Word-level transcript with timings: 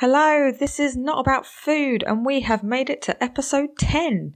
Hello, 0.00 0.52
this 0.52 0.78
is 0.78 0.94
Not 0.94 1.20
About 1.20 1.46
Food, 1.46 2.04
and 2.06 2.26
we 2.26 2.40
have 2.40 2.62
made 2.62 2.90
it 2.90 3.00
to 3.00 3.24
episode 3.24 3.78
10. 3.78 4.34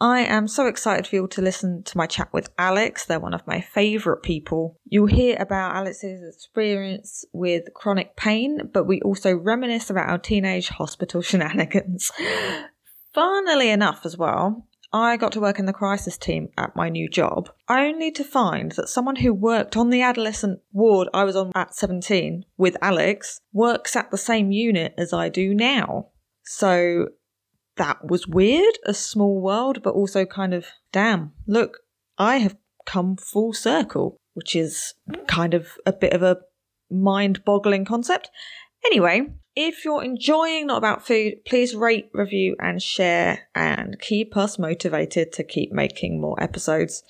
I 0.00 0.20
am 0.20 0.48
so 0.48 0.66
excited 0.66 1.06
for 1.06 1.14
you 1.14 1.20
all 1.20 1.28
to 1.28 1.42
listen 1.42 1.82
to 1.82 1.98
my 1.98 2.06
chat 2.06 2.32
with 2.32 2.48
Alex. 2.56 3.04
They're 3.04 3.20
one 3.20 3.34
of 3.34 3.46
my 3.46 3.60
favourite 3.60 4.22
people. 4.22 4.80
You'll 4.86 5.04
hear 5.04 5.36
about 5.38 5.76
Alex's 5.76 6.34
experience 6.34 7.26
with 7.34 7.74
chronic 7.74 8.16
pain, 8.16 8.70
but 8.72 8.84
we 8.84 9.02
also 9.02 9.36
reminisce 9.36 9.90
about 9.90 10.08
our 10.08 10.16
teenage 10.16 10.70
hospital 10.70 11.20
shenanigans. 11.20 12.10
Funnily 13.12 13.68
enough, 13.68 14.06
as 14.06 14.16
well, 14.16 14.67
I 14.92 15.16
got 15.18 15.32
to 15.32 15.40
work 15.40 15.58
in 15.58 15.66
the 15.66 15.72
crisis 15.72 16.16
team 16.16 16.48
at 16.56 16.74
my 16.74 16.88
new 16.88 17.08
job, 17.08 17.50
only 17.68 18.10
to 18.12 18.24
find 18.24 18.72
that 18.72 18.88
someone 18.88 19.16
who 19.16 19.34
worked 19.34 19.76
on 19.76 19.90
the 19.90 20.00
adolescent 20.00 20.60
ward 20.72 21.08
I 21.12 21.24
was 21.24 21.36
on 21.36 21.52
at 21.54 21.74
17 21.74 22.44
with 22.56 22.76
Alex 22.80 23.40
works 23.52 23.96
at 23.96 24.10
the 24.10 24.16
same 24.16 24.50
unit 24.50 24.94
as 24.96 25.12
I 25.12 25.28
do 25.28 25.52
now. 25.52 26.08
So 26.44 27.08
that 27.76 28.08
was 28.08 28.26
weird, 28.26 28.78
a 28.86 28.94
small 28.94 29.40
world, 29.40 29.82
but 29.82 29.94
also 29.94 30.24
kind 30.24 30.54
of, 30.54 30.66
damn, 30.90 31.32
look, 31.46 31.80
I 32.16 32.38
have 32.38 32.56
come 32.86 33.16
full 33.16 33.52
circle, 33.52 34.16
which 34.32 34.56
is 34.56 34.94
kind 35.26 35.52
of 35.52 35.72
a 35.84 35.92
bit 35.92 36.14
of 36.14 36.22
a 36.22 36.38
mind 36.90 37.44
boggling 37.44 37.84
concept. 37.84 38.30
Anyway, 38.86 39.26
if 39.60 39.84
you're 39.84 40.04
enjoying 40.04 40.68
Not 40.68 40.78
About 40.78 41.04
Food, 41.04 41.44
please 41.44 41.74
rate, 41.74 42.10
review, 42.14 42.54
and 42.60 42.80
share, 42.80 43.48
and 43.56 43.98
keep 43.98 44.36
us 44.36 44.56
motivated 44.56 45.32
to 45.32 45.42
keep 45.42 45.72
making 45.72 46.20
more 46.20 46.40
episodes. 46.40 47.02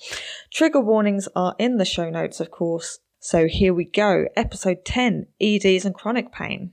Trigger 0.51 0.81
warnings 0.81 1.27
are 1.35 1.53
in 1.59 1.77
the 1.77 1.85
show 1.85 2.09
notes, 2.09 2.39
of 2.39 2.49
course. 2.49 2.97
So 3.19 3.47
here 3.47 3.71
we 3.71 3.85
go. 3.85 4.25
Episode 4.35 4.83
10 4.83 5.27
EDs 5.39 5.85
and 5.85 5.93
chronic 5.93 6.31
pain. 6.31 6.71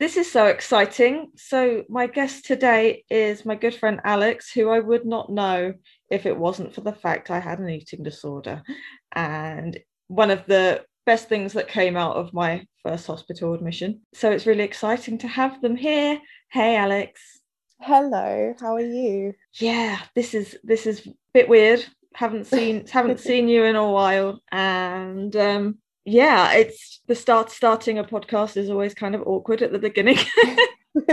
This 0.00 0.16
is 0.16 0.30
so 0.30 0.46
exciting. 0.46 1.30
So, 1.36 1.84
my 1.88 2.08
guest 2.08 2.44
today 2.44 3.04
is 3.08 3.46
my 3.46 3.54
good 3.54 3.74
friend 3.74 4.00
Alex, 4.02 4.50
who 4.50 4.68
I 4.68 4.80
would 4.80 5.06
not 5.06 5.30
know 5.30 5.74
if 6.10 6.26
it 6.26 6.36
wasn't 6.36 6.74
for 6.74 6.80
the 6.80 6.92
fact 6.92 7.30
I 7.30 7.38
had 7.38 7.60
an 7.60 7.70
eating 7.70 8.02
disorder. 8.02 8.64
And 9.12 9.78
one 10.08 10.32
of 10.32 10.44
the 10.46 10.84
best 11.06 11.28
things 11.28 11.52
that 11.54 11.68
came 11.68 11.96
out 11.96 12.16
of 12.16 12.34
my 12.34 12.66
first 12.82 13.06
hospital 13.06 13.54
admission. 13.54 14.02
So 14.12 14.30
it's 14.30 14.44
really 14.44 14.64
exciting 14.64 15.16
to 15.18 15.28
have 15.28 15.62
them 15.62 15.76
here. 15.76 16.20
Hey, 16.50 16.76
Alex. 16.76 17.40
Hello, 17.80 18.54
how 18.60 18.74
are 18.74 18.80
you? 18.80 19.32
Yeah, 19.54 20.00
this 20.14 20.34
is 20.34 20.58
this 20.64 20.86
is 20.86 21.06
a 21.06 21.10
bit 21.32 21.48
weird. 21.48 21.84
Haven't 22.14 22.46
seen 22.46 22.86
haven't 22.86 23.20
seen 23.20 23.48
you 23.48 23.64
in 23.64 23.76
a 23.76 23.90
while, 23.90 24.40
and 24.50 25.34
um, 25.36 25.78
yeah, 26.04 26.52
it's 26.52 27.00
the 27.06 27.14
start 27.14 27.50
starting 27.50 27.98
a 27.98 28.04
podcast 28.04 28.56
is 28.56 28.70
always 28.70 28.94
kind 28.94 29.14
of 29.14 29.22
awkward 29.26 29.62
at 29.62 29.72
the 29.72 29.78
beginning. 29.78 30.18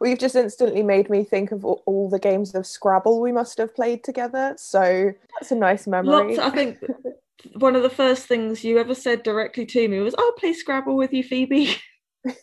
well, 0.00 0.10
you've 0.10 0.18
just 0.18 0.34
instantly 0.34 0.82
made 0.82 1.08
me 1.08 1.22
think 1.22 1.52
of 1.52 1.64
all, 1.64 1.80
all, 1.86 2.10
the 2.10 2.18
games 2.18 2.56
of 2.56 2.66
Scrabble 2.66 3.20
we 3.20 3.30
must 3.30 3.56
have 3.58 3.72
played 3.72 4.02
together. 4.02 4.52
So 4.58 5.12
that's 5.34 5.52
a 5.52 5.54
nice 5.54 5.86
memory. 5.86 6.36
Lots, 6.36 6.38
I 6.40 6.50
think 6.50 6.78
one 7.54 7.76
of 7.76 7.82
the 7.82 7.90
first 7.90 8.26
things 8.26 8.64
you 8.64 8.78
ever 8.78 8.94
said 8.94 9.22
directly 9.22 9.66
to 9.66 9.88
me 9.88 10.00
was, 10.00 10.14
"Oh, 10.18 10.34
play 10.38 10.52
Scrabble 10.52 10.96
with 10.96 11.12
you, 11.12 11.22
Phoebe." 11.22 11.76
and 12.24 12.36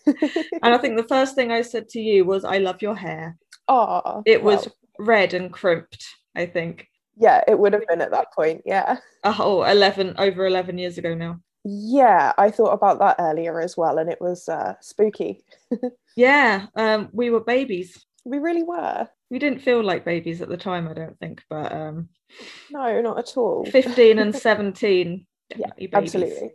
I 0.61 0.77
think 0.77 0.97
the 0.97 1.07
first 1.07 1.35
thing 1.35 1.51
I 1.51 1.61
said 1.61 1.89
to 1.89 1.99
you 1.99 2.25
was, 2.25 2.43
"I 2.45 2.57
love 2.57 2.81
your 2.81 2.95
hair." 2.95 3.37
Oh, 3.67 4.23
it 4.25 4.43
was 4.43 4.65
well. 4.65 5.07
red 5.07 5.33
and 5.33 5.51
crimped. 5.51 6.05
I 6.35 6.45
think. 6.45 6.87
Yeah, 7.17 7.43
it 7.47 7.59
would 7.59 7.73
have 7.73 7.85
been 7.87 8.01
at 8.01 8.11
that 8.11 8.31
point. 8.33 8.61
Yeah. 8.65 8.97
Oh, 9.25 9.63
11 9.63 10.15
over 10.17 10.45
11 10.45 10.77
years 10.77 10.97
ago 10.97 11.13
now. 11.13 11.41
Yeah, 11.65 12.31
I 12.37 12.49
thought 12.51 12.71
about 12.71 12.99
that 12.99 13.17
earlier 13.19 13.59
as 13.59 13.75
well, 13.75 13.97
and 13.97 14.09
it 14.09 14.21
was 14.21 14.47
uh, 14.47 14.75
spooky. 14.79 15.43
yeah, 16.15 16.67
um, 16.75 17.09
we 17.11 17.29
were 17.29 17.41
babies. 17.41 18.05
We 18.23 18.39
really 18.39 18.63
were. 18.63 19.07
We 19.29 19.39
didn't 19.39 19.61
feel 19.61 19.83
like 19.83 20.05
babies 20.05 20.41
at 20.41 20.47
the 20.47 20.57
time, 20.57 20.87
I 20.87 20.93
don't 20.93 21.19
think, 21.19 21.43
but 21.49 21.71
um, 21.73 22.09
no, 22.71 23.01
not 23.01 23.19
at 23.19 23.37
all. 23.37 23.65
15 23.65 24.19
and 24.19 24.35
17. 24.35 25.25
yeah, 25.55 25.67
absolutely. 25.93 26.51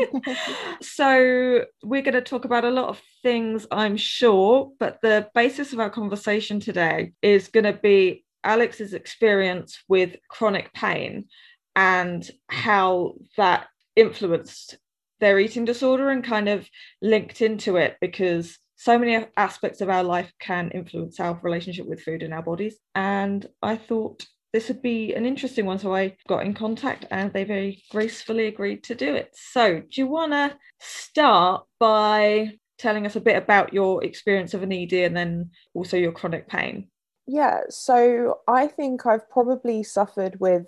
so, 0.82 1.64
we're 1.82 2.02
going 2.02 2.14
to 2.14 2.20
talk 2.20 2.44
about 2.44 2.64
a 2.64 2.70
lot 2.70 2.88
of 2.88 3.00
things, 3.22 3.66
I'm 3.70 3.96
sure, 3.96 4.72
but 4.78 4.98
the 5.02 5.28
basis 5.34 5.72
of 5.72 5.80
our 5.80 5.90
conversation 5.90 6.60
today 6.60 7.12
is 7.22 7.48
going 7.48 7.64
to 7.64 7.72
be 7.72 8.24
Alex's 8.44 8.94
experience 8.94 9.82
with 9.88 10.16
chronic 10.28 10.72
pain 10.72 11.26
and 11.74 12.28
how 12.48 13.14
that 13.36 13.68
influenced 13.96 14.78
their 15.20 15.38
eating 15.38 15.64
disorder 15.64 16.10
and 16.10 16.22
kind 16.24 16.48
of 16.48 16.68
linked 17.02 17.42
into 17.42 17.76
it 17.76 17.96
because 18.00 18.58
so 18.76 18.96
many 18.96 19.26
aspects 19.36 19.80
of 19.80 19.88
our 19.88 20.04
life 20.04 20.32
can 20.38 20.70
influence 20.70 21.18
our 21.18 21.38
relationship 21.42 21.86
with 21.86 22.00
food 22.00 22.22
and 22.22 22.32
our 22.32 22.42
bodies. 22.42 22.76
And 22.94 23.44
I 23.60 23.76
thought 23.76 24.24
this 24.52 24.68
would 24.68 24.82
be 24.82 25.14
an 25.14 25.26
interesting 25.26 25.66
one. 25.66 25.78
So 25.78 25.94
I 25.94 26.16
got 26.26 26.44
in 26.44 26.54
contact 26.54 27.04
and 27.10 27.32
they 27.32 27.44
very 27.44 27.82
gracefully 27.90 28.46
agreed 28.46 28.82
to 28.84 28.94
do 28.94 29.14
it. 29.14 29.34
So, 29.34 29.80
do 29.80 30.00
you 30.00 30.06
want 30.06 30.32
to 30.32 30.56
start 30.80 31.64
by 31.78 32.52
telling 32.78 33.06
us 33.06 33.16
a 33.16 33.20
bit 33.20 33.36
about 33.36 33.72
your 33.72 34.04
experience 34.04 34.54
of 34.54 34.62
an 34.62 34.72
ED 34.72 34.92
and 34.92 35.16
then 35.16 35.50
also 35.74 35.96
your 35.96 36.12
chronic 36.12 36.48
pain? 36.48 36.88
Yeah, 37.26 37.60
so 37.68 38.38
I 38.48 38.68
think 38.68 39.04
I've 39.04 39.28
probably 39.28 39.82
suffered 39.82 40.40
with 40.40 40.66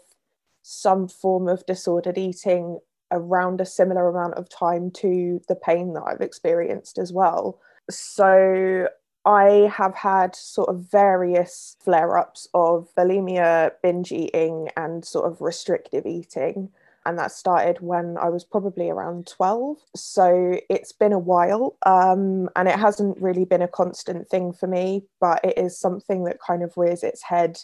some 0.63 1.09
form 1.09 1.49
of 1.49 1.65
disordered 1.65 2.19
eating 2.19 2.79
around 3.11 3.61
a 3.61 3.67
similar 3.67 4.09
amount 4.09 4.35
of 4.35 4.49
time 4.49 4.91
to 4.91 5.41
the 5.49 5.57
pain 5.57 5.95
that 5.95 6.03
I've 6.03 6.21
experienced 6.21 6.99
as 6.99 7.13
well. 7.13 7.61
So 7.91 8.89
I 9.25 9.71
have 9.75 9.95
had 9.95 10.35
sort 10.35 10.69
of 10.69 10.91
various 10.91 11.77
flare 11.81 12.17
ups 12.17 12.49
of 12.55 12.89
bulimia, 12.97 13.73
binge 13.83 14.13
eating, 14.13 14.71
and 14.77 15.05
sort 15.05 15.31
of 15.31 15.41
restrictive 15.41 16.07
eating. 16.07 16.71
And 17.07 17.19
that 17.19 17.33
started 17.33 17.81
when 17.81 18.19
I 18.19 18.29
was 18.29 18.45
probably 18.45 18.91
around 18.91 19.27
12. 19.27 19.79
So 19.97 20.59
it's 20.69 20.93
been 20.93 21.13
a 21.13 21.19
while 21.19 21.77
um, 21.87 22.51
and 22.57 22.69
it 22.69 22.79
hasn't 22.79 23.21
really 23.21 23.45
been 23.45 23.63
a 23.63 23.69
constant 23.69 24.29
thing 24.29 24.53
for 24.53 24.67
me, 24.67 25.05
but 25.21 25.43
it 25.45 25.57
is 25.57 25.79
something 25.79 26.25
that 26.25 26.41
kind 26.41 26.63
of 26.63 26.77
rears 26.77 27.03
its 27.03 27.23
head 27.23 27.59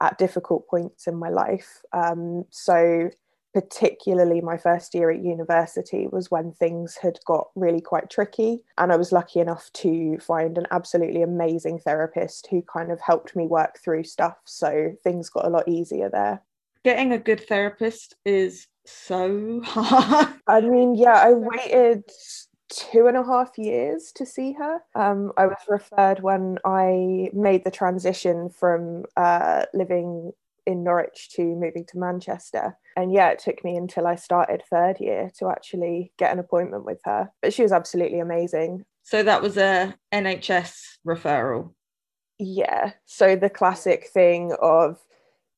at 0.00 0.18
difficult 0.18 0.68
points 0.68 1.06
in 1.06 1.16
my 1.16 1.30
life. 1.30 1.80
Um, 1.92 2.44
so 2.50 3.10
particularly 3.52 4.40
my 4.40 4.56
first 4.56 4.94
year 4.94 5.10
at 5.10 5.22
university 5.22 6.06
was 6.10 6.30
when 6.30 6.52
things 6.52 6.96
had 6.96 7.18
got 7.26 7.48
really 7.54 7.80
quite 7.80 8.08
tricky 8.10 8.60
and 8.78 8.92
i 8.92 8.96
was 8.96 9.12
lucky 9.12 9.40
enough 9.40 9.70
to 9.72 10.18
find 10.18 10.56
an 10.56 10.66
absolutely 10.70 11.22
amazing 11.22 11.78
therapist 11.78 12.46
who 12.50 12.62
kind 12.62 12.90
of 12.90 13.00
helped 13.00 13.36
me 13.36 13.46
work 13.46 13.78
through 13.82 14.04
stuff 14.04 14.36
so 14.44 14.92
things 15.04 15.28
got 15.28 15.44
a 15.44 15.50
lot 15.50 15.68
easier 15.68 16.08
there. 16.10 16.42
Getting 16.84 17.12
a 17.12 17.18
good 17.18 17.46
therapist 17.46 18.16
is 18.24 18.66
so 18.84 19.60
hard. 19.64 20.34
I 20.46 20.60
mean 20.60 20.94
yeah 20.94 21.14
i 21.14 21.32
waited 21.32 22.04
two 22.72 23.06
and 23.06 23.16
a 23.16 23.24
half 23.24 23.50
years 23.58 24.12
to 24.12 24.24
see 24.24 24.52
her. 24.52 24.80
Um, 24.94 25.32
I 25.36 25.46
was 25.46 25.58
referred 25.68 26.20
when 26.20 26.58
I 26.64 27.30
made 27.32 27.64
the 27.64 27.70
transition 27.70 28.48
from 28.48 29.04
uh, 29.16 29.66
living 29.74 30.32
in 30.66 30.84
Norwich 30.84 31.30
to 31.36 31.42
moving 31.42 31.84
to 31.86 31.98
Manchester. 31.98 32.76
And 32.96 33.12
yeah, 33.12 33.30
it 33.30 33.38
took 33.38 33.64
me 33.64 33.76
until 33.76 34.06
I 34.06 34.16
started 34.16 34.62
third 34.68 35.00
year 35.00 35.30
to 35.38 35.48
actually 35.48 36.12
get 36.18 36.32
an 36.32 36.38
appointment 36.38 36.84
with 36.84 37.00
her. 37.04 37.30
But 37.40 37.54
she 37.54 37.62
was 37.62 37.72
absolutely 37.72 38.20
amazing. 38.20 38.84
So 39.02 39.22
that 39.22 39.42
was 39.42 39.56
a 39.56 39.94
NHS 40.12 40.98
referral. 41.06 41.72
Yeah. 42.38 42.92
So 43.06 43.36
the 43.36 43.50
classic 43.50 44.08
thing 44.08 44.54
of 44.60 44.98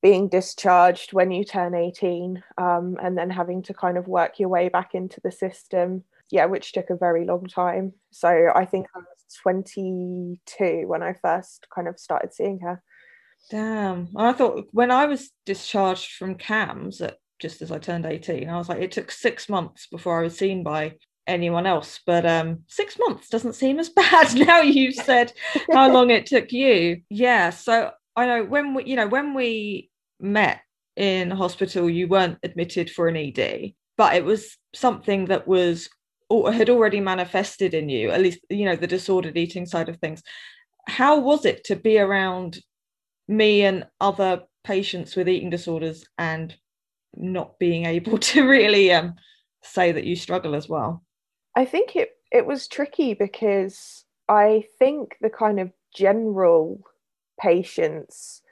being 0.03 0.29
discharged 0.29 1.13
when 1.13 1.31
you 1.31 1.45
turn 1.45 1.75
18 1.75 2.43
um, 2.59 2.99
and 3.03 3.17
then 3.17 3.31
having 3.31 3.63
to 3.63 3.75
kind 3.75 3.97
of 3.97 4.07
work 4.07 4.39
your 4.39 4.51
way 4.51 4.69
back 4.69 4.95
into 4.95 5.21
the 5.23 5.33
system. 5.33 6.05
Yeah, 6.31 6.47
which 6.47 6.73
took 6.73 6.91
a 6.91 6.97
very 6.97 7.27
long 7.27 7.47
time. 7.47 7.93
So 8.11 8.51
I 8.55 8.65
think 8.65 8.87
I 8.95 8.99
was 8.99 9.35
22 9.43 10.85
when 10.87 11.03
I 11.03 11.15
first 11.15 11.67
kind 11.75 11.87
of 11.87 11.99
started 11.99 12.33
seeing 12.33 12.61
her. 12.61 12.83
Damn. 13.51 14.09
I 14.17 14.33
thought 14.33 14.67
when 14.73 14.91
I 14.91 15.07
was 15.07 15.31
discharged 15.45 16.13
from 16.13 16.37
CAMHS 16.37 17.01
at 17.03 17.19
just 17.41 17.63
as 17.63 17.71
I 17.71 17.79
turned 17.79 18.07
18, 18.07 18.49
I 18.49 18.57
was 18.57 18.69
like, 18.69 18.81
it 18.81 18.93
took 18.93 19.11
six 19.11 19.49
months 19.49 19.87
before 19.89 20.19
I 20.19 20.23
was 20.23 20.39
seen 20.39 20.63
by 20.63 20.95
anyone 21.27 21.67
else. 21.67 22.01
But 22.07 22.25
um, 22.25 22.61
six 22.69 22.97
months 22.99 23.29
doesn't 23.29 23.55
seem 23.55 23.79
as 23.79 23.89
bad 23.91 24.35
now 24.47 24.61
you've 24.61 24.95
said 24.95 25.33
how 25.73 25.93
long 25.93 26.11
it 26.11 26.27
took 26.27 26.53
you. 26.53 27.03
Yeah. 27.11 27.51
So 27.51 27.91
I 28.17 28.27
know 28.27 28.45
when 28.45 28.75
we, 28.75 28.85
you 28.85 28.97
know, 28.97 29.09
when 29.09 29.35
we 29.35 29.91
met 30.21 30.61
in 30.97 31.31
hospital, 31.31 31.91
you 31.91 32.09
weren't 32.09 32.39
admitted 32.43 32.91
for 32.91 33.09
an 33.09 33.17
ED, 33.17 33.73
but 33.97 34.15
it 34.15 34.25
was 34.25 34.57
something 34.75 35.27
that 35.27 35.47
was 35.47 35.89
or 36.31 36.51
had 36.51 36.71
already 36.71 37.01
manifested 37.01 37.75
in 37.75 37.89
you, 37.89 38.11
at 38.11 38.21
least, 38.21 38.41
you 38.49 38.65
know, 38.65 38.77
the 38.77 38.87
disordered 38.87 39.37
eating 39.37 39.67
side 39.67 39.89
of 39.89 39.99
things. 39.99 40.23
How 40.89 41.19
was 41.21 41.45
it 41.45 41.65
to 41.65 41.77
be 41.77 41.99
around 41.99 42.59
me 43.29 43.63
and 43.63 43.87
other 44.01 44.43
patients 44.65 45.17
with 45.17 45.29
eating 45.29 45.51
disorders 45.51 46.07
and 46.19 46.55
not 47.15 47.59
being 47.59 47.87
able 47.87 48.19
to 48.31 48.47
really 48.47 48.93
um, 48.93 49.15
say 49.63 49.93
that 49.93 50.05
you 50.05 50.17
struggle 50.17 50.55
as 50.55 50.69
well? 50.69 51.03
I 51.55 51.65
think 51.65 51.97
it 51.97 52.11
it 52.33 52.47
was 52.47 52.67
tricky 52.67 53.15
because 53.15 54.05
I 54.29 54.65
think 54.79 55.17
the 55.21 55.31
kind 55.31 55.61
of 55.61 55.71
general 55.95 56.81
patients 57.41 58.43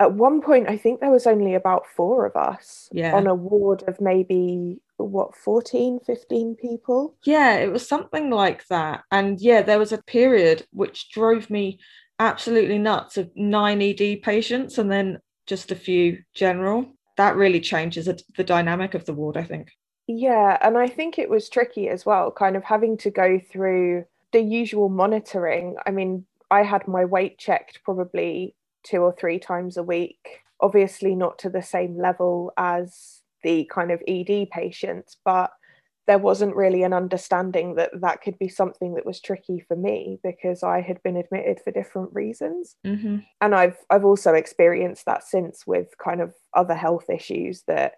at 0.00 0.12
one 0.12 0.40
point 0.40 0.68
i 0.68 0.76
think 0.76 1.00
there 1.00 1.10
was 1.10 1.26
only 1.26 1.54
about 1.54 1.86
four 1.86 2.26
of 2.26 2.36
us 2.36 2.88
yeah. 2.92 3.14
on 3.14 3.26
a 3.26 3.34
ward 3.34 3.82
of 3.86 4.00
maybe 4.00 4.80
what 4.96 5.36
14 5.36 6.00
15 6.04 6.56
people 6.56 7.16
yeah 7.24 7.54
it 7.54 7.70
was 7.70 7.86
something 7.86 8.30
like 8.30 8.66
that 8.68 9.02
and 9.10 9.40
yeah 9.40 9.62
there 9.62 9.78
was 9.78 9.92
a 9.92 10.02
period 10.02 10.66
which 10.72 11.10
drove 11.10 11.50
me 11.50 11.78
absolutely 12.18 12.78
nuts 12.78 13.16
of 13.16 13.30
nine 13.36 13.80
ed 13.82 14.22
patients 14.22 14.78
and 14.78 14.90
then 14.90 15.18
just 15.46 15.70
a 15.70 15.76
few 15.76 16.18
general 16.34 16.86
that 17.16 17.36
really 17.36 17.60
changes 17.60 18.06
the 18.36 18.44
dynamic 18.44 18.94
of 18.94 19.04
the 19.04 19.14
ward 19.14 19.36
i 19.36 19.42
think 19.42 19.70
yeah 20.06 20.58
and 20.60 20.76
i 20.76 20.86
think 20.88 21.18
it 21.18 21.30
was 21.30 21.48
tricky 21.48 21.88
as 21.88 22.04
well 22.04 22.30
kind 22.30 22.56
of 22.56 22.64
having 22.64 22.96
to 22.96 23.10
go 23.10 23.40
through 23.50 24.04
the 24.32 24.40
usual 24.40 24.88
monitoring 24.88 25.76
i 25.86 25.90
mean 25.90 26.24
i 26.50 26.62
had 26.62 26.86
my 26.88 27.04
weight 27.04 27.38
checked 27.38 27.80
probably 27.84 28.54
two 28.88 28.98
or 28.98 29.14
three 29.18 29.38
times 29.38 29.76
a 29.76 29.82
week. 29.82 30.42
Obviously, 30.60 31.14
not 31.14 31.38
to 31.40 31.50
the 31.50 31.62
same 31.62 31.98
level 31.98 32.52
as 32.56 33.20
the 33.42 33.64
kind 33.72 33.90
of 33.90 34.02
ED 34.08 34.50
patients, 34.50 35.16
but 35.24 35.50
there 36.08 36.18
wasn't 36.18 36.56
really 36.56 36.82
an 36.82 36.94
understanding 36.94 37.74
that 37.74 37.90
that 38.00 38.22
could 38.22 38.38
be 38.38 38.48
something 38.48 38.94
that 38.94 39.04
was 39.04 39.20
tricky 39.20 39.60
for 39.60 39.76
me 39.76 40.18
because 40.24 40.62
I 40.62 40.80
had 40.80 41.02
been 41.02 41.18
admitted 41.18 41.60
for 41.60 41.70
different 41.70 42.14
reasons. 42.14 42.76
Mm-hmm. 42.84 43.18
And 43.42 43.54
I've 43.54 43.76
I've 43.90 44.06
also 44.06 44.32
experienced 44.32 45.04
that 45.04 45.22
since 45.22 45.66
with 45.66 45.88
kind 46.02 46.22
of 46.22 46.34
other 46.54 46.74
health 46.74 47.10
issues 47.10 47.62
that 47.68 47.96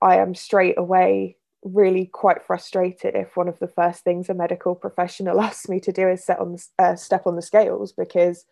I 0.00 0.18
am 0.18 0.36
straight 0.36 0.78
away 0.78 1.36
really 1.64 2.06
quite 2.06 2.44
frustrated 2.44 3.14
if 3.16 3.36
one 3.36 3.48
of 3.48 3.58
the 3.58 3.68
first 3.68 4.04
things 4.04 4.28
a 4.28 4.34
medical 4.34 4.76
professional 4.76 5.40
asks 5.48 5.68
me 5.68 5.80
to 5.80 5.92
do 5.92 6.08
is 6.08 6.24
set 6.24 6.38
on 6.38 6.56
uh, 6.78 6.94
step 6.94 7.26
on 7.26 7.34
the 7.34 7.42
scales 7.42 7.92
because 7.92 8.46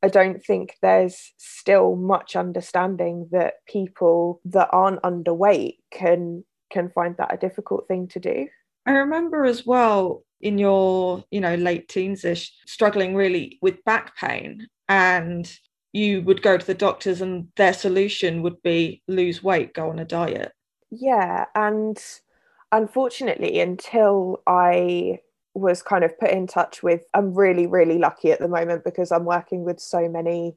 I 0.00 0.06
don't 0.06 0.40
think 0.40 0.76
there's 0.80 1.32
still 1.38 1.96
much 1.96 2.36
understanding 2.36 3.28
that 3.32 3.54
people 3.66 4.40
that 4.44 4.68
aren't 4.70 5.02
underweight 5.02 5.78
can 5.90 6.44
can 6.70 6.90
find 6.90 7.16
that 7.16 7.32
a 7.32 7.36
difficult 7.36 7.86
thing 7.88 8.08
to 8.08 8.20
do. 8.20 8.48
I 8.86 8.92
remember 8.92 9.44
as 9.44 9.66
well 9.66 10.24
in 10.40 10.58
your, 10.58 11.24
you 11.30 11.40
know, 11.40 11.54
late 11.56 11.88
teens-ish, 11.88 12.52
struggling 12.66 13.14
really 13.14 13.58
with 13.60 13.84
back 13.84 14.16
pain 14.16 14.68
and 14.88 15.50
you 15.92 16.22
would 16.22 16.42
go 16.42 16.56
to 16.56 16.66
the 16.66 16.74
doctors 16.74 17.20
and 17.20 17.48
their 17.56 17.72
solution 17.72 18.42
would 18.42 18.62
be 18.62 19.02
lose 19.08 19.42
weight, 19.42 19.74
go 19.74 19.90
on 19.90 19.98
a 19.98 20.04
diet. 20.04 20.52
Yeah, 20.90 21.46
and 21.54 22.02
unfortunately 22.72 23.60
until 23.60 24.42
I 24.46 25.20
was 25.54 25.82
kind 25.82 26.04
of 26.04 26.18
put 26.18 26.30
in 26.30 26.46
touch 26.46 26.82
with 26.82 27.02
i'm 27.14 27.34
really 27.34 27.66
really 27.66 27.98
lucky 27.98 28.30
at 28.30 28.38
the 28.38 28.48
moment 28.48 28.84
because 28.84 29.10
i'm 29.10 29.24
working 29.24 29.64
with 29.64 29.80
so 29.80 30.08
many 30.08 30.56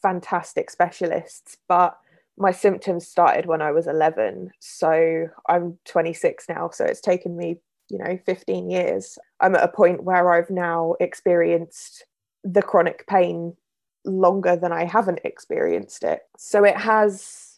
fantastic 0.00 0.70
specialists 0.70 1.56
but 1.68 1.98
my 2.38 2.52
symptoms 2.52 3.06
started 3.06 3.46
when 3.46 3.62
i 3.62 3.70
was 3.70 3.86
11 3.86 4.50
so 4.60 5.28
i'm 5.48 5.78
26 5.84 6.48
now 6.48 6.70
so 6.70 6.84
it's 6.84 7.00
taken 7.00 7.36
me 7.36 7.56
you 7.90 7.98
know 7.98 8.18
15 8.24 8.70
years 8.70 9.18
i'm 9.40 9.54
at 9.54 9.64
a 9.64 9.68
point 9.68 10.04
where 10.04 10.32
i've 10.32 10.50
now 10.50 10.94
experienced 11.00 12.04
the 12.44 12.62
chronic 12.62 13.06
pain 13.06 13.56
longer 14.04 14.56
than 14.56 14.72
i 14.72 14.84
haven't 14.84 15.20
experienced 15.24 16.04
it 16.04 16.22
so 16.36 16.64
it 16.64 16.76
has 16.76 17.48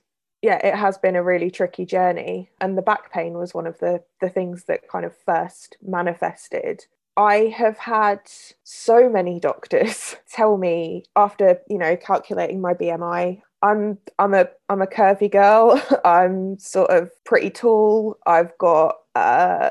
yeah, 0.42 0.66
it 0.66 0.74
has 0.74 0.96
been 0.96 1.16
a 1.16 1.22
really 1.22 1.50
tricky 1.50 1.84
journey. 1.84 2.50
And 2.60 2.76
the 2.76 2.82
back 2.82 3.12
pain 3.12 3.34
was 3.34 3.52
one 3.52 3.66
of 3.66 3.78
the, 3.78 4.02
the 4.20 4.30
things 4.30 4.64
that 4.64 4.88
kind 4.88 5.04
of 5.04 5.14
first 5.14 5.76
manifested. 5.82 6.86
I 7.16 7.52
have 7.56 7.76
had 7.76 8.20
so 8.64 9.08
many 9.10 9.38
doctors 9.40 10.16
tell 10.30 10.56
me 10.56 11.04
after, 11.16 11.60
you 11.68 11.78
know, 11.78 11.96
calculating 11.96 12.60
my 12.60 12.74
BMI, 12.74 13.42
I'm 13.62 13.98
I'm 14.18 14.34
a 14.34 14.48
I'm 14.68 14.82
a 14.82 14.86
curvy 14.86 15.30
girl. 15.30 15.80
I'm 16.04 16.58
sort 16.58 16.90
of 16.90 17.10
pretty 17.24 17.50
tall. 17.50 18.16
I've 18.26 18.56
got 18.58 18.96
uh, 19.14 19.70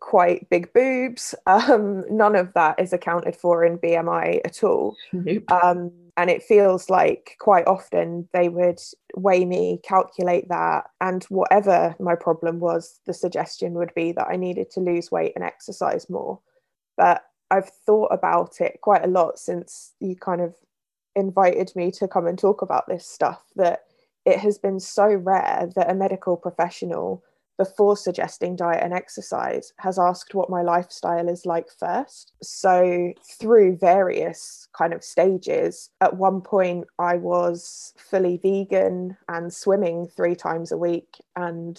quite 0.00 0.48
big 0.50 0.72
boobs. 0.72 1.34
Um, 1.46 2.04
none 2.10 2.34
of 2.34 2.52
that 2.54 2.80
is 2.80 2.92
accounted 2.92 3.36
for 3.36 3.64
in 3.64 3.78
BMI 3.78 4.40
at 4.44 4.62
all. 4.64 4.96
Nope. 5.12 5.50
Um, 5.50 5.92
and 6.16 6.30
it 6.30 6.42
feels 6.42 6.88
like 6.90 7.36
quite 7.40 7.66
often 7.66 8.28
they 8.32 8.48
would 8.48 8.80
weigh 9.14 9.44
me, 9.44 9.80
calculate 9.82 10.48
that, 10.48 10.84
and 11.00 11.24
whatever 11.24 11.94
my 11.98 12.14
problem 12.14 12.60
was, 12.60 13.00
the 13.06 13.14
suggestion 13.14 13.74
would 13.74 13.92
be 13.94 14.12
that 14.12 14.28
I 14.28 14.36
needed 14.36 14.70
to 14.72 14.80
lose 14.80 15.10
weight 15.10 15.32
and 15.34 15.44
exercise 15.44 16.08
more. 16.10 16.38
But 16.96 17.22
I've 17.50 17.70
thought 17.86 18.08
about 18.12 18.60
it 18.60 18.80
quite 18.82 19.04
a 19.04 19.08
lot 19.08 19.38
since 19.38 19.92
you 20.00 20.16
kind 20.16 20.40
of 20.40 20.54
invited 21.16 21.72
me 21.74 21.90
to 21.92 22.08
come 22.08 22.26
and 22.26 22.38
talk 22.38 22.62
about 22.62 22.86
this 22.88 23.06
stuff 23.06 23.42
that 23.56 23.84
it 24.24 24.38
has 24.38 24.58
been 24.58 24.80
so 24.80 25.06
rare 25.06 25.68
that 25.74 25.90
a 25.90 25.94
medical 25.94 26.36
professional 26.36 27.22
before 27.58 27.96
suggesting 27.96 28.56
diet 28.56 28.82
and 28.82 28.92
exercise 28.92 29.72
has 29.78 29.98
asked 29.98 30.34
what 30.34 30.50
my 30.50 30.62
lifestyle 30.62 31.28
is 31.28 31.44
like 31.44 31.68
first. 31.70 32.32
So, 32.42 33.12
through 33.38 33.76
various 33.76 34.68
kind 34.72 34.92
of 34.92 35.04
stages, 35.04 35.90
at 36.00 36.16
one 36.16 36.40
point 36.40 36.86
I 36.98 37.16
was 37.16 37.92
fully 37.96 38.38
vegan 38.38 39.16
and 39.28 39.52
swimming 39.52 40.08
three 40.08 40.34
times 40.34 40.72
a 40.72 40.78
week 40.78 41.18
and 41.36 41.78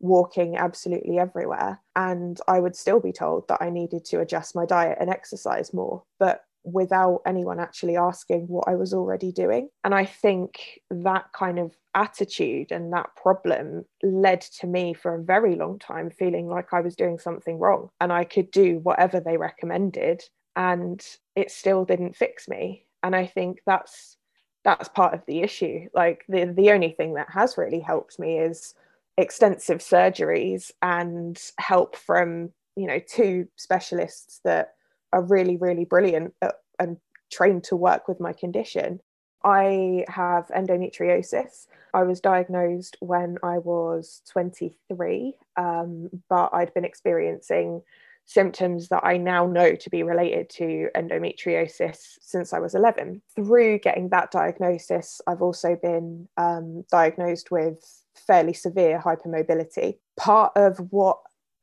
walking 0.00 0.56
absolutely 0.56 1.18
everywhere. 1.18 1.80
And 1.96 2.38
I 2.46 2.60
would 2.60 2.76
still 2.76 3.00
be 3.00 3.12
told 3.12 3.48
that 3.48 3.62
I 3.62 3.70
needed 3.70 4.04
to 4.06 4.20
adjust 4.20 4.54
my 4.54 4.66
diet 4.66 4.98
and 5.00 5.08
exercise 5.08 5.72
more. 5.72 6.02
But 6.18 6.44
without 6.64 7.20
anyone 7.26 7.60
actually 7.60 7.96
asking 7.96 8.48
what 8.48 8.66
I 8.66 8.74
was 8.74 8.94
already 8.94 9.30
doing. 9.30 9.68
And 9.84 9.94
I 9.94 10.06
think 10.06 10.80
that 10.90 11.26
kind 11.32 11.58
of 11.58 11.76
attitude 11.94 12.72
and 12.72 12.92
that 12.92 13.14
problem 13.16 13.84
led 14.02 14.40
to 14.40 14.66
me 14.66 14.94
for 14.94 15.14
a 15.14 15.22
very 15.22 15.54
long 15.54 15.78
time 15.78 16.10
feeling 16.10 16.48
like 16.48 16.72
I 16.72 16.80
was 16.80 16.96
doing 16.96 17.18
something 17.18 17.58
wrong 17.58 17.90
and 18.00 18.12
I 18.12 18.24
could 18.24 18.50
do 18.50 18.80
whatever 18.82 19.20
they 19.20 19.36
recommended 19.36 20.24
and 20.56 21.04
it 21.36 21.50
still 21.50 21.84
didn't 21.84 22.16
fix 22.16 22.48
me. 22.48 22.86
And 23.02 23.14
I 23.14 23.26
think 23.26 23.60
that's 23.66 24.16
that's 24.64 24.88
part 24.88 25.12
of 25.12 25.22
the 25.26 25.42
issue. 25.42 25.88
Like 25.94 26.24
the 26.28 26.46
the 26.46 26.70
only 26.70 26.92
thing 26.92 27.14
that 27.14 27.28
has 27.30 27.58
really 27.58 27.80
helped 27.80 28.18
me 28.18 28.38
is 28.38 28.74
extensive 29.18 29.78
surgeries 29.78 30.70
and 30.82 31.40
help 31.58 31.96
from, 31.96 32.50
you 32.76 32.86
know, 32.86 32.98
two 32.98 33.46
specialists 33.56 34.40
that 34.44 34.74
are 35.14 35.22
really, 35.22 35.56
really 35.56 35.84
brilliant 35.84 36.34
at, 36.42 36.56
and 36.78 36.98
trained 37.32 37.64
to 37.64 37.76
work 37.76 38.08
with 38.08 38.20
my 38.20 38.32
condition. 38.32 39.00
I 39.44 40.04
have 40.08 40.48
endometriosis. 40.48 41.66
I 41.92 42.02
was 42.02 42.20
diagnosed 42.20 42.96
when 43.00 43.38
I 43.42 43.58
was 43.58 44.22
23, 44.32 45.34
um, 45.56 46.10
but 46.28 46.50
I'd 46.52 46.74
been 46.74 46.84
experiencing 46.84 47.82
symptoms 48.26 48.88
that 48.88 49.04
I 49.04 49.18
now 49.18 49.46
know 49.46 49.74
to 49.74 49.90
be 49.90 50.02
related 50.02 50.48
to 50.50 50.88
endometriosis 50.96 51.98
since 52.20 52.52
I 52.52 52.58
was 52.58 52.74
11. 52.74 53.22
Through 53.36 53.80
getting 53.80 54.08
that 54.08 54.30
diagnosis, 54.30 55.20
I've 55.26 55.42
also 55.42 55.76
been 55.80 56.26
um, 56.36 56.84
diagnosed 56.90 57.50
with 57.50 57.78
fairly 58.26 58.54
severe 58.54 58.98
hypermobility. 58.98 59.98
Part 60.16 60.52
of 60.56 60.78
what 60.90 61.18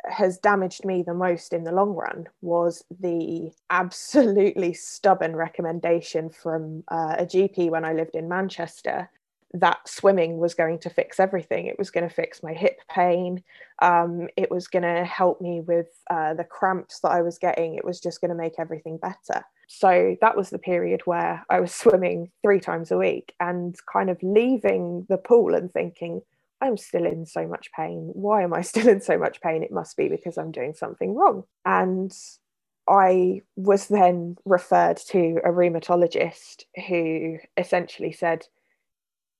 has 0.06 0.38
damaged 0.38 0.86
me 0.86 1.04
the 1.04 1.14
most 1.14 1.54
in 1.54 1.64
the 1.64 1.72
long 1.72 1.94
run 1.94 2.28
was 2.42 2.84
the 3.00 3.52
absolutely 3.70 4.74
stubborn 4.74 5.36
recommendation 5.36 6.30
from 6.30 6.84
uh, 6.90 7.16
a 7.20 7.26
GP 7.26 7.70
when 7.70 7.86
I 7.86 7.94
lived 7.94 8.16
in 8.16 8.30
Manchester 8.30 9.10
that 9.54 9.88
swimming 9.88 10.38
was 10.38 10.54
going 10.54 10.80
to 10.80 10.90
fix 10.90 11.20
everything. 11.20 11.66
It 11.66 11.78
was 11.78 11.92
going 11.92 12.08
to 12.08 12.14
fix 12.14 12.42
my 12.42 12.54
hip 12.54 12.80
pain. 12.90 13.44
Um, 13.82 14.28
it 14.38 14.50
was 14.50 14.68
going 14.68 14.84
to 14.84 15.04
help 15.04 15.42
me 15.42 15.62
with 15.62 15.88
uh, 16.10 16.34
the 16.34 16.44
cramps 16.44 17.00
that 17.02 17.12
I 17.12 17.22
was 17.22 17.38
getting. 17.38 17.76
It 17.76 17.84
was 17.84 18.00
just 18.00 18.22
going 18.22 18.30
to 18.30 18.36
make 18.36 18.56
everything 18.60 18.98
better. 18.98 19.44
So 19.68 20.16
that 20.22 20.38
was 20.38 20.50
the 20.50 20.60
period 20.60 21.02
where 21.06 21.46
I 21.50 21.60
was 21.60 21.74
swimming 21.74 22.32
three 22.42 22.60
times 22.60 22.92
a 22.92 22.98
week 22.98 23.34
and 23.40 23.76
kind 23.92 24.10
of 24.10 24.22
leaving 24.22 25.06
the 25.10 25.18
pool 25.18 25.54
and 25.54 25.72
thinking, 25.72 26.22
I'm 26.62 26.78
still 26.78 27.06
in 27.06 27.26
so 27.26 27.48
much 27.48 27.72
pain. 27.76 28.12
Why 28.14 28.44
am 28.44 28.54
I 28.54 28.62
still 28.62 28.88
in 28.88 29.02
so 29.02 29.18
much 29.18 29.42
pain? 29.42 29.64
It 29.64 29.72
must 29.72 29.98
be 29.98 30.08
because 30.08 30.38
I'm 30.38 30.52
doing 30.52 30.74
something 30.74 31.16
wrong. 31.16 31.44
And 31.66 32.14
I 32.88 33.42
was 33.56 33.88
then 33.88 34.38
referred 34.46 34.98
to 35.10 35.40
a 35.44 35.50
rheumatologist 35.50 36.64
who 36.88 37.38
essentially 37.58 38.12
said, 38.12 38.46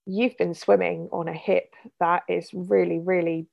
You've 0.08 0.36
been 0.38 0.56
swimming 0.56 1.10
on 1.12 1.28
a 1.28 1.34
hip 1.34 1.76
that 2.00 2.24
is 2.28 2.50
really, 2.54 2.98
really 2.98 3.48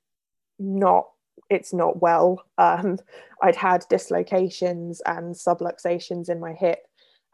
not 0.57 1.05
it's 1.49 1.73
not 1.73 2.01
well. 2.01 2.43
Um, 2.57 2.97
I'd 3.41 3.55
had 3.55 3.85
dislocations 3.89 5.01
and 5.05 5.33
subluxations 5.33 6.29
in 6.29 6.41
my 6.41 6.51
hip, 6.53 6.79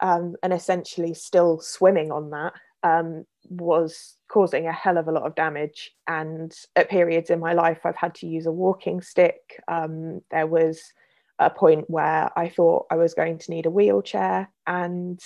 um, 0.00 0.36
and 0.42 0.52
essentially 0.52 1.14
still 1.14 1.58
swimming 1.58 2.12
on 2.12 2.30
that 2.30 2.52
um, 2.84 3.24
was 3.48 4.16
causing 4.28 4.66
a 4.66 4.72
hell 4.72 4.98
of 4.98 5.08
a 5.08 5.12
lot 5.12 5.24
of 5.26 5.34
damage. 5.34 5.92
And 6.06 6.54
at 6.74 6.90
periods 6.90 7.30
in 7.30 7.40
my 7.40 7.52
life, 7.52 7.80
I've 7.84 7.96
had 7.96 8.14
to 8.16 8.26
use 8.26 8.46
a 8.46 8.52
walking 8.52 9.00
stick. 9.00 9.62
Um, 9.68 10.22
there 10.30 10.46
was 10.46 10.80
a 11.38 11.50
point 11.50 11.88
where 11.88 12.30
I 12.36 12.48
thought 12.48 12.86
I 12.90 12.96
was 12.96 13.14
going 13.14 13.38
to 13.38 13.50
need 13.50 13.66
a 13.66 13.70
wheelchair. 13.70 14.50
And 14.66 15.20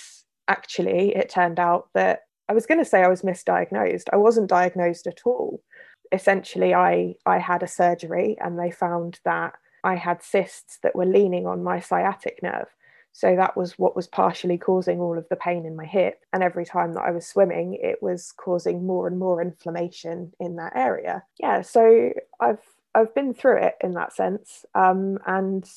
actually, 0.47 1.15
it 1.15 1.29
turned 1.29 1.59
out 1.59 1.89
that 1.93 2.21
I 2.49 2.53
was 2.53 2.65
going 2.65 2.79
to 2.79 2.85
say 2.85 3.01
I 3.01 3.07
was 3.07 3.21
misdiagnosed. 3.21 4.09
I 4.11 4.17
wasn't 4.17 4.49
diagnosed 4.49 5.07
at 5.07 5.21
all. 5.25 5.61
Essentially, 6.11 6.73
I, 6.73 7.15
I 7.25 7.39
had 7.39 7.63
a 7.63 7.67
surgery 7.67 8.37
and 8.41 8.59
they 8.59 8.71
found 8.71 9.19
that 9.23 9.53
I 9.83 9.95
had 9.95 10.21
cysts 10.21 10.77
that 10.83 10.95
were 10.95 11.05
leaning 11.05 11.47
on 11.47 11.63
my 11.63 11.79
sciatic 11.79 12.43
nerve. 12.43 12.67
So 13.13 13.35
that 13.35 13.57
was 13.57 13.77
what 13.77 13.95
was 13.95 14.07
partially 14.07 14.57
causing 14.57 14.99
all 14.99 15.17
of 15.17 15.27
the 15.29 15.35
pain 15.35 15.65
in 15.65 15.75
my 15.75 15.85
hip. 15.85 16.23
And 16.33 16.41
every 16.41 16.65
time 16.65 16.93
that 16.93 17.03
I 17.03 17.11
was 17.11 17.27
swimming, 17.27 17.73
it 17.81 18.01
was 18.01 18.31
causing 18.31 18.85
more 18.85 19.07
and 19.07 19.19
more 19.19 19.41
inflammation 19.41 20.31
in 20.39 20.55
that 20.55 20.73
area. 20.75 21.23
Yeah, 21.39 21.61
so 21.61 22.11
I've 22.39 22.63
I've 22.95 23.13
been 23.13 23.33
through 23.33 23.63
it 23.63 23.75
in 23.81 23.91
that 23.91 24.13
sense. 24.13 24.65
Um, 24.75 25.17
and 25.25 25.69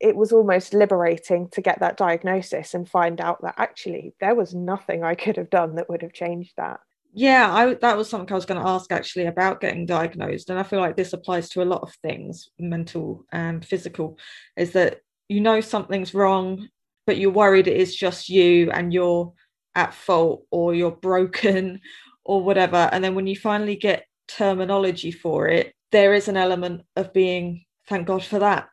it 0.00 0.16
was 0.16 0.32
almost 0.32 0.72
liberating 0.72 1.48
to 1.50 1.60
get 1.60 1.80
that 1.80 1.98
diagnosis 1.98 2.72
and 2.72 2.88
find 2.88 3.20
out 3.20 3.42
that 3.42 3.54
actually 3.58 4.14
there 4.20 4.34
was 4.34 4.54
nothing 4.54 5.04
I 5.04 5.14
could 5.14 5.36
have 5.36 5.50
done 5.50 5.74
that 5.74 5.90
would 5.90 6.02
have 6.02 6.14
changed 6.14 6.54
that. 6.56 6.80
Yeah, 7.12 7.52
I, 7.52 7.74
that 7.74 7.96
was 7.96 8.08
something 8.08 8.32
I 8.32 8.36
was 8.36 8.46
going 8.46 8.62
to 8.62 8.68
ask 8.68 8.92
actually 8.92 9.26
about 9.26 9.60
getting 9.60 9.84
diagnosed. 9.84 10.48
And 10.48 10.58
I 10.58 10.62
feel 10.62 10.80
like 10.80 10.96
this 10.96 11.12
applies 11.12 11.48
to 11.50 11.62
a 11.62 11.64
lot 11.64 11.82
of 11.82 11.92
things, 12.02 12.48
mental 12.58 13.24
and 13.32 13.64
physical, 13.64 14.16
is 14.56 14.72
that 14.72 15.00
you 15.30 15.40
know 15.40 15.60
something's 15.60 16.12
wrong, 16.12 16.68
but 17.06 17.16
you're 17.16 17.30
worried 17.30 17.68
it 17.68 17.76
is 17.76 17.94
just 17.94 18.28
you 18.28 18.68
and 18.72 18.92
you're 18.92 19.32
at 19.76 19.94
fault 19.94 20.44
or 20.50 20.74
you're 20.74 20.90
broken 20.90 21.80
or 22.24 22.42
whatever. 22.42 22.90
And 22.92 23.02
then 23.02 23.14
when 23.14 23.28
you 23.28 23.36
finally 23.36 23.76
get 23.76 24.06
terminology 24.26 25.12
for 25.12 25.46
it, 25.46 25.72
there 25.92 26.14
is 26.14 26.26
an 26.26 26.36
element 26.36 26.82
of 26.96 27.12
being, 27.12 27.64
thank 27.88 28.08
God 28.08 28.24
for 28.24 28.40
that. 28.40 28.68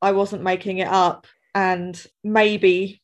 I 0.00 0.12
wasn't 0.12 0.44
making 0.44 0.78
it 0.78 0.88
up. 0.88 1.26
And 1.54 2.00
maybe, 2.22 3.02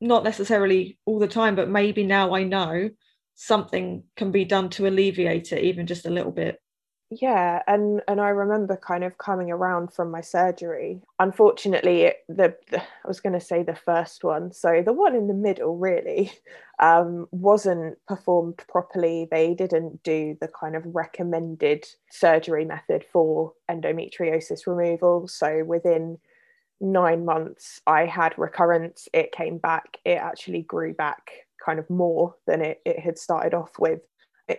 not 0.00 0.22
necessarily 0.22 0.98
all 1.06 1.18
the 1.18 1.26
time, 1.26 1.56
but 1.56 1.68
maybe 1.68 2.04
now 2.04 2.34
I 2.34 2.44
know 2.44 2.90
something 3.34 4.04
can 4.16 4.30
be 4.30 4.44
done 4.44 4.68
to 4.70 4.86
alleviate 4.86 5.50
it, 5.52 5.64
even 5.64 5.86
just 5.86 6.06
a 6.06 6.10
little 6.10 6.30
bit 6.32 6.60
yeah 7.20 7.62
and 7.66 8.00
and 8.08 8.20
i 8.20 8.28
remember 8.28 8.76
kind 8.76 9.04
of 9.04 9.18
coming 9.18 9.50
around 9.50 9.92
from 9.92 10.10
my 10.10 10.20
surgery. 10.20 11.00
Unfortunately 11.18 12.02
it, 12.02 12.16
the, 12.28 12.56
the, 12.70 12.80
i 12.80 13.08
was 13.08 13.20
going 13.20 13.32
to 13.32 13.40
say 13.40 13.62
the 13.62 13.74
first 13.74 14.24
one 14.24 14.52
so 14.52 14.82
the 14.84 14.92
one 14.92 15.14
in 15.14 15.28
the 15.28 15.34
middle 15.34 15.76
really 15.76 16.32
um, 16.80 17.28
wasn't 17.30 17.96
performed 18.08 18.56
properly. 18.68 19.28
They 19.30 19.54
didn't 19.54 20.02
do 20.02 20.36
the 20.40 20.48
kind 20.48 20.74
of 20.74 20.82
recommended 20.86 21.86
surgery 22.10 22.64
method 22.64 23.04
for 23.12 23.52
endometriosis 23.70 24.66
removal 24.66 25.28
so 25.28 25.62
within 25.64 26.18
nine 26.80 27.24
months 27.24 27.80
i 27.86 28.06
had 28.06 28.36
recurrence. 28.38 29.08
It 29.12 29.32
came 29.32 29.58
back. 29.58 29.98
It 30.04 30.18
actually 30.18 30.62
grew 30.62 30.94
back 30.94 31.30
kind 31.64 31.78
of 31.78 31.88
more 31.88 32.34
than 32.46 32.60
it, 32.60 32.80
it 32.84 32.98
had 32.98 33.18
started 33.18 33.54
off 33.54 33.78
with 33.78 34.00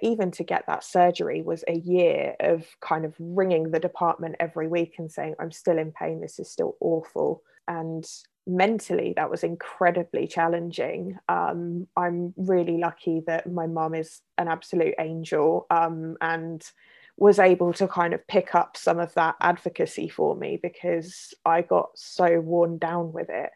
even 0.01 0.32
to 0.32 0.44
get 0.44 0.65
that 0.68 0.84
surgery 0.84 1.42
was 1.42 1.63
a 1.68 1.75
year 1.75 2.36
of 2.39 2.65
kind 2.82 3.06
of 3.06 3.13
ringing 3.20 3.72
the 3.72 3.80
department 3.80 4.36
every 4.39 4.68
week 4.68 4.96
and 4.98 5.12
saying 5.12 5.36
i'm 5.39 5.51
still 5.51 5.77
in 5.77 5.92
pain. 5.92 6.22
This 6.22 6.39
is 6.39 6.50
still 6.50 6.75
awful. 6.80 7.44
And 7.68 8.06
mentally 8.48 9.13
that 9.15 9.30
was 9.30 9.44
incredibly 9.44 10.27
challenging. 10.27 11.18
Um, 11.30 11.88
i'm 11.96 12.34
really 12.38 12.77
lucky 12.77 13.22
that 13.27 13.51
my 13.51 13.68
mum 13.68 13.96
is 13.96 14.22
an 14.38 14.48
absolute 14.48 14.96
angel 15.00 15.65
um, 15.70 16.18
and 16.22 16.63
was 17.18 17.39
able 17.39 17.72
to 17.74 17.88
kind 17.88 18.13
of 18.13 18.27
pick 18.27 18.54
up 18.56 18.75
some 18.75 19.00
of 19.00 19.13
that 19.13 19.36
advocacy 19.39 20.10
for 20.10 20.36
me 20.36 20.60
because 20.62 21.34
i 21.46 21.62
got 21.62 21.89
so 21.96 22.39
worn 22.39 22.77
down 22.77 23.13
with 23.13 23.30
it. 23.30 23.51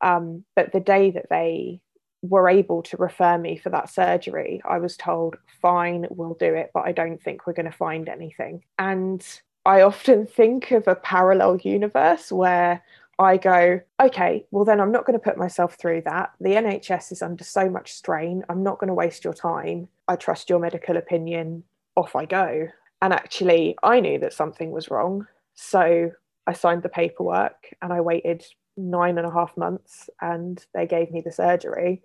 Um, 0.00 0.44
but 0.56 0.72
the 0.72 0.80
day 0.80 1.12
that 1.12 1.26
they 1.30 1.80
were 2.22 2.48
able 2.48 2.82
to 2.82 2.96
refer 2.96 3.36
me 3.36 3.56
for 3.56 3.70
that 3.70 3.90
surgery, 3.90 4.62
I 4.64 4.78
was 4.78 4.96
told, 4.96 5.36
fine, 5.60 6.06
we'll 6.10 6.34
do 6.34 6.54
it, 6.54 6.70
but 6.72 6.84
I 6.86 6.92
don't 6.92 7.20
think 7.20 7.46
we're 7.46 7.52
going 7.52 7.70
to 7.70 7.76
find 7.76 8.08
anything. 8.08 8.62
And 8.78 9.24
I 9.66 9.82
often 9.82 10.26
think 10.38 10.70
of 10.70 10.88
a 10.88 10.94
parallel 10.94 11.58
universe 11.58 12.30
where 12.30 12.82
I 13.18 13.36
go, 13.36 13.80
okay, 14.00 14.46
well, 14.50 14.64
then 14.64 14.80
I'm 14.80 14.92
not 14.92 15.04
going 15.04 15.18
to 15.18 15.24
put 15.24 15.36
myself 15.36 15.74
through 15.74 16.02
that. 16.06 16.32
The 16.40 16.50
NHS 16.50 17.12
is 17.12 17.22
under 17.22 17.44
so 17.44 17.68
much 17.68 17.92
strain. 17.92 18.44
I'm 18.48 18.62
not 18.62 18.78
going 18.78 18.88
to 18.88 18.94
waste 18.94 19.24
your 19.24 19.34
time. 19.34 19.88
I 20.08 20.16
trust 20.16 20.48
your 20.48 20.58
medical 20.58 20.96
opinion. 20.96 21.64
Off 21.96 22.16
I 22.16 22.24
go. 22.24 22.68
And 23.02 23.12
actually, 23.12 23.76
I 23.82 24.00
knew 24.00 24.18
that 24.20 24.32
something 24.32 24.70
was 24.70 24.90
wrong. 24.90 25.26
So 25.54 26.10
I 26.46 26.52
signed 26.52 26.82
the 26.82 26.88
paperwork 26.88 27.74
and 27.82 27.92
I 27.92 28.00
waited 28.00 28.44
nine 28.76 29.18
and 29.18 29.26
a 29.26 29.30
half 29.30 29.56
months 29.56 30.08
and 30.20 30.64
they 30.74 30.86
gave 30.86 31.10
me 31.10 31.20
the 31.20 31.32
surgery. 31.32 32.02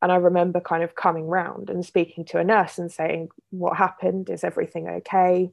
And 0.00 0.12
I 0.12 0.16
remember 0.16 0.60
kind 0.60 0.82
of 0.82 0.94
coming 0.94 1.26
round 1.26 1.70
and 1.70 1.84
speaking 1.84 2.24
to 2.26 2.38
a 2.38 2.44
nurse 2.44 2.78
and 2.78 2.90
saying, 2.90 3.28
What 3.50 3.76
happened? 3.76 4.30
Is 4.30 4.44
everything 4.44 4.88
okay? 4.88 5.50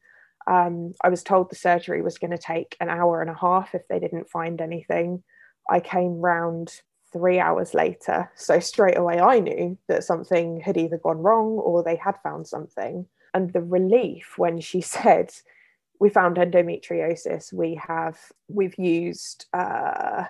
Um, 0.47 0.93
I 1.03 1.09
was 1.09 1.23
told 1.23 1.49
the 1.49 1.55
surgery 1.55 2.01
was 2.01 2.19
going 2.19 2.31
to 2.31 2.37
take 2.37 2.77
an 2.79 2.89
hour 2.89 3.21
and 3.21 3.31
a 3.31 3.37
half 3.39 3.73
if 3.73 3.87
they 3.87 3.99
didn't 3.99 4.29
find 4.29 4.61
anything. 4.61 5.23
I 5.69 5.79
came 5.79 6.21
round 6.21 6.71
three 7.11 7.39
hours 7.39 7.73
later. 7.73 8.29
So 8.35 8.59
straight 8.59 8.97
away, 8.97 9.19
I 9.19 9.39
knew 9.39 9.77
that 9.87 10.03
something 10.03 10.59
had 10.59 10.77
either 10.77 10.97
gone 10.97 11.19
wrong 11.19 11.53
or 11.57 11.81
they 11.81 11.95
had 11.95 12.15
found 12.21 12.45
something. 12.45 13.07
And 13.33 13.51
the 13.53 13.61
relief 13.61 14.33
when 14.37 14.59
she 14.59 14.81
said, 14.95 15.31
we 15.99 16.09
found 16.09 16.37
endometriosis. 16.37 17.53
We 17.53 17.79
have 17.87 18.19
we've 18.47 18.77
used 18.77 19.45
uh, 19.53 20.25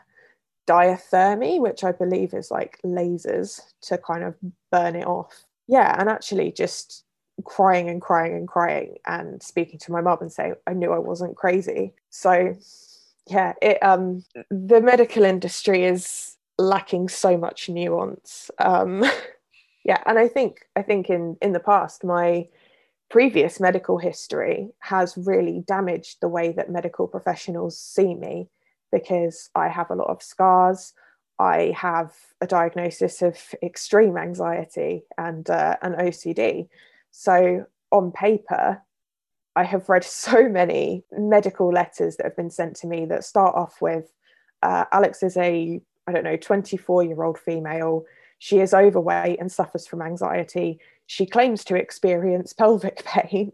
diathermy, 0.68 1.60
which 1.60 1.84
I 1.84 1.92
believe 1.92 2.34
is 2.34 2.52
like 2.52 2.80
lasers 2.84 3.62
to 3.84 3.98
kind 3.98 4.24
of 4.24 4.36
burn 4.72 4.96
it 4.96 5.06
off. 5.06 5.46
Yeah, 5.68 5.96
and 6.00 6.10
actually 6.10 6.52
just 6.52 7.04
crying 7.44 7.90
and 7.90 8.02
crying 8.02 8.34
and 8.34 8.48
crying 8.48 8.96
and 9.06 9.42
speaking 9.44 9.80
to 9.80 9.92
my 9.92 10.02
mum 10.02 10.20
and 10.22 10.32
saying 10.32 10.56
I 10.68 10.74
knew 10.74 10.92
I 10.92 11.00
wasn't 11.00 11.36
crazy. 11.36 11.94
So 12.10 12.56
yeah, 13.28 13.54
it 13.62 13.82
um 13.84 14.24
the 14.50 14.82
medical 14.82 15.24
industry 15.24 15.84
is 15.84 16.38
lacking 16.58 17.10
so 17.10 17.38
much 17.38 17.70
nuance. 17.70 18.50
Um 18.60 19.04
yeah, 19.84 20.02
and 20.06 20.18
I 20.18 20.28
think 20.28 20.62
I 20.76 20.82
think 20.82 21.10
in 21.10 21.38
in 21.42 21.52
the 21.52 21.60
past 21.60 22.04
my 22.04 22.48
previous 23.10 23.60
medical 23.60 23.98
history 23.98 24.70
has 24.80 25.18
really 25.18 25.64
damaged 25.68 26.18
the 26.22 26.28
way 26.28 26.52
that 26.54 26.72
medical 26.72 27.08
professionals 27.08 27.80
see 27.80 28.16
me 28.16 28.50
because 28.96 29.50
I 29.56 29.68
have 29.68 29.92
a 29.92 29.96
lot 29.96 30.10
of 30.10 30.24
scars. 30.24 30.94
I 31.38 31.74
have 31.76 32.14
a 32.40 32.48
diagnosis 32.48 33.22
of 33.22 33.38
extreme 33.62 34.18
anxiety 34.18 35.04
and 35.18 35.50
uh, 35.50 35.76
an 35.82 35.96
OCD. 35.96 36.70
So, 37.12 37.66
on 37.92 38.14
paper, 38.14 38.82
I 39.54 39.66
have 39.66 39.90
read 39.90 40.04
so 40.28 40.48
many 40.48 41.04
medical 41.12 41.74
letters 41.74 42.16
that 42.16 42.24
have 42.24 42.38
been 42.38 42.50
sent 42.50 42.78
to 42.78 42.88
me 42.88 43.06
that 43.08 43.26
start 43.26 43.54
off 43.54 43.82
with 43.82 44.14
uh, 44.64 44.86
Alex 44.94 45.24
is 45.24 45.36
a, 45.36 45.82
I 46.08 46.12
don't 46.14 46.24
know, 46.24 46.38
24 46.38 47.04
year 47.04 47.22
old 47.22 47.38
female. 47.38 48.06
She 48.40 48.60
is 48.60 48.74
overweight 48.74 49.42
and 49.42 49.52
suffers 49.52 49.86
from 49.86 50.02
anxiety. 50.02 50.80
She 51.08 51.26
claims 51.26 51.66
to 51.66 51.76
experience 51.76 52.54
pelvic 52.64 53.04
pain. 53.04 53.52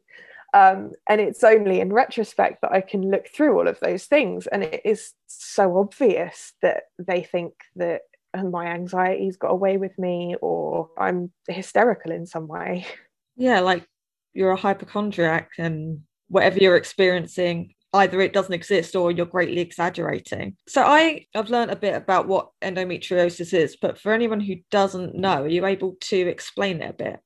Um, 0.54 0.92
and 1.08 1.22
it's 1.22 1.44
only 1.44 1.80
in 1.80 1.94
retrospect 1.94 2.62
that 2.62 2.72
I 2.72 2.82
can 2.82 3.10
look 3.10 3.28
through 3.28 3.58
all 3.58 3.68
of 3.68 3.80
those 3.80 4.06
things. 4.06 4.48
And 4.48 4.64
it 4.64 4.82
is 4.84 5.14
so 5.28 5.78
obvious 5.78 6.54
that 6.62 6.84
they 7.00 7.24
think 7.24 7.54
that 7.78 8.02
my 8.36 8.66
anxiety's 8.66 9.38
got 9.38 9.52
away 9.52 9.78
with 9.78 9.98
me 9.98 10.36
or 10.42 10.90
I'm 10.98 11.32
hysterical 11.48 12.12
in 12.12 12.26
some 12.26 12.48
way. 12.48 12.86
Yeah, 13.38 13.62
like 13.62 13.88
you're 14.34 14.52
a 14.52 14.58
hypochondriac 14.58 15.52
and 15.58 16.02
whatever 16.28 16.60
you're 16.60 16.76
experiencing 16.76 17.74
either 17.94 18.22
it 18.22 18.34
doesn't 18.34 18.54
exist 18.54 18.96
or 18.96 19.12
you're 19.12 19.26
greatly 19.26 19.60
exaggerating. 19.60 20.56
So 20.68 20.84
I 20.84 21.26
I've 21.36 21.50
learned 21.50 21.72
a 21.72 21.76
bit 21.76 21.96
about 21.96 22.28
what 22.28 22.50
endometriosis 22.62 23.54
is, 23.54 23.76
but 23.82 24.00
for 24.00 24.14
anyone 24.14 24.40
who 24.40 24.56
doesn't 24.70 25.16
know, 25.16 25.44
are 25.44 25.48
you 25.48 25.66
able 25.66 25.96
to 26.02 26.18
explain 26.18 26.82
it 26.82 26.90
a 26.90 26.94
bit? 26.94 27.20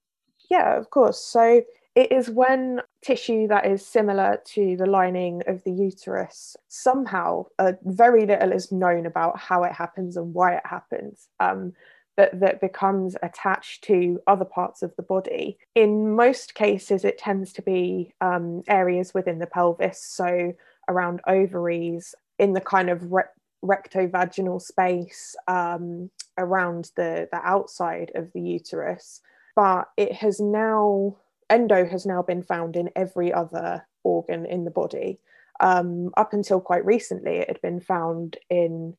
Yeah, 0.50 0.78
of 0.78 0.90
course. 0.90 1.24
So 1.24 1.62
it 1.96 2.12
is 2.12 2.30
when 2.30 2.82
tissue 3.02 3.48
that 3.48 3.66
is 3.66 3.86
similar 3.86 4.42
to 4.46 4.76
the 4.78 4.86
lining 4.86 5.42
of 5.48 5.64
the 5.64 5.72
uterus 5.72 6.56
somehow 6.68 7.46
uh, 7.60 7.74
very 7.84 8.26
little 8.26 8.52
is 8.52 8.72
known 8.72 9.06
about 9.06 9.40
how 9.40 9.64
it 9.64 9.72
happens 9.72 10.18
and 10.18 10.34
why 10.34 10.56
it 10.56 10.66
happens 10.66 11.28
um, 11.40 11.74
but 12.16 12.40
that 12.40 12.62
becomes 12.62 13.16
attached 13.22 13.84
to 13.84 14.20
other 14.28 14.46
parts 14.46 14.82
of 14.82 14.96
the 14.96 15.04
body. 15.04 15.58
In 15.76 16.16
most 16.16 16.56
cases 16.56 17.04
it 17.04 17.18
tends 17.18 17.52
to 17.54 17.62
be 17.62 18.14
um, 18.22 18.64
areas 18.68 19.14
within 19.14 19.40
the 19.40 19.48
pelvis 19.48 20.02
so 20.02 20.54
around 20.88 21.22
ovaries 21.28 22.16
in 22.40 22.54
the 22.54 22.62
kind 22.62 22.90
of 22.90 23.12
re- 23.12 23.24
rectovaginal 23.64 24.62
space 24.62 25.36
um, 25.48 26.10
around 26.38 26.92
the, 26.96 27.28
the 27.32 27.40
outside 27.44 28.12
of 28.16 28.32
the 28.34 28.42
uterus. 28.42 29.22
But 29.56 29.90
it 29.98 30.14
has 30.14 30.40
now 30.40 31.18
endo 31.50 31.86
has 31.86 32.06
now 32.06 32.22
been 32.22 32.44
found 32.44 32.76
in 32.76 32.90
every 32.96 33.32
other 33.32 33.86
organ 34.04 34.46
in 34.46 34.66
the 34.66 34.72
body. 34.72 35.20
Um, 35.60 36.12
up 36.18 36.34
until 36.34 36.60
quite 36.60 36.86
recently, 36.86 37.38
it 37.38 37.48
had 37.48 37.62
been 37.62 37.80
found 37.80 38.38
in 38.50 38.96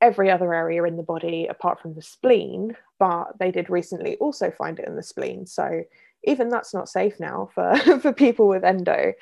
every 0.00 0.30
other 0.30 0.54
area 0.54 0.84
in 0.84 0.96
the 0.96 1.02
body 1.02 1.46
apart 1.46 1.80
from 1.80 1.94
the 1.94 2.02
spleen, 2.02 2.76
but 2.98 3.38
they 3.38 3.50
did 3.50 3.68
recently 3.68 4.16
also 4.16 4.50
find 4.50 4.78
it 4.78 4.86
in 4.86 4.96
the 4.96 5.02
spleen. 5.02 5.46
So 5.46 5.82
even 6.24 6.48
that's 6.48 6.72
not 6.72 6.88
safe 6.88 7.18
now 7.20 7.50
for, 7.54 7.76
for 8.00 8.12
people 8.12 8.48
with 8.48 8.64
endo. 8.64 9.12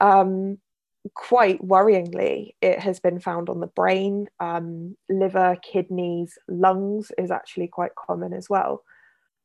Um, 0.00 0.58
quite 1.14 1.60
worryingly, 1.60 2.54
it 2.60 2.78
has 2.78 3.00
been 3.00 3.18
found 3.18 3.48
on 3.48 3.60
the 3.60 3.66
brain, 3.66 4.28
um, 4.40 4.96
liver, 5.08 5.56
kidneys, 5.62 6.38
lungs 6.48 7.10
is 7.18 7.30
actually 7.30 7.68
quite 7.68 7.94
common 7.94 8.32
as 8.32 8.48
well. 8.48 8.82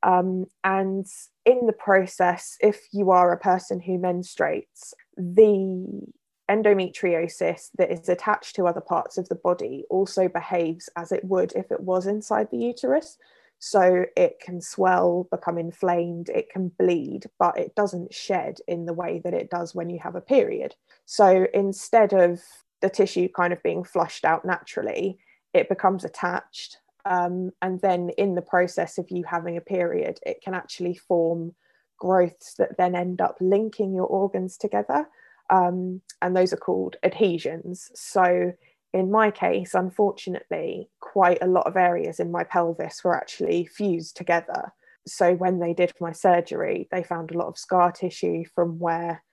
Um, 0.07 0.45
and 0.63 1.05
in 1.45 1.65
the 1.67 1.73
process, 1.73 2.55
if 2.61 2.87
you 2.93 3.11
are 3.11 3.33
a 3.33 3.37
person 3.37 3.81
who 3.81 3.99
menstruates, 3.99 4.93
the 5.17 6.01
endometriosis 6.49 7.69
that 7.77 7.91
is 7.91 8.07
attached 8.07 8.55
to 8.55 8.67
other 8.67 8.79
parts 8.79 9.17
of 9.17 9.27
the 9.27 9.35
body 9.35 9.83
also 9.89 10.29
behaves 10.29 10.89
as 10.95 11.11
it 11.11 11.25
would 11.25 11.51
if 11.57 11.73
it 11.73 11.81
was 11.81 12.07
inside 12.07 12.47
the 12.49 12.57
uterus. 12.57 13.17
So 13.59 14.05
it 14.15 14.39
can 14.39 14.61
swell, 14.61 15.27
become 15.29 15.57
inflamed, 15.57 16.29
it 16.29 16.49
can 16.49 16.69
bleed, 16.79 17.25
but 17.37 17.57
it 17.57 17.75
doesn't 17.75 18.13
shed 18.13 18.59
in 18.65 18.85
the 18.85 18.93
way 18.93 19.19
that 19.25 19.33
it 19.33 19.49
does 19.49 19.75
when 19.75 19.89
you 19.89 19.99
have 19.99 20.15
a 20.15 20.21
period. 20.21 20.75
So 21.05 21.47
instead 21.53 22.13
of 22.13 22.39
the 22.81 22.89
tissue 22.89 23.27
kind 23.27 23.51
of 23.51 23.61
being 23.61 23.83
flushed 23.83 24.23
out 24.23 24.45
naturally, 24.45 25.17
it 25.53 25.67
becomes 25.67 26.05
attached. 26.05 26.77
Um, 27.09 27.51
and 27.61 27.79
then 27.81 28.09
in 28.17 28.35
the 28.35 28.41
process 28.41 28.97
of 28.97 29.09
you 29.09 29.23
having 29.23 29.55
a 29.55 29.61
period, 29.61 30.19
it 30.25 30.41
can 30.43 30.53
actually 30.53 30.95
form 30.95 31.55
growths 31.97 32.55
that 32.55 32.77
then 32.77 32.95
end 32.95 33.21
up 33.21 33.37
linking 33.39 33.93
your 33.93 34.07
organs 34.07 34.57
together. 34.57 35.07
Um, 35.49 36.01
and 36.21 36.35
those 36.35 36.51
are 36.51 36.57
called 36.57 36.97
adhesions. 37.03 37.89
So 37.95 38.51
in 38.93 39.09
my 39.09 39.31
case, 39.31 39.73
unfortunately, 39.73 40.89
quite 40.99 41.37
a 41.41 41.47
lot 41.47 41.67
of 41.67 41.77
areas 41.77 42.19
in 42.19 42.31
my 42.31 42.43
pelvis 42.43 43.03
were 43.03 43.15
actually 43.15 43.65
fused 43.65 44.17
together. 44.17 44.73
So 45.07 45.33
when 45.35 45.59
they 45.59 45.73
did 45.73 45.93
my 46.01 46.11
surgery, 46.11 46.89
they 46.91 47.03
found 47.03 47.31
a 47.31 47.37
lot 47.37 47.47
of 47.47 47.57
scar 47.57 47.91
tissue 47.93 48.43
from 48.53 48.79
where 48.79 49.23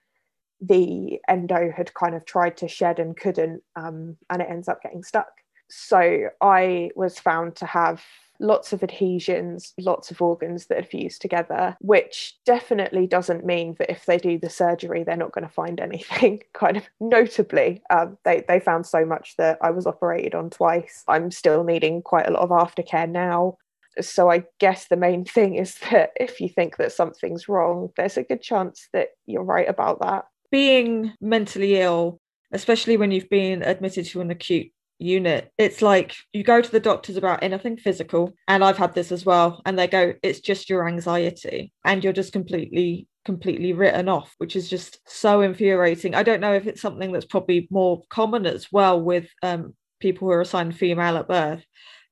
the 0.61 1.19
endo 1.27 1.71
had 1.75 1.93
kind 1.93 2.15
of 2.15 2.25
tried 2.25 2.55
to 2.57 2.67
shed 2.69 2.99
and 2.99 3.17
couldn't, 3.17 3.61
um, 3.75 4.15
and 4.29 4.41
it 4.41 4.47
ends 4.49 4.69
up 4.69 4.81
getting 4.81 5.03
stuck. 5.03 5.27
So 5.69 6.29
I 6.41 6.91
was 6.95 7.19
found 7.19 7.55
to 7.57 7.65
have 7.65 8.03
lots 8.39 8.73
of 8.73 8.83
adhesions, 8.83 9.73
lots 9.79 10.11
of 10.11 10.21
organs 10.21 10.67
that 10.67 10.77
are 10.77 10.83
fused 10.83 11.21
together, 11.21 11.75
which 11.79 12.35
definitely 12.45 13.07
doesn't 13.07 13.45
mean 13.45 13.75
that 13.79 13.89
if 13.89 14.05
they 14.05 14.17
do 14.17 14.37
the 14.37 14.49
surgery, 14.49 15.03
they're 15.03 15.15
not 15.15 15.31
going 15.31 15.47
to 15.47 15.53
find 15.53 15.79
anything. 15.79 16.41
kind 16.53 16.77
of 16.77 16.83
notably, 16.99 17.81
um, 17.89 18.17
they, 18.25 18.43
they 18.47 18.59
found 18.59 18.85
so 18.85 19.05
much 19.05 19.35
that 19.37 19.57
I 19.61 19.71
was 19.71 19.87
operated 19.87 20.35
on 20.35 20.49
twice. 20.49 21.03
I'm 21.07 21.31
still 21.31 21.63
needing 21.63 22.01
quite 22.01 22.27
a 22.27 22.31
lot 22.31 22.43
of 22.43 22.49
aftercare 22.49 23.09
now. 23.09 23.57
So 24.01 24.29
I 24.29 24.43
guess 24.59 24.87
the 24.87 24.97
main 24.97 25.25
thing 25.25 25.55
is 25.55 25.75
that 25.89 26.11
if 26.15 26.41
you 26.41 26.49
think 26.49 26.77
that 26.77 26.91
something's 26.91 27.47
wrong, 27.47 27.89
there's 27.95 28.17
a 28.17 28.23
good 28.23 28.41
chance 28.41 28.87
that 28.93 29.09
you're 29.25 29.43
right 29.43 29.69
about 29.69 30.01
that. 30.01 30.25
Being 30.51 31.13
mentally 31.19 31.81
ill, 31.81 32.19
especially 32.51 32.97
when 32.97 33.11
you've 33.11 33.29
been 33.29 33.63
admitted 33.63 34.05
to 34.07 34.21
an 34.21 34.31
acute 34.31 34.71
unit. 34.97 35.51
It's 35.57 35.81
like 35.81 36.15
you 36.33 36.43
go 36.43 36.61
to 36.61 36.71
the 36.71 36.79
doctors 36.79 37.17
about 37.17 37.43
anything 37.43 37.77
physical 37.77 38.33
and 38.47 38.63
i've 38.63 38.77
had 38.77 38.93
this 38.93 39.11
as 39.11 39.25
well 39.25 39.61
and 39.65 39.77
they 39.77 39.87
go 39.87 40.13
it's 40.23 40.39
just 40.39 40.69
your 40.69 40.87
anxiety 40.87 41.71
and 41.83 42.03
you're 42.03 42.13
just 42.13 42.33
completely 42.33 43.07
completely 43.25 43.73
written 43.73 44.07
off 44.07 44.33
which 44.37 44.55
is 44.55 44.69
just 44.69 44.99
so 45.07 45.41
infuriating. 45.41 46.15
I 46.15 46.23
don't 46.23 46.41
know 46.41 46.53
if 46.53 46.67
it's 46.67 46.81
something 46.81 47.11
that's 47.11 47.25
probably 47.25 47.67
more 47.71 48.03
common 48.09 48.45
as 48.45 48.71
well 48.71 49.01
with 49.01 49.27
um, 49.41 49.73
people 49.99 50.27
who 50.27 50.33
are 50.33 50.41
assigned 50.41 50.77
female 50.77 51.17
at 51.17 51.27
birth 51.27 51.63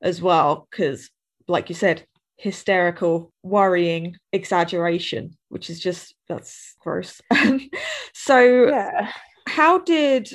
as 0.02 0.22
well 0.22 0.68
because 0.70 1.10
like 1.48 1.70
you 1.70 1.76
said 1.76 2.06
hysterical 2.38 3.32
worrying 3.44 4.18
exaggeration 4.34 5.38
which 5.50 5.70
is 5.70 5.80
just 5.80 6.16
that's 6.28 6.76
gross. 6.80 7.22
So 8.14 8.68
yeah. 8.68 9.12
how 9.48 9.80
did 9.80 10.30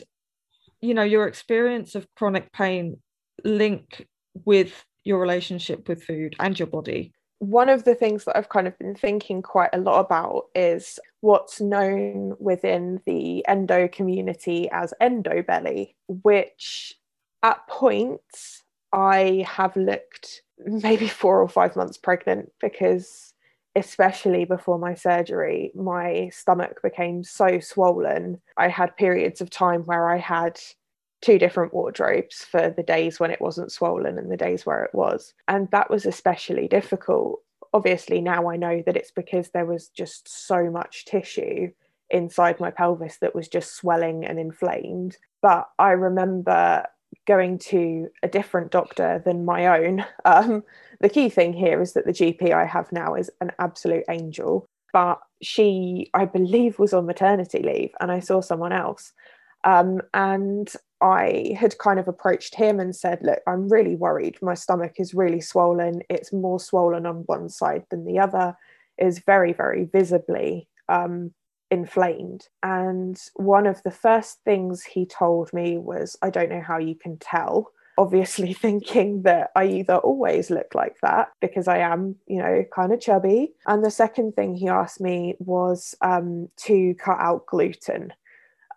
you 0.80 0.94
know 0.94 1.02
your 1.02 1.26
experience 1.26 1.94
of 1.94 2.06
chronic 2.16 2.52
pain 2.52 2.98
link 3.44 4.06
with 4.44 4.84
your 5.04 5.20
relationship 5.20 5.88
with 5.88 6.02
food 6.02 6.36
and 6.38 6.58
your 6.58 6.66
body? 6.66 7.12
One 7.40 7.68
of 7.68 7.84
the 7.84 7.94
things 7.94 8.24
that 8.24 8.36
I've 8.36 8.48
kind 8.48 8.66
of 8.66 8.78
been 8.78 8.94
thinking 8.94 9.42
quite 9.42 9.70
a 9.72 9.78
lot 9.78 10.00
about 10.00 10.46
is 10.54 10.98
what's 11.20 11.60
known 11.60 12.34
within 12.40 13.00
the 13.06 13.46
endo 13.46 13.88
community 13.88 14.68
as 14.72 14.92
endo 15.00 15.42
belly, 15.42 15.96
which 16.08 16.94
at 17.42 17.66
points 17.68 18.64
I 18.92 19.44
have 19.48 19.76
looked 19.76 20.42
maybe 20.58 21.08
four 21.08 21.40
or 21.40 21.48
five 21.48 21.76
months 21.76 21.96
pregnant 21.96 22.50
because 22.60 23.34
especially 23.76 24.44
before 24.44 24.78
my 24.78 24.94
surgery, 24.94 25.72
my 25.74 26.30
stomach 26.32 26.80
became 26.82 27.22
so 27.22 27.60
swollen. 27.60 28.40
I 28.56 28.68
had 28.68 28.96
periods 28.96 29.40
of 29.40 29.50
time 29.50 29.82
where 29.82 30.08
I 30.08 30.18
had 30.18 30.58
two 31.20 31.38
different 31.38 31.74
wardrobes 31.74 32.44
for 32.44 32.70
the 32.70 32.82
days 32.82 33.18
when 33.18 33.30
it 33.30 33.40
wasn't 33.40 33.72
swollen 33.72 34.18
and 34.18 34.30
the 34.30 34.36
days 34.36 34.64
where 34.64 34.84
it 34.84 34.94
was. 34.94 35.34
And 35.48 35.68
that 35.70 35.90
was 35.90 36.06
especially 36.06 36.68
difficult. 36.68 37.42
Obviously, 37.72 38.20
now 38.20 38.48
I 38.48 38.56
know 38.56 38.82
that 38.86 38.96
it's 38.96 39.10
because 39.10 39.50
there 39.50 39.66
was 39.66 39.88
just 39.88 40.28
so 40.46 40.70
much 40.70 41.04
tissue 41.04 41.72
inside 42.10 42.58
my 42.60 42.70
pelvis 42.70 43.18
that 43.18 43.34
was 43.34 43.48
just 43.48 43.74
swelling 43.74 44.24
and 44.24 44.38
inflamed. 44.38 45.16
But 45.42 45.68
I 45.78 45.90
remember 45.90 46.86
going 47.28 47.58
to 47.58 48.08
a 48.22 48.28
different 48.28 48.72
doctor 48.72 49.22
than 49.24 49.44
my 49.44 49.66
own. 49.78 50.04
Um, 50.24 50.62
the 51.00 51.08
key 51.08 51.28
thing 51.28 51.52
here 51.52 51.80
is 51.80 51.92
that 51.92 52.04
the 52.04 52.12
GP 52.12 52.52
I 52.52 52.66
have 52.66 52.90
now 52.90 53.14
is 53.14 53.30
an 53.40 53.52
absolute 53.58 54.04
angel, 54.10 54.66
but 54.92 55.20
she, 55.40 56.10
I 56.12 56.24
believe, 56.24 56.78
was 56.78 56.92
on 56.92 57.06
maternity 57.06 57.62
leave 57.62 57.92
and 58.00 58.10
I 58.10 58.20
saw 58.20 58.40
someone 58.40 58.72
else. 58.72 59.12
Um, 59.64 60.02
and 60.12 60.70
I 61.00 61.56
had 61.58 61.78
kind 61.78 61.98
of 61.98 62.08
approached 62.08 62.54
him 62.56 62.80
and 62.80 62.94
said, 62.94 63.20
Look, 63.22 63.40
I'm 63.46 63.68
really 63.68 63.96
worried. 63.96 64.36
My 64.42 64.54
stomach 64.54 64.94
is 64.98 65.14
really 65.14 65.40
swollen. 65.40 66.02
It's 66.10 66.32
more 66.32 66.60
swollen 66.60 67.06
on 67.06 67.22
one 67.26 67.48
side 67.48 67.84
than 67.90 68.04
the 68.04 68.18
other, 68.18 68.56
is 68.98 69.20
very, 69.20 69.52
very 69.52 69.84
visibly 69.84 70.68
um, 70.88 71.32
inflamed. 71.70 72.48
And 72.62 73.18
one 73.34 73.66
of 73.66 73.82
the 73.82 73.90
first 73.90 74.38
things 74.44 74.82
he 74.82 75.06
told 75.06 75.52
me 75.52 75.78
was, 75.78 76.16
I 76.22 76.30
don't 76.30 76.50
know 76.50 76.62
how 76.62 76.78
you 76.78 76.94
can 76.94 77.18
tell. 77.18 77.72
Obviously, 77.98 78.52
thinking 78.52 79.22
that 79.22 79.50
I 79.56 79.64
either 79.64 79.96
always 79.96 80.50
look 80.50 80.74
like 80.74 80.96
that 81.02 81.30
because 81.40 81.66
I 81.66 81.78
am, 81.78 82.14
you 82.28 82.38
know, 82.38 82.64
kind 82.72 82.92
of 82.92 83.00
chubby. 83.00 83.54
And 83.66 83.84
the 83.84 83.90
second 83.90 84.36
thing 84.36 84.54
he 84.54 84.68
asked 84.68 85.00
me 85.00 85.34
was 85.40 85.96
um, 86.00 86.48
to 86.58 86.94
cut 86.94 87.18
out 87.18 87.46
gluten. 87.46 88.12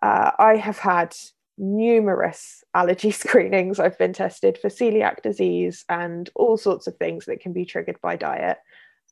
Uh, 0.02 0.32
I 0.40 0.56
have 0.56 0.78
had 0.78 1.14
numerous 1.56 2.64
allergy 2.74 3.10
screenings. 3.12 3.78
I've 3.78 3.98
been 3.98 4.12
tested 4.12 4.58
for 4.58 4.68
celiac 4.68 5.22
disease 5.22 5.84
and 5.88 6.28
all 6.34 6.56
sorts 6.56 6.88
of 6.88 6.96
things 6.96 7.26
that 7.26 7.40
can 7.40 7.52
be 7.52 7.64
triggered 7.64 8.00
by 8.00 8.16
diet. 8.16 8.58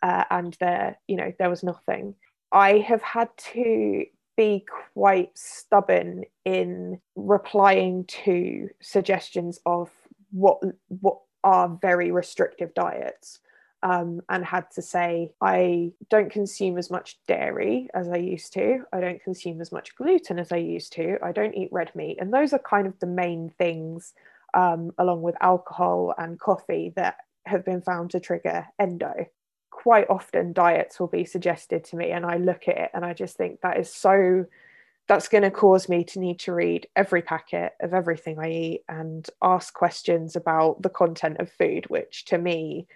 Uh, 0.03 0.25
and 0.31 0.57
there, 0.61 0.99
you 1.07 1.17
know, 1.17 1.33
there 1.39 1.51
was 1.51 1.63
nothing. 1.63 2.15
I 2.53 2.79
have 2.79 3.03
had 3.03 3.29
to 3.53 4.05
be 4.37 4.65
quite 4.95 5.37
stubborn 5.37 6.25
in 6.45 7.01
replying 7.15 8.05
to 8.07 8.69
suggestions 8.81 9.61
of 9.67 9.91
what 10.31 10.61
what 10.89 11.19
are 11.43 11.79
very 11.81 12.11
restrictive 12.11 12.73
diets 12.75 13.41
um, 13.83 14.21
and 14.29 14.45
had 14.45 14.71
to 14.73 14.83
say, 14.83 15.33
I 15.41 15.93
don't 16.11 16.31
consume 16.31 16.77
as 16.77 16.91
much 16.91 17.19
dairy 17.27 17.89
as 17.95 18.09
I 18.09 18.17
used 18.17 18.53
to. 18.55 18.85
I 18.93 19.01
don't 19.01 19.23
consume 19.23 19.61
as 19.61 19.73
much 19.73 19.95
gluten 19.97 20.39
as 20.39 20.53
I 20.53 20.57
used 20.57 20.93
to. 20.95 21.17
I 21.23 21.33
don't 21.33 21.55
eat 21.55 21.73
red 21.73 21.95
meat. 21.95 22.19
And 22.21 22.33
those 22.33 22.53
are 22.53 22.59
kind 22.59 22.87
of 22.87 22.99
the 22.99 23.07
main 23.07 23.53
things, 23.57 24.13
um, 24.53 24.93
along 24.99 25.23
with 25.23 25.35
alcohol 25.41 26.15
and 26.19 26.39
coffee, 26.39 26.93
that 26.97 27.17
have 27.47 27.65
been 27.65 27.81
found 27.81 28.11
to 28.11 28.21
trigger 28.21 28.67
endo. 28.79 29.27
Quite 29.83 30.11
often, 30.11 30.53
diets 30.53 31.01
will 31.01 31.09
be 31.09 31.25
suggested 31.25 31.85
to 31.85 31.97
me, 31.97 32.11
and 32.11 32.27
I 32.27 32.37
look 32.37 32.69
at 32.69 32.77
it 32.77 32.91
and 32.93 33.05
I 33.05 33.15
just 33.15 33.37
think 33.37 33.61
that 33.61 33.79
is 33.79 33.93
so. 33.93 34.45
That's 35.09 35.29
going 35.29 35.43
to 35.43 35.51
cause 35.51 35.89
me 35.89 36.05
to 36.05 36.21
need 36.21 36.39
to 36.41 36.53
read 36.53 36.87
every 36.95 37.23
packet 37.23 37.73
of 37.81 37.95
everything 37.95 38.39
I 38.39 38.51
eat 38.51 38.85
and 38.89 39.27
ask 39.43 39.75
questions 39.75 40.37
about 40.37 40.83
the 40.83 40.89
content 40.91 41.39
of 41.41 41.51
food, 41.51 41.87
which 41.89 42.27
to 42.27 42.39
me 42.39 42.87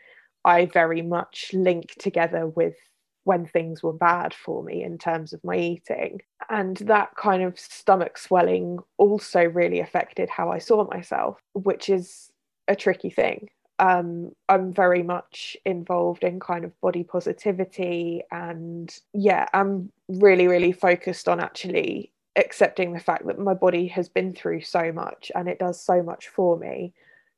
I 0.44 0.66
very 0.66 1.02
much 1.02 1.50
link 1.52 1.94
together 1.98 2.46
with 2.46 2.76
when 3.24 3.46
things 3.46 3.82
were 3.82 3.92
bad 3.92 4.34
for 4.34 4.62
me 4.62 4.84
in 4.84 4.98
terms 4.98 5.32
of 5.32 5.42
my 5.42 5.56
eating. 5.56 6.20
And 6.50 6.76
that 6.76 7.16
kind 7.16 7.42
of 7.42 7.58
stomach 7.58 8.18
swelling 8.18 8.78
also 8.98 9.42
really 9.42 9.80
affected 9.80 10.28
how 10.28 10.52
I 10.52 10.58
saw 10.58 10.86
myself, 10.86 11.40
which 11.54 11.88
is 11.88 12.30
a 12.68 12.76
tricky 12.76 13.10
thing. 13.10 13.48
Um, 13.78 14.32
I'm 14.48 14.72
very 14.72 15.02
much 15.02 15.56
involved 15.64 16.22
in 16.22 16.38
kind 16.38 16.64
of 16.64 16.80
body 16.80 17.02
positivity, 17.02 18.22
and 18.30 18.94
yeah, 19.12 19.46
I'm 19.52 19.90
really, 20.08 20.46
really 20.46 20.72
focused 20.72 21.28
on 21.28 21.40
actually 21.40 22.12
accepting 22.36 22.92
the 22.92 23.00
fact 23.00 23.26
that 23.26 23.38
my 23.38 23.54
body 23.54 23.86
has 23.88 24.08
been 24.08 24.34
through 24.34 24.60
so 24.60 24.90
much 24.92 25.30
and 25.34 25.48
it 25.48 25.58
does 25.58 25.80
so 25.80 26.02
much 26.02 26.28
for 26.28 26.58
me. 26.58 26.92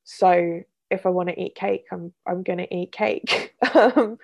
So 0.04 0.62
if 0.90 1.04
I 1.04 1.10
want 1.10 1.28
to 1.28 1.40
eat 1.40 1.54
cake, 1.54 1.86
I'm 1.90 2.12
I'm 2.26 2.42
going 2.42 2.58
to 2.58 2.74
eat 2.74 2.92
cake. 2.92 3.54
um, 3.74 4.18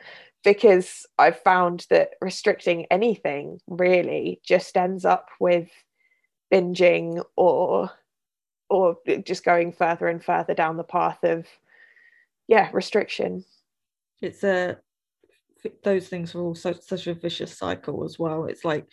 because 0.44 1.07
I've 1.18 1.40
found 1.40 1.87
that 1.90 2.11
restricting 2.20 2.87
anything 2.90 3.61
really 3.68 4.40
just 4.44 4.77
ends 4.77 5.05
up 5.05 5.29
with 5.38 5.68
binging 6.53 7.25
or 7.37 7.90
or 8.68 8.96
just 9.25 9.44
going 9.44 9.72
further 9.72 10.09
and 10.09 10.25
further 10.25 10.55
down 10.55 10.77
the 10.77 10.85
path 10.85 11.22
of 11.22 11.46
yeah 12.52 12.68
restriction. 12.72 13.44
It's 14.20 14.44
a 14.44 14.78
those 15.84 16.08
things 16.08 16.34
are 16.34 16.40
all 16.40 16.54
so, 16.54 16.72
such 16.72 17.06
a 17.06 17.14
vicious 17.14 17.56
cycle 17.56 18.04
as 18.04 18.18
well. 18.18 18.44
It's 18.44 18.64
like 18.64 18.86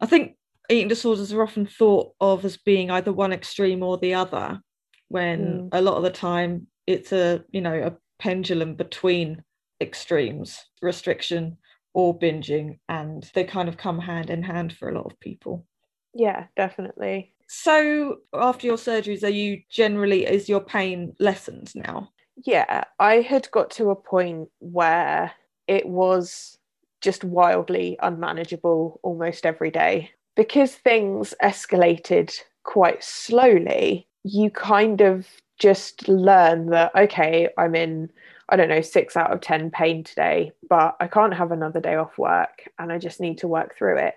i 0.00 0.06
think 0.06 0.36
eating 0.70 0.88
disorders 0.88 1.32
are 1.32 1.42
often 1.42 1.66
thought 1.66 2.12
of 2.20 2.44
as 2.44 2.56
being 2.56 2.90
either 2.90 3.12
one 3.12 3.32
extreme 3.32 3.82
or 3.82 3.98
the 3.98 4.14
other 4.14 4.60
when 5.08 5.40
mm. 5.40 5.68
a 5.72 5.80
lot 5.80 5.96
of 5.96 6.04
the 6.04 6.10
time 6.10 6.66
it's 6.86 7.12
a 7.12 7.44
you 7.50 7.60
know 7.60 7.74
a 7.74 7.96
pendulum 8.22 8.74
between 8.74 9.42
extremes 9.80 10.64
restriction 10.82 11.56
or 11.94 12.18
binging 12.18 12.78
and 12.88 13.30
they 13.34 13.44
kind 13.44 13.68
of 13.68 13.76
come 13.76 13.98
hand 13.98 14.30
in 14.30 14.42
hand 14.42 14.72
for 14.72 14.88
a 14.88 14.94
lot 14.94 15.06
of 15.06 15.20
people. 15.20 15.66
Yeah 16.14 16.46
definitely. 16.56 17.34
So 17.48 18.18
after 18.32 18.66
your 18.66 18.76
surgeries 18.76 19.24
are 19.24 19.36
you 19.42 19.62
generally 19.70 20.26
is 20.26 20.48
your 20.48 20.60
pain 20.60 21.14
lessened 21.18 21.72
now 21.74 22.10
yeah 22.44 22.84
i 22.98 23.16
had 23.16 23.50
got 23.50 23.70
to 23.70 23.90
a 23.90 23.96
point 23.96 24.48
where 24.60 25.32
it 25.66 25.86
was 25.86 26.58
just 27.00 27.24
wildly 27.24 27.96
unmanageable 28.02 28.98
almost 29.04 29.46
every 29.46 29.70
day. 29.70 30.10
Because 30.34 30.74
things 30.74 31.32
escalated 31.42 32.36
quite 32.64 33.02
slowly 33.02 34.06
you 34.24 34.50
kind 34.50 35.00
of 35.00 35.26
just 35.58 36.06
learn 36.08 36.66
that 36.70 36.94
okay 36.94 37.48
i'm 37.56 37.74
in 37.74 38.10
i 38.48 38.56
don't 38.56 38.68
know 38.68 38.80
6 38.82 39.16
out 39.16 39.32
of 39.32 39.40
10 39.40 39.70
pain 39.70 40.04
today 40.04 40.52
but 40.68 40.96
i 41.00 41.06
can't 41.06 41.34
have 41.34 41.50
another 41.50 41.80
day 41.80 41.94
off 41.94 42.18
work 42.18 42.68
and 42.78 42.92
i 42.92 42.98
just 42.98 43.20
need 43.20 43.38
to 43.38 43.48
work 43.48 43.76
through 43.76 43.96
it. 43.98 44.14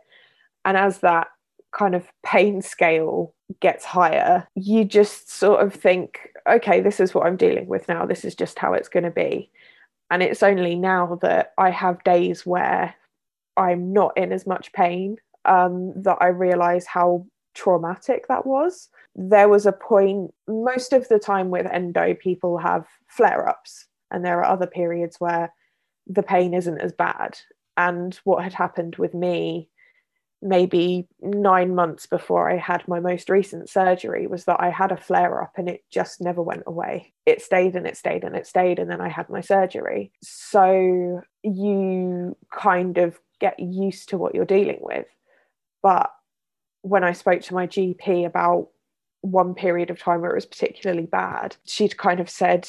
And 0.65 0.77
as 0.77 0.99
that 0.99 1.27
kind 1.71 1.95
of 1.95 2.07
pain 2.25 2.61
scale 2.61 3.33
gets 3.59 3.85
higher 3.85 4.47
you 4.55 4.85
just 4.85 5.31
sort 5.31 5.61
of 5.61 5.73
think 5.73 6.29
okay 6.49 6.81
this 6.81 6.99
is 6.99 7.13
what 7.13 7.25
i'm 7.25 7.37
dealing 7.37 7.67
with 7.67 7.87
now 7.87 8.05
this 8.05 8.23
is 8.23 8.35
just 8.35 8.59
how 8.59 8.73
it's 8.73 8.89
going 8.89 9.03
to 9.03 9.11
be 9.11 9.49
and 10.09 10.23
it's 10.23 10.43
only 10.43 10.75
now 10.75 11.17
that 11.21 11.53
i 11.57 11.69
have 11.69 12.03
days 12.03 12.45
where 12.45 12.93
i'm 13.57 13.93
not 13.93 14.15
in 14.17 14.31
as 14.31 14.47
much 14.47 14.71
pain 14.73 15.17
um, 15.45 15.93
that 15.95 16.17
i 16.21 16.27
realize 16.27 16.85
how 16.85 17.25
traumatic 17.53 18.27
that 18.27 18.45
was. 18.45 18.89
There 19.15 19.49
was 19.49 19.65
a 19.65 19.71
point, 19.71 20.33
most 20.47 20.93
of 20.93 21.07
the 21.07 21.19
time 21.19 21.49
with 21.49 21.65
endo, 21.65 22.13
people 22.13 22.57
have 22.57 22.85
flare 23.07 23.47
ups, 23.47 23.87
and 24.09 24.23
there 24.23 24.39
are 24.39 24.45
other 24.45 24.67
periods 24.67 25.17
where 25.19 25.53
the 26.07 26.23
pain 26.23 26.53
isn't 26.53 26.79
as 26.79 26.93
bad. 26.93 27.37
And 27.77 28.15
what 28.23 28.43
had 28.43 28.53
happened 28.53 28.95
with 28.97 29.13
me 29.13 29.69
maybe 30.41 31.07
nine 31.21 31.75
months 31.75 32.07
before 32.07 32.49
I 32.49 32.57
had 32.57 32.87
my 32.87 32.99
most 32.99 33.29
recent 33.29 33.69
surgery 33.69 34.25
was 34.25 34.45
that 34.45 34.59
I 34.59 34.71
had 34.71 34.91
a 34.91 34.97
flare 34.97 35.41
up 35.41 35.53
and 35.57 35.69
it 35.69 35.83
just 35.91 36.19
never 36.19 36.41
went 36.41 36.63
away. 36.65 37.13
It 37.25 37.41
stayed 37.41 37.75
and 37.75 37.85
it 37.85 37.95
stayed 37.95 38.23
and 38.23 38.35
it 38.35 38.47
stayed, 38.47 38.79
and 38.79 38.89
then 38.89 39.01
I 39.01 39.09
had 39.09 39.29
my 39.29 39.41
surgery. 39.41 40.11
So 40.23 41.21
you 41.43 42.35
kind 42.51 42.97
of 42.97 43.19
get 43.39 43.59
used 43.59 44.09
to 44.09 44.17
what 44.17 44.33
you're 44.33 44.45
dealing 44.45 44.79
with. 44.81 45.05
But 45.83 46.11
when 46.81 47.03
I 47.03 47.13
spoke 47.13 47.41
to 47.41 47.53
my 47.53 47.67
GP 47.67 48.25
about 48.25 48.69
one 49.21 49.53
period 49.53 49.91
of 49.91 49.99
time 49.99 50.21
where 50.21 50.31
it 50.31 50.35
was 50.35 50.45
particularly 50.45 51.05
bad, 51.05 51.55
she'd 51.65 51.97
kind 51.97 52.19
of 52.19 52.29
said, 52.29 52.67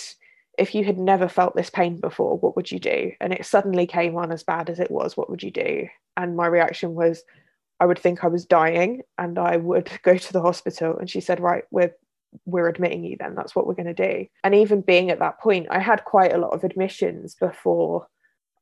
if 0.58 0.74
you 0.74 0.84
had 0.84 0.98
never 0.98 1.28
felt 1.28 1.56
this 1.56 1.70
pain 1.70 1.98
before, 1.98 2.36
what 2.38 2.56
would 2.56 2.70
you 2.70 2.78
do? 2.78 3.12
And 3.20 3.32
it 3.32 3.46
suddenly 3.46 3.86
came 3.86 4.16
on 4.16 4.30
as 4.30 4.42
bad 4.42 4.68
as 4.68 4.78
it 4.78 4.90
was, 4.90 5.16
what 5.16 5.30
would 5.30 5.42
you 5.42 5.50
do? 5.50 5.88
And 6.18 6.36
my 6.36 6.46
reaction 6.46 6.94
was, 6.94 7.22
I 7.82 7.84
would 7.84 7.98
think 7.98 8.22
I 8.22 8.28
was 8.28 8.46
dying 8.46 9.02
and 9.18 9.40
I 9.40 9.56
would 9.56 9.90
go 10.04 10.16
to 10.16 10.32
the 10.32 10.40
hospital. 10.40 10.96
And 10.96 11.10
she 11.10 11.20
said, 11.20 11.40
Right, 11.40 11.64
we're 11.72 11.92
we're 12.46 12.68
admitting 12.68 13.04
you 13.04 13.16
then. 13.18 13.34
That's 13.34 13.56
what 13.56 13.66
we're 13.66 13.74
going 13.74 13.92
to 13.92 14.08
do. 14.08 14.26
And 14.44 14.54
even 14.54 14.80
being 14.80 15.10
at 15.10 15.18
that 15.18 15.40
point, 15.40 15.66
I 15.68 15.80
had 15.80 16.04
quite 16.04 16.32
a 16.32 16.38
lot 16.38 16.54
of 16.54 16.62
admissions 16.64 17.34
before 17.34 18.06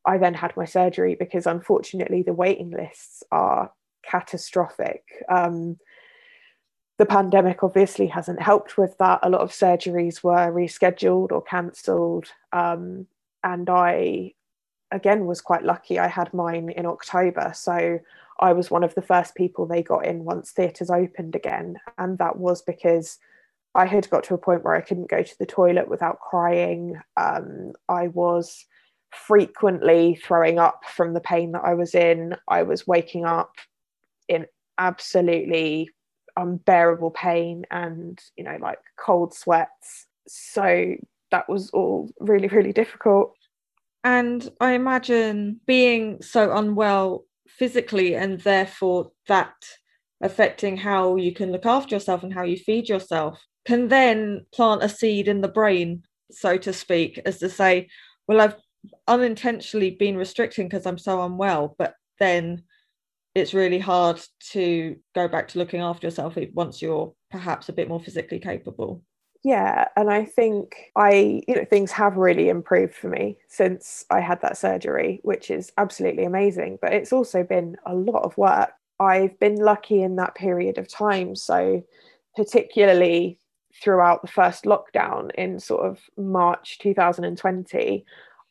I 0.06 0.16
then 0.16 0.34
had 0.34 0.56
my 0.56 0.64
surgery 0.64 1.14
because 1.14 1.46
unfortunately 1.46 2.22
the 2.22 2.32
waiting 2.32 2.70
lists 2.70 3.22
are 3.30 3.70
catastrophic. 4.02 5.04
Um, 5.28 5.76
the 6.96 7.06
pandemic 7.06 7.62
obviously 7.62 8.06
hasn't 8.06 8.42
helped 8.42 8.78
with 8.78 8.96
that. 8.98 9.20
A 9.22 9.28
lot 9.28 9.42
of 9.42 9.52
surgeries 9.52 10.24
were 10.24 10.50
rescheduled 10.50 11.30
or 11.30 11.42
cancelled. 11.42 12.26
Um, 12.52 13.06
and 13.44 13.68
I, 13.68 14.32
again, 14.90 15.26
was 15.26 15.42
quite 15.42 15.62
lucky. 15.62 15.98
I 15.98 16.08
had 16.08 16.34
mine 16.34 16.70
in 16.70 16.86
October. 16.86 17.52
So 17.54 18.00
I 18.40 18.52
was 18.52 18.70
one 18.70 18.82
of 18.82 18.94
the 18.94 19.02
first 19.02 19.34
people 19.34 19.66
they 19.66 19.82
got 19.82 20.06
in 20.06 20.24
once 20.24 20.50
theatres 20.50 20.90
opened 20.90 21.36
again. 21.36 21.76
And 21.98 22.18
that 22.18 22.38
was 22.38 22.62
because 22.62 23.18
I 23.74 23.86
had 23.86 24.08
got 24.10 24.24
to 24.24 24.34
a 24.34 24.38
point 24.38 24.64
where 24.64 24.74
I 24.74 24.80
couldn't 24.80 25.10
go 25.10 25.22
to 25.22 25.38
the 25.38 25.46
toilet 25.46 25.88
without 25.88 26.18
crying. 26.20 26.98
Um, 27.16 27.72
I 27.88 28.08
was 28.08 28.64
frequently 29.10 30.18
throwing 30.24 30.58
up 30.58 30.82
from 30.88 31.14
the 31.14 31.20
pain 31.20 31.52
that 31.52 31.64
I 31.64 31.74
was 31.74 31.94
in. 31.94 32.34
I 32.48 32.62
was 32.62 32.86
waking 32.86 33.26
up 33.26 33.52
in 34.26 34.46
absolutely 34.78 35.90
unbearable 36.36 37.10
pain 37.10 37.64
and 37.70 38.18
you 38.36 38.44
know 38.44 38.56
like 38.60 38.78
cold 38.96 39.34
sweats 39.34 40.06
so 40.26 40.94
that 41.30 41.48
was 41.48 41.70
all 41.70 42.08
really 42.20 42.48
really 42.48 42.72
difficult 42.72 43.34
and 44.04 44.50
i 44.60 44.72
imagine 44.72 45.60
being 45.66 46.22
so 46.22 46.56
unwell 46.56 47.24
physically 47.60 48.16
and 48.16 48.40
therefore 48.40 49.12
that 49.28 49.52
affecting 50.22 50.78
how 50.78 51.16
you 51.16 51.30
can 51.30 51.52
look 51.52 51.66
after 51.66 51.94
yourself 51.94 52.22
and 52.22 52.32
how 52.32 52.42
you 52.42 52.56
feed 52.56 52.88
yourself 52.88 53.38
can 53.66 53.88
then 53.88 54.46
plant 54.54 54.82
a 54.82 54.88
seed 54.88 55.28
in 55.28 55.42
the 55.42 55.54
brain 55.60 56.02
so 56.30 56.56
to 56.56 56.72
speak 56.72 57.20
as 57.26 57.38
to 57.38 57.50
say 57.50 57.86
well 58.26 58.40
i've 58.40 58.54
unintentionally 59.06 59.90
been 59.90 60.16
restricting 60.16 60.68
because 60.68 60.86
i'm 60.86 60.96
so 60.96 61.22
unwell 61.22 61.74
but 61.78 61.92
then 62.18 62.62
it's 63.34 63.52
really 63.52 63.78
hard 63.78 64.18
to 64.40 64.96
go 65.14 65.28
back 65.28 65.46
to 65.48 65.58
looking 65.58 65.82
after 65.82 66.06
yourself 66.06 66.38
once 66.54 66.80
you're 66.80 67.12
perhaps 67.30 67.68
a 67.68 67.74
bit 67.74 67.88
more 67.90 68.00
physically 68.00 68.38
capable 68.38 69.02
yeah 69.42 69.88
and 69.96 70.10
i 70.10 70.24
think 70.24 70.90
i 70.96 71.42
you 71.48 71.54
know 71.54 71.64
things 71.64 71.90
have 71.90 72.16
really 72.16 72.48
improved 72.48 72.94
for 72.94 73.08
me 73.08 73.36
since 73.48 74.04
i 74.10 74.20
had 74.20 74.40
that 74.42 74.56
surgery 74.56 75.20
which 75.22 75.50
is 75.50 75.72
absolutely 75.78 76.24
amazing 76.24 76.78
but 76.82 76.92
it's 76.92 77.12
also 77.12 77.42
been 77.42 77.76
a 77.86 77.94
lot 77.94 78.22
of 78.22 78.36
work. 78.36 78.70
I've 78.98 79.38
been 79.40 79.56
lucky 79.56 80.02
in 80.02 80.16
that 80.16 80.34
period 80.34 80.76
of 80.76 80.86
time 80.86 81.34
so 81.34 81.82
particularly 82.36 83.38
throughout 83.82 84.20
the 84.20 84.28
first 84.28 84.64
lockdown 84.64 85.30
in 85.36 85.58
sort 85.58 85.86
of 85.86 85.98
march 86.18 86.78
2020 86.80 88.04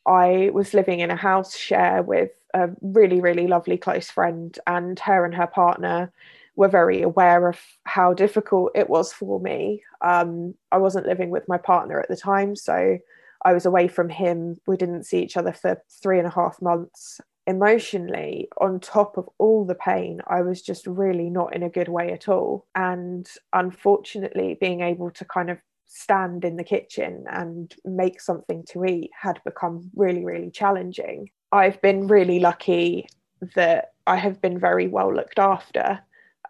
i 0.06 0.50
was 0.52 0.74
living 0.74 0.98
in 0.98 1.10
a 1.12 1.16
house 1.16 1.56
share 1.56 2.02
with 2.02 2.30
a 2.54 2.70
really, 2.80 3.20
really 3.20 3.46
lovely 3.46 3.76
close 3.76 4.10
friend, 4.10 4.58
and 4.66 4.98
her 5.00 5.24
and 5.24 5.34
her 5.34 5.46
partner 5.46 6.12
were 6.60 6.68
very 6.68 7.00
aware 7.00 7.48
of 7.48 7.58
how 7.84 8.12
difficult 8.12 8.70
it 8.74 8.90
was 8.90 9.14
for 9.14 9.40
me. 9.40 9.82
Um, 10.02 10.54
I 10.70 10.76
wasn't 10.76 11.06
living 11.06 11.30
with 11.30 11.48
my 11.48 11.56
partner 11.56 11.98
at 11.98 12.10
the 12.10 12.18
time, 12.18 12.54
so 12.54 12.98
I 13.46 13.54
was 13.54 13.64
away 13.64 13.88
from 13.88 14.10
him. 14.10 14.58
We 14.66 14.76
didn't 14.76 15.06
see 15.06 15.22
each 15.22 15.38
other 15.38 15.54
for 15.54 15.82
three 16.02 16.18
and 16.18 16.28
a 16.28 16.30
half 16.30 16.60
months. 16.60 17.18
Emotionally, 17.46 18.50
on 18.60 18.78
top 18.78 19.16
of 19.16 19.26
all 19.38 19.64
the 19.64 19.74
pain, 19.74 20.20
I 20.26 20.42
was 20.42 20.60
just 20.60 20.86
really 20.86 21.30
not 21.30 21.56
in 21.56 21.62
a 21.62 21.70
good 21.70 21.88
way 21.88 22.12
at 22.12 22.28
all. 22.28 22.66
And 22.74 23.26
unfortunately, 23.54 24.58
being 24.60 24.82
able 24.82 25.10
to 25.12 25.24
kind 25.24 25.48
of 25.48 25.56
stand 25.86 26.44
in 26.44 26.56
the 26.56 26.62
kitchen 26.62 27.24
and 27.30 27.74
make 27.86 28.20
something 28.20 28.64
to 28.72 28.84
eat 28.84 29.10
had 29.18 29.40
become 29.46 29.90
really, 29.96 30.26
really 30.26 30.50
challenging. 30.50 31.30
I've 31.52 31.80
been 31.80 32.06
really 32.06 32.38
lucky 32.38 33.08
that 33.54 33.92
I 34.06 34.16
have 34.16 34.42
been 34.42 34.60
very 34.60 34.88
well 34.88 35.14
looked 35.14 35.38
after. 35.38 36.00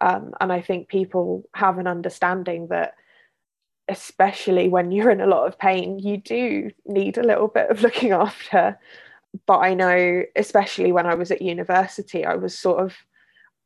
Um, 0.01 0.33
and 0.41 0.51
I 0.51 0.61
think 0.61 0.89
people 0.89 1.43
have 1.53 1.77
an 1.77 1.87
understanding 1.87 2.67
that, 2.67 2.95
especially 3.87 4.67
when 4.67 4.91
you're 4.91 5.11
in 5.11 5.21
a 5.21 5.27
lot 5.27 5.47
of 5.47 5.59
pain, 5.59 5.99
you 5.99 6.17
do 6.17 6.71
need 6.85 7.17
a 7.17 7.23
little 7.23 7.47
bit 7.47 7.69
of 7.69 7.81
looking 7.83 8.11
after. 8.11 8.79
But 9.45 9.59
I 9.59 9.75
know, 9.75 10.23
especially 10.35 10.91
when 10.91 11.05
I 11.05 11.13
was 11.13 11.31
at 11.31 11.41
university, 11.41 12.25
I 12.25 12.35
was 12.35 12.57
sort 12.57 12.83
of 12.83 12.95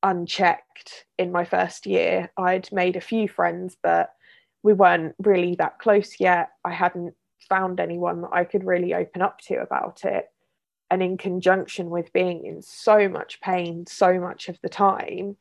unchecked 0.03 1.05
in 1.17 1.31
my 1.31 1.45
first 1.45 1.87
year. 1.87 2.31
I'd 2.37 2.71
made 2.71 2.97
a 2.97 3.01
few 3.01 3.27
friends, 3.29 3.77
but 3.81 4.13
we 4.61 4.73
weren't 4.73 5.15
really 5.17 5.55
that 5.55 5.79
close 5.79 6.19
yet. 6.19 6.49
I 6.65 6.73
hadn't 6.73 7.15
found 7.47 7.79
anyone 7.79 8.21
that 8.21 8.33
I 8.33 8.43
could 8.43 8.65
really 8.65 8.93
open 8.93 9.21
up 9.21 9.39
to 9.41 9.61
about 9.61 10.03
it 10.03 10.25
and 10.91 11.01
in 11.01 11.17
conjunction 11.17 11.89
with 11.89 12.13
being 12.13 12.45
in 12.45 12.61
so 12.61 13.09
much 13.09 13.41
pain 13.41 13.85
so 13.87 14.19
much 14.19 14.49
of 14.49 14.59
the 14.61 14.69
time 14.69 15.35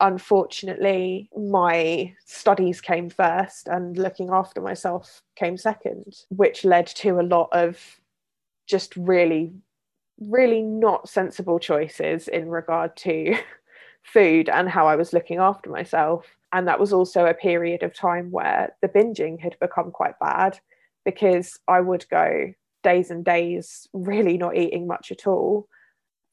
unfortunately, 0.00 1.30
my 1.36 2.14
studies 2.24 2.80
came 2.80 3.08
first 3.08 3.68
and 3.68 3.96
looking 3.96 4.30
after 4.30 4.60
myself 4.60 5.22
came 5.36 5.56
second, 5.56 6.24
which 6.28 6.64
led 6.64 6.86
to 6.86 7.20
a 7.20 7.22
lot 7.22 7.48
of 7.52 7.78
just 8.66 8.94
really, 8.96 9.52
really 10.20 10.62
not 10.62 11.08
sensible 11.08 11.58
choices 11.58 12.28
in 12.28 12.48
regard 12.48 12.96
to 12.96 13.36
food 14.02 14.48
and 14.48 14.68
how 14.68 14.86
I 14.86 14.96
was 14.96 15.12
looking 15.12 15.38
after 15.38 15.70
myself. 15.70 16.26
And 16.52 16.68
that 16.68 16.80
was 16.80 16.92
also 16.92 17.26
a 17.26 17.34
period 17.34 17.82
of 17.82 17.94
time 17.94 18.30
where 18.30 18.74
the 18.82 18.88
binging 18.88 19.40
had 19.40 19.56
become 19.60 19.90
quite 19.90 20.18
bad 20.20 20.58
because 21.04 21.58
I 21.68 21.80
would 21.80 22.06
go 22.10 22.52
days 22.82 23.10
and 23.10 23.24
days 23.24 23.88
really 23.92 24.36
not 24.36 24.56
eating 24.56 24.86
much 24.86 25.10
at 25.10 25.26
all, 25.26 25.68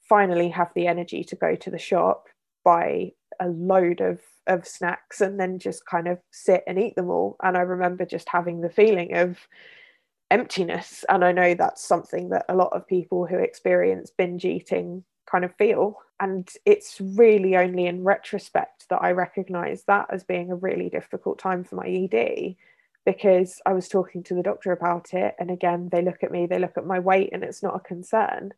finally 0.08 0.50
have 0.50 0.72
the 0.76 0.88
energy 0.88 1.24
to 1.24 1.36
go 1.36 1.56
to 1.56 1.72
the 1.72 1.80
shop, 1.80 2.28
buy 2.64 3.12
a 3.40 3.48
load 3.48 4.02
of 4.02 4.20
of 4.48 4.68
snacks 4.68 5.22
and 5.22 5.40
then 5.40 5.60
just 5.60 5.86
kind 5.86 6.08
of 6.08 6.20
sit 6.32 6.64
and 6.68 6.78
eat 6.80 6.96
them 6.96 7.10
all. 7.10 7.38
And 7.44 7.58
i 7.58 7.62
remember 7.62 8.06
just 8.06 8.28
having 8.30 8.62
the 8.62 8.70
feeling 8.70 9.16
of 9.16 9.38
emptiness. 10.32 11.06
And 11.10 11.24
i 11.24 11.32
know 11.32 11.54
that's 11.54 11.84
something 11.84 12.30
that 12.30 12.46
a 12.50 12.56
lot 12.56 12.74
of 12.74 12.88
people 12.88 13.26
who 13.26 13.38
experience 13.38 14.12
binge 14.18 14.46
eating 14.46 15.04
kind 15.30 15.46
of 15.46 15.56
feel. 15.56 15.98
And 16.20 16.50
it's 16.66 17.02
really 17.02 17.58
only 17.58 17.86
in 17.86 18.04
retrospect 18.04 18.88
that 18.90 19.02
i 19.02 19.12
recognize 19.12 19.84
that 19.86 20.08
as 20.12 20.24
being 20.24 20.52
a 20.52 20.56
really 20.56 20.90
difficult 20.90 21.40
time 21.40 21.64
for 21.64 21.76
my 21.76 21.88
ed 21.88 22.56
because 23.06 23.62
i 23.66 23.74
was 23.74 23.90
talking 23.90 24.24
to 24.24 24.34
the 24.34 24.44
doctor 24.44 24.72
about 24.72 25.14
it. 25.14 25.36
And 25.40 25.50
again 25.52 25.90
they 25.92 26.02
look 26.02 26.24
at 26.24 26.32
me 26.32 26.46
they 26.46 26.60
look 26.60 26.78
at 26.78 26.86
my 26.86 27.00
weight 27.00 27.30
and 27.34 27.44
it's 27.44 27.64
not 27.64 27.76
a 27.76 27.80
concern. 27.80 28.54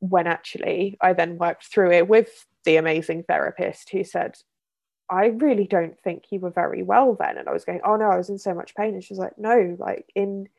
When 0.00 0.28
actually 0.28 0.96
i 1.00 1.12
then 1.12 1.38
worked 1.38 1.64
through 1.64 1.92
it 1.92 2.08
with 2.08 2.46
the 2.68 2.76
amazing 2.76 3.22
therapist 3.22 3.88
who 3.88 4.04
said 4.04 4.36
I 5.10 5.28
really 5.28 5.66
don't 5.66 5.98
think 5.98 6.24
you 6.30 6.38
were 6.38 6.50
very 6.50 6.82
well 6.82 7.16
then. 7.18 7.38
And 7.38 7.48
I 7.48 7.52
was 7.52 7.64
going, 7.64 7.80
oh 7.82 7.96
no, 7.96 8.10
I 8.10 8.18
was 8.18 8.28
in 8.28 8.38
so 8.38 8.52
much 8.52 8.74
pain. 8.74 8.92
And 8.92 9.02
she 9.02 9.14
was 9.14 9.18
like, 9.18 9.38
no, 9.38 9.74
like 9.78 10.12
in 10.14 10.50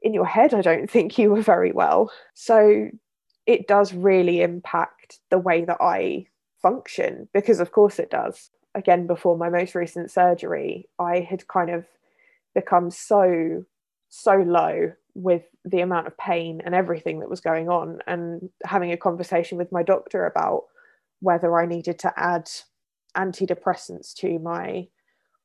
in 0.00 0.14
your 0.14 0.24
head, 0.24 0.54
I 0.54 0.62
don't 0.62 0.90
think 0.94 1.18
you 1.18 1.30
were 1.30 1.42
very 1.42 1.70
well. 1.72 2.10
So 2.32 2.88
it 3.44 3.68
does 3.68 3.92
really 3.92 4.40
impact 4.40 5.18
the 5.30 5.36
way 5.36 5.66
that 5.66 5.76
I 5.78 6.26
function 6.62 7.28
because 7.34 7.60
of 7.60 7.72
course 7.72 7.98
it 7.98 8.10
does. 8.10 8.48
Again, 8.74 9.06
before 9.06 9.36
my 9.36 9.50
most 9.50 9.74
recent 9.74 10.10
surgery, 10.10 10.88
I 10.98 11.20
had 11.20 11.46
kind 11.48 11.68
of 11.68 11.84
become 12.54 12.90
so, 12.90 13.66
so 14.08 14.36
low 14.36 14.92
with 15.14 15.42
the 15.66 15.80
amount 15.80 16.06
of 16.06 16.16
pain 16.16 16.62
and 16.64 16.74
everything 16.74 17.20
that 17.20 17.28
was 17.28 17.42
going 17.42 17.68
on 17.68 17.98
and 18.06 18.48
having 18.64 18.90
a 18.90 18.96
conversation 18.96 19.58
with 19.58 19.70
my 19.70 19.82
doctor 19.82 20.24
about 20.24 20.64
whether 21.22 21.58
I 21.58 21.66
needed 21.66 21.98
to 22.00 22.12
add 22.16 22.50
antidepressants 23.16 24.12
to 24.16 24.38
my 24.38 24.88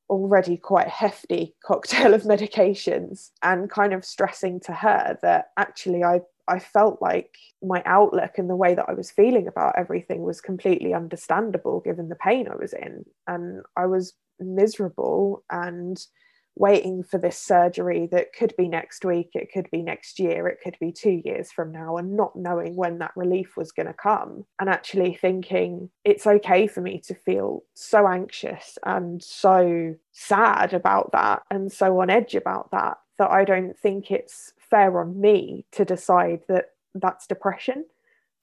already 0.09 0.57
quite 0.57 0.87
hefty 0.87 1.55
cocktail 1.65 2.13
of 2.13 2.23
medications 2.23 3.29
and 3.43 3.69
kind 3.69 3.93
of 3.93 4.03
stressing 4.05 4.59
to 4.61 4.73
her 4.73 5.17
that 5.21 5.49
actually 5.57 6.03
I 6.03 6.21
I 6.49 6.59
felt 6.59 7.01
like 7.01 7.35
my 7.61 7.83
outlook 7.85 8.37
and 8.37 8.49
the 8.49 8.55
way 8.55 8.73
that 8.73 8.85
I 8.87 8.93
was 8.93 9.11
feeling 9.11 9.47
about 9.47 9.77
everything 9.77 10.21
was 10.21 10.39
completely 10.39 10.93
understandable 10.93 11.81
given 11.81 12.07
the 12.07 12.15
pain 12.15 12.47
I 12.47 12.55
was 12.55 12.71
in. 12.71 13.03
And 13.27 13.63
I 13.75 13.85
was 13.85 14.13
miserable 14.39 15.43
and 15.51 15.99
waiting 16.59 17.03
for 17.03 17.17
this 17.17 17.37
surgery 17.37 18.07
that 18.11 18.33
could 18.33 18.53
be 18.57 18.67
next 18.67 19.05
week, 19.05 19.31
it 19.33 19.51
could 19.53 19.69
be 19.71 19.81
next 19.81 20.19
year, 20.19 20.47
it 20.47 20.59
could 20.63 20.77
be 20.79 20.91
two 20.91 21.21
years 21.23 21.51
from 21.51 21.71
now, 21.71 21.97
and 21.97 22.15
not 22.15 22.35
knowing 22.35 22.75
when 22.75 22.97
that 22.99 23.11
relief 23.15 23.55
was 23.57 23.71
going 23.71 23.87
to 23.87 23.93
come. 23.93 24.45
And 24.59 24.69
actually 24.69 25.13
thinking 25.13 25.89
it's 26.03 26.27
okay 26.27 26.67
for 26.67 26.81
me 26.81 27.01
to 27.07 27.15
feel 27.15 27.63
so 27.73 28.07
anxious 28.07 28.77
and 28.85 29.23
so 29.23 29.95
sad 30.11 30.73
about 30.73 31.11
that 31.13 31.43
and 31.51 31.71
so 31.71 31.99
on 32.01 32.09
edge 32.09 32.35
about 32.35 32.71
that, 32.71 32.97
that 33.17 33.31
I 33.31 33.43
don't 33.43 33.77
think 33.77 34.11
it's 34.11 34.53
fair 34.57 34.99
on 34.99 35.19
me 35.19 35.65
to 35.73 35.85
decide 35.85 36.41
that 36.47 36.71
that's 36.95 37.27
depression 37.27 37.85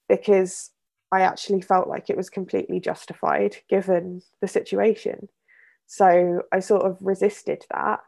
because 0.09 0.70
I 1.11 1.20
actually 1.20 1.61
felt 1.61 1.88
like 1.88 2.11
it 2.11 2.16
was 2.16 2.31
completely 2.31 2.81
justified 2.81 3.57
given 3.68 4.22
the 4.40 4.48
situation. 4.48 5.29
So 5.87 6.42
I 6.53 6.61
sort 6.61 6.83
of 6.83 6.99
resisted 7.01 7.64
that. 7.73 8.01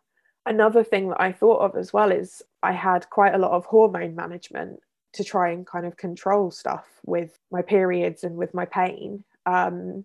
Another 0.44 0.84
thing 0.84 1.08
that 1.08 1.20
I 1.20 1.32
thought 1.32 1.60
of 1.60 1.76
as 1.76 1.92
well 1.92 2.12
is 2.12 2.42
I 2.62 2.72
had 2.72 3.10
quite 3.10 3.34
a 3.34 3.38
lot 3.38 3.52
of 3.52 3.66
hormone 3.66 4.14
management 4.14 4.80
to 5.14 5.24
try 5.24 5.50
and 5.50 5.66
kind 5.66 5.86
of 5.86 5.96
control 5.96 6.50
stuff 6.50 6.86
with 7.04 7.38
my 7.50 7.62
periods 7.62 8.22
and 8.22 8.36
with 8.36 8.54
my 8.54 8.64
pain. 8.66 9.24
Um, 9.46 10.04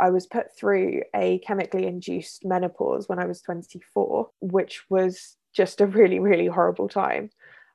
I 0.00 0.10
was 0.10 0.26
put 0.26 0.56
through 0.56 1.02
a 1.14 1.38
chemically 1.40 1.86
induced 1.86 2.44
menopause 2.44 3.08
when 3.08 3.18
I 3.18 3.26
was 3.26 3.40
24, 3.42 4.30
which 4.40 4.82
was 4.88 5.36
just 5.54 5.80
a 5.80 5.86
really, 5.86 6.18
really 6.18 6.46
horrible 6.46 6.88
time. 6.88 7.30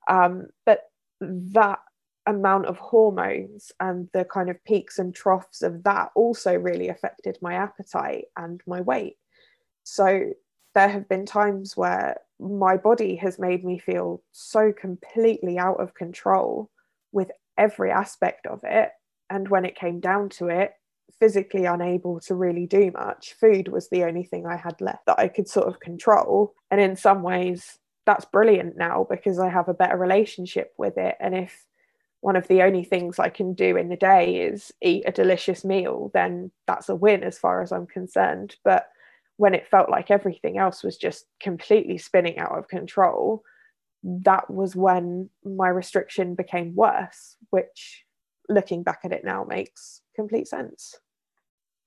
Um, 0.10 0.48
but 0.66 0.90
that 1.22 1.80
amount 2.26 2.66
of 2.66 2.78
hormones 2.78 3.72
and 3.80 4.10
the 4.14 4.26
kind 4.26 4.50
of 4.50 4.64
peaks 4.64 5.00
and 5.00 5.16
troughs 5.16 5.62
of 5.62 5.84
that 5.84 6.10
also 6.16 6.56
really 6.56 6.90
affected 6.90 7.38
my 7.42 7.56
appetite 7.56 8.26
and 8.38 8.62
my 8.68 8.82
weight. 8.82 9.18
So 9.90 10.32
there 10.76 10.88
have 10.88 11.10
been 11.10 11.26
times 11.26 11.76
where 11.76 12.18
my 12.40 12.78
body 12.78 13.16
has 13.16 13.40
made 13.40 13.66
me 13.66 13.80
feel 13.80 14.22
so 14.32 14.72
completely 14.72 15.58
out 15.58 15.80
of 15.80 15.96
control 15.96 16.70
with 17.12 17.32
every 17.58 17.92
aspect 17.92 18.46
of 18.46 18.62
it. 18.64 18.92
And 19.30 19.50
when 19.50 19.66
it 19.66 19.76
came 19.76 20.00
down 20.00 20.30
to 20.30 20.48
it, 20.48 20.74
physically 21.20 21.66
unable 21.66 22.20
to 22.22 22.36
really 22.36 22.68
do 22.68 22.92
much. 22.92 23.34
Food 23.34 23.68
was 23.68 23.90
the 23.90 24.04
only 24.04 24.24
thing 24.24 24.46
I 24.46 24.58
had 24.58 24.80
left 24.80 25.08
that 25.08 25.20
I 25.20 25.28
could 25.28 25.50
sort 25.50 25.68
of 25.68 25.80
control. 25.80 26.54
And 26.70 26.80
in 26.80 26.96
some 26.96 27.24
ways, 27.24 27.80
that's 28.06 28.26
brilliant 28.26 28.78
now 28.78 29.08
because 29.10 29.40
I 29.40 29.50
have 29.50 29.70
a 29.70 29.74
better 29.74 29.98
relationship 29.98 30.72
with 30.78 30.98
it. 30.98 31.16
And 31.20 31.36
if 31.36 31.66
one 32.22 32.36
of 32.36 32.48
the 32.48 32.62
only 32.62 32.84
things 32.84 33.18
I 33.18 33.30
can 33.30 33.54
do 33.54 33.76
in 33.76 33.90
the 33.90 33.98
day 33.98 34.42
is 34.42 34.72
eat 34.82 35.04
a 35.08 35.12
delicious 35.12 35.66
meal, 35.66 36.12
then 36.14 36.52
that's 36.68 36.90
a 36.90 36.96
win 36.96 37.24
as 37.24 37.40
far 37.40 37.62
as 37.62 37.72
I'm 37.72 37.88
concerned. 37.88 38.56
But 38.64 38.88
when 39.40 39.54
it 39.54 39.70
felt 39.72 39.90
like 39.90 40.12
everything 40.12 40.58
else 40.58 40.84
was 40.84 40.98
just 40.98 41.24
completely 41.42 41.98
spinning 41.98 42.38
out 42.38 42.58
of 42.58 42.68
control, 42.68 43.42
that 44.04 44.52
was 44.52 44.76
when 44.76 45.30
my 45.46 45.70
restriction 45.70 46.36
became 46.36 46.76
worse, 46.76 47.38
which 47.50 48.04
looking 48.50 48.84
back 48.84 49.00
at 49.06 49.14
it 49.14 49.24
now 49.24 49.46
makes 49.46 50.02
complete 50.14 50.46
sense. 50.46 50.94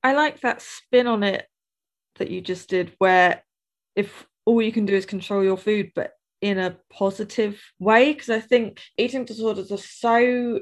I 0.03 0.15
like 0.15 0.41
that 0.41 0.63
spin 0.63 1.07
on 1.07 1.23
it 1.23 1.47
that 2.17 2.31
you 2.31 2.41
just 2.41 2.71
did, 2.71 2.95
where 2.97 3.43
if 3.95 4.27
all 4.47 4.63
you 4.63 4.73
can 4.73 4.87
do 4.87 4.95
is 4.95 5.05
control 5.05 5.45
your 5.45 5.59
food, 5.59 5.93
but 5.95 6.13
in 6.41 6.59
a 6.59 6.79
positive 6.91 7.61
way, 7.79 8.15
because 8.15 8.31
I 8.31 8.41
think 8.41 8.81
eating 8.97 9.27
disorders 9.27 9.71
are 9.71 9.77
so 9.77 10.61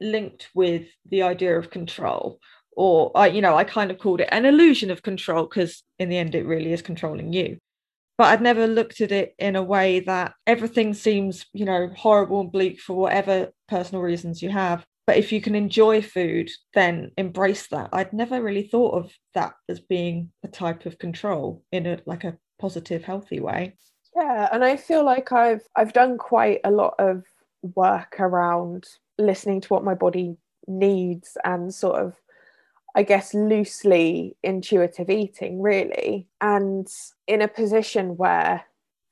linked 0.00 0.48
with 0.54 0.86
the 1.04 1.20
idea 1.20 1.58
of 1.58 1.68
control 1.68 2.40
or 2.80 3.10
I, 3.14 3.26
you 3.26 3.42
know, 3.42 3.58
I 3.58 3.64
kind 3.64 3.90
of 3.90 3.98
called 3.98 4.22
it 4.22 4.30
an 4.32 4.46
illusion 4.46 4.90
of 4.90 5.02
control 5.02 5.44
because 5.44 5.82
in 5.98 6.08
the 6.08 6.16
end 6.16 6.34
it 6.34 6.46
really 6.46 6.72
is 6.72 6.80
controlling 6.80 7.30
you. 7.30 7.58
But 8.16 8.28
I'd 8.28 8.40
never 8.40 8.66
looked 8.66 9.02
at 9.02 9.12
it 9.12 9.34
in 9.38 9.54
a 9.54 9.62
way 9.62 10.00
that 10.00 10.32
everything 10.46 10.94
seems, 10.94 11.44
you 11.52 11.66
know, 11.66 11.90
horrible 11.94 12.40
and 12.40 12.50
bleak 12.50 12.80
for 12.80 12.96
whatever 12.96 13.50
personal 13.68 14.00
reasons 14.00 14.40
you 14.40 14.48
have. 14.48 14.86
But 15.06 15.18
if 15.18 15.30
you 15.30 15.42
can 15.42 15.54
enjoy 15.54 16.00
food, 16.00 16.48
then 16.72 17.10
embrace 17.18 17.66
that. 17.66 17.90
I'd 17.92 18.14
never 18.14 18.40
really 18.42 18.62
thought 18.62 18.94
of 18.94 19.12
that 19.34 19.52
as 19.68 19.80
being 19.80 20.30
a 20.42 20.48
type 20.48 20.86
of 20.86 20.98
control 20.98 21.62
in 21.72 21.86
a 21.86 22.00
like 22.06 22.24
a 22.24 22.38
positive, 22.58 23.04
healthy 23.04 23.40
way. 23.40 23.76
Yeah, 24.16 24.48
and 24.50 24.64
I 24.64 24.78
feel 24.78 25.04
like 25.04 25.32
I've 25.32 25.66
I've 25.76 25.92
done 25.92 26.16
quite 26.16 26.60
a 26.64 26.70
lot 26.70 26.94
of 26.98 27.24
work 27.76 28.16
around 28.18 28.86
listening 29.18 29.60
to 29.60 29.68
what 29.68 29.84
my 29.84 29.94
body 29.94 30.38
needs 30.66 31.36
and 31.44 31.74
sort 31.74 32.00
of 32.00 32.14
I 32.94 33.02
guess, 33.02 33.34
loosely 33.34 34.36
intuitive 34.42 35.10
eating, 35.10 35.60
really. 35.60 36.26
And 36.40 36.88
in 37.26 37.42
a 37.42 37.48
position 37.48 38.16
where 38.16 38.64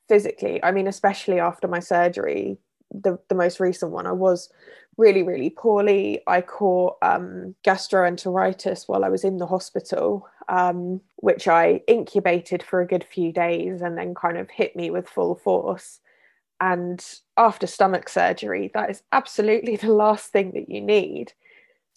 physically, 0.08 0.62
I 0.62 0.72
mean, 0.72 0.88
especially 0.88 1.38
after 1.38 1.68
my 1.68 1.80
surgery, 1.80 2.58
the, 2.90 3.18
the 3.28 3.34
most 3.34 3.60
recent 3.60 3.92
one, 3.92 4.06
I 4.06 4.12
was 4.12 4.50
really, 4.96 5.22
really 5.22 5.50
poorly. 5.50 6.20
I 6.26 6.40
caught 6.40 6.96
um, 7.02 7.54
gastroenteritis 7.64 8.88
while 8.88 9.04
I 9.04 9.08
was 9.08 9.24
in 9.24 9.38
the 9.38 9.46
hospital, 9.46 10.28
um, 10.48 11.00
which 11.16 11.46
I 11.46 11.82
incubated 11.86 12.62
for 12.62 12.80
a 12.80 12.86
good 12.86 13.04
few 13.04 13.32
days 13.32 13.80
and 13.80 13.96
then 13.96 14.14
kind 14.14 14.36
of 14.36 14.50
hit 14.50 14.74
me 14.74 14.90
with 14.90 15.08
full 15.08 15.36
force. 15.36 16.00
And 16.60 17.04
after 17.36 17.68
stomach 17.68 18.08
surgery, 18.08 18.70
that 18.74 18.90
is 18.90 19.02
absolutely 19.12 19.76
the 19.76 19.92
last 19.92 20.32
thing 20.32 20.52
that 20.52 20.68
you 20.68 20.80
need. 20.80 21.32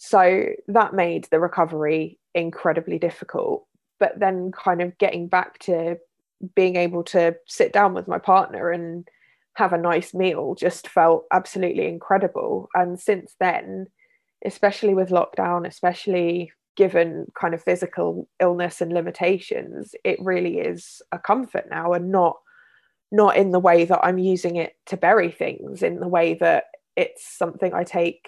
So 0.04 0.46
that 0.66 0.94
made 0.94 1.28
the 1.30 1.38
recovery 1.38 2.18
incredibly 2.34 2.98
difficult. 2.98 3.66
But 4.00 4.18
then, 4.18 4.50
kind 4.50 4.82
of 4.82 4.98
getting 4.98 5.28
back 5.28 5.60
to 5.60 5.96
being 6.56 6.74
able 6.74 7.04
to 7.04 7.36
sit 7.46 7.72
down 7.72 7.94
with 7.94 8.08
my 8.08 8.18
partner 8.18 8.72
and 8.72 9.06
have 9.54 9.72
a 9.72 9.78
nice 9.78 10.12
meal 10.12 10.56
just 10.56 10.88
felt 10.88 11.26
absolutely 11.32 11.86
incredible. 11.86 12.68
And 12.74 12.98
since 12.98 13.36
then, 13.38 13.86
especially 14.44 14.92
with 14.92 15.10
lockdown, 15.10 15.68
especially 15.68 16.50
given 16.76 17.26
kind 17.40 17.54
of 17.54 17.62
physical 17.62 18.28
illness 18.40 18.80
and 18.80 18.92
limitations 18.92 19.94
it 20.04 20.18
really 20.20 20.58
is 20.58 21.00
a 21.12 21.18
comfort 21.18 21.66
now 21.70 21.92
and 21.92 22.10
not 22.10 22.36
not 23.10 23.36
in 23.36 23.50
the 23.50 23.60
way 23.60 23.84
that 23.84 24.00
i'm 24.02 24.16
using 24.16 24.56
it 24.56 24.74
to 24.86 24.96
bury 24.96 25.30
things 25.30 25.82
in 25.82 26.00
the 26.00 26.08
way 26.08 26.32
that 26.32 26.64
it's 26.96 27.26
something 27.36 27.74
i 27.74 27.84
take 27.84 28.26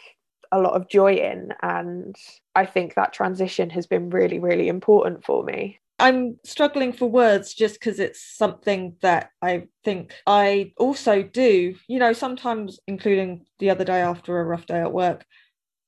a 0.55 0.61
lot 0.61 0.75
of 0.75 0.89
joy 0.89 1.15
in 1.15 1.53
and 1.63 2.17
i 2.55 2.65
think 2.65 2.95
that 2.95 3.13
transition 3.13 3.69
has 3.71 3.87
been 3.87 4.09
really 4.11 4.39
really 4.39 4.69
important 4.69 5.25
for 5.25 5.43
me 5.45 5.79
I'm 6.01 6.39
struggling 6.45 6.93
for 6.93 7.07
words 7.09 7.55
just 7.55 7.75
because 7.75 8.01
it's 8.01 8.21
something 8.37 8.97
that 9.01 9.31
I 9.41 9.69
think 9.85 10.13
I 10.27 10.73
also 10.77 11.23
do. 11.23 11.77
You 11.87 11.99
know, 12.01 12.13
sometimes, 12.13 12.81
including 12.89 13.47
the 13.61 13.71
other 13.71 13.85
day 13.85 14.01
after 14.01 14.41
a 14.41 14.45
rough 14.45 14.67
day 14.67 14.81
at 14.81 14.93
work, 14.93 15.25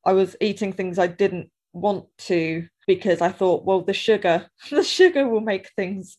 I 0.04 0.12
was 0.12 0.36
eating 0.40 0.72
things 0.72 0.98
I 0.98 1.08
didn't 1.08 1.50
want 1.72 2.06
to 2.18 2.66
because 2.86 3.20
I 3.20 3.30
thought, 3.30 3.64
well, 3.64 3.82
the 3.82 3.92
sugar, 3.92 4.48
the 4.70 4.84
sugar 4.84 5.28
will 5.28 5.40
make 5.40 5.70
things 5.74 6.18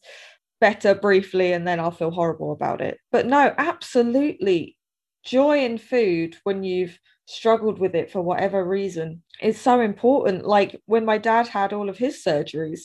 better 0.60 0.94
briefly 0.94 1.54
and 1.54 1.68
then 1.68 1.80
I'll 1.80 1.92
feel 1.92 2.12
horrible 2.12 2.52
about 2.52 2.82
it. 2.82 3.00
But 3.12 3.26
no, 3.26 3.54
absolutely. 3.58 4.78
Joy 5.24 5.64
in 5.64 5.78
food 5.78 6.36
when 6.44 6.64
you've 6.64 7.00
struggled 7.28 7.78
with 7.78 7.94
it 7.94 8.10
for 8.10 8.22
whatever 8.22 8.63
reason 8.63 9.22
is 9.42 9.60
so 9.60 9.82
important. 9.82 10.46
Like 10.46 10.82
when 10.86 11.06
my 11.06 11.18
dad 11.18 11.48
had 11.48 11.74
all 11.74 11.90
of 11.90 11.98
his 11.98 12.24
surgeries 12.24 12.82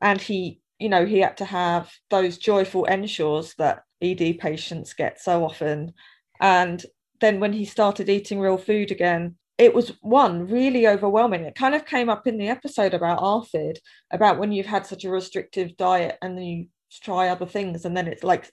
and 0.00 0.20
he, 0.20 0.60
you 0.78 0.88
know, 0.88 1.04
he 1.06 1.18
had 1.18 1.38
to 1.38 1.44
have 1.44 1.90
those 2.10 2.38
joyful 2.38 2.84
ensures 2.84 3.54
that 3.58 3.82
ED 4.00 4.38
patients 4.38 4.94
get 4.94 5.20
so 5.20 5.44
often. 5.44 5.94
And 6.40 6.84
then 7.20 7.40
when 7.40 7.52
he 7.52 7.64
started 7.64 8.08
eating 8.08 8.38
real 8.38 8.58
food 8.58 8.92
again, 8.92 9.36
it 9.56 9.74
was 9.74 9.92
one 10.02 10.46
really 10.46 10.86
overwhelming. 10.86 11.44
It 11.44 11.56
kind 11.56 11.74
of 11.74 11.84
came 11.84 12.08
up 12.08 12.28
in 12.28 12.38
the 12.38 12.48
episode 12.48 12.94
about 12.94 13.18
ARFID, 13.18 13.78
about 14.12 14.38
when 14.38 14.52
you've 14.52 14.66
had 14.66 14.86
such 14.86 15.04
a 15.04 15.10
restrictive 15.10 15.76
diet 15.76 16.16
and 16.22 16.36
then 16.36 16.44
you 16.44 16.66
try 17.02 17.28
other 17.28 17.46
things, 17.46 17.84
and 17.84 17.96
then 17.96 18.06
it's 18.06 18.22
like, 18.22 18.50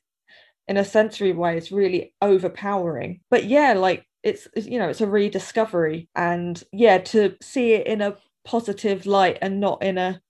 in 0.67 0.77
a 0.77 0.83
sensory 0.83 1.31
way, 1.31 1.57
it's 1.57 1.71
really 1.71 2.13
overpowering. 2.23 3.19
But 3.29 3.45
yeah, 3.45 3.73
like 3.73 4.03
it's 4.25 4.47
you 4.55 4.79
know, 4.79 4.89
it's 4.89 5.01
a 5.01 5.07
rediscovery, 5.07 6.09
and 6.15 6.61
yeah, 6.73 6.97
to 6.97 7.35
see 7.41 7.73
it 7.73 7.87
in 7.87 8.01
a 8.01 8.17
positive 8.43 9.05
light 9.05 9.37
and 9.41 9.59
not 9.59 9.81
in 9.81 9.97
a 9.97 10.21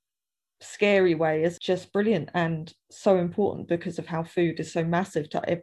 scary 0.61 1.15
way 1.15 1.43
is 1.43 1.57
just 1.57 1.91
brilliant 1.91 2.29
and 2.33 2.73
so 2.91 3.17
important 3.17 3.67
because 3.67 3.97
of 3.97 4.07
how 4.07 4.23
food 4.23 4.59
is 4.59 4.71
so 4.71 4.83
massive 4.83 5.29
to 5.29 5.61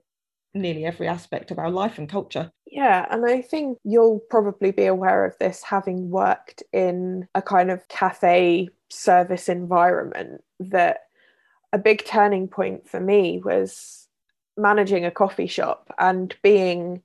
nearly 0.54 0.84
every 0.84 1.08
aspect 1.08 1.50
of 1.50 1.58
our 1.58 1.70
life 1.70 1.98
and 1.98 2.08
culture. 2.08 2.50
Yeah, 2.66 3.06
and 3.10 3.24
I 3.26 3.42
think 3.42 3.78
you'll 3.84 4.20
probably 4.30 4.70
be 4.70 4.86
aware 4.86 5.24
of 5.24 5.36
this 5.38 5.62
having 5.62 6.10
worked 6.10 6.62
in 6.72 7.28
a 7.34 7.42
kind 7.42 7.70
of 7.70 7.86
cafe 7.88 8.68
service 8.90 9.48
environment 9.48 10.42
that 10.60 11.00
a 11.72 11.78
big 11.78 12.04
turning 12.04 12.48
point 12.48 12.88
for 12.88 13.00
me 13.00 13.40
was 13.42 14.08
managing 14.56 15.04
a 15.04 15.10
coffee 15.10 15.46
shop 15.46 15.92
and 15.98 16.34
being 16.42 17.02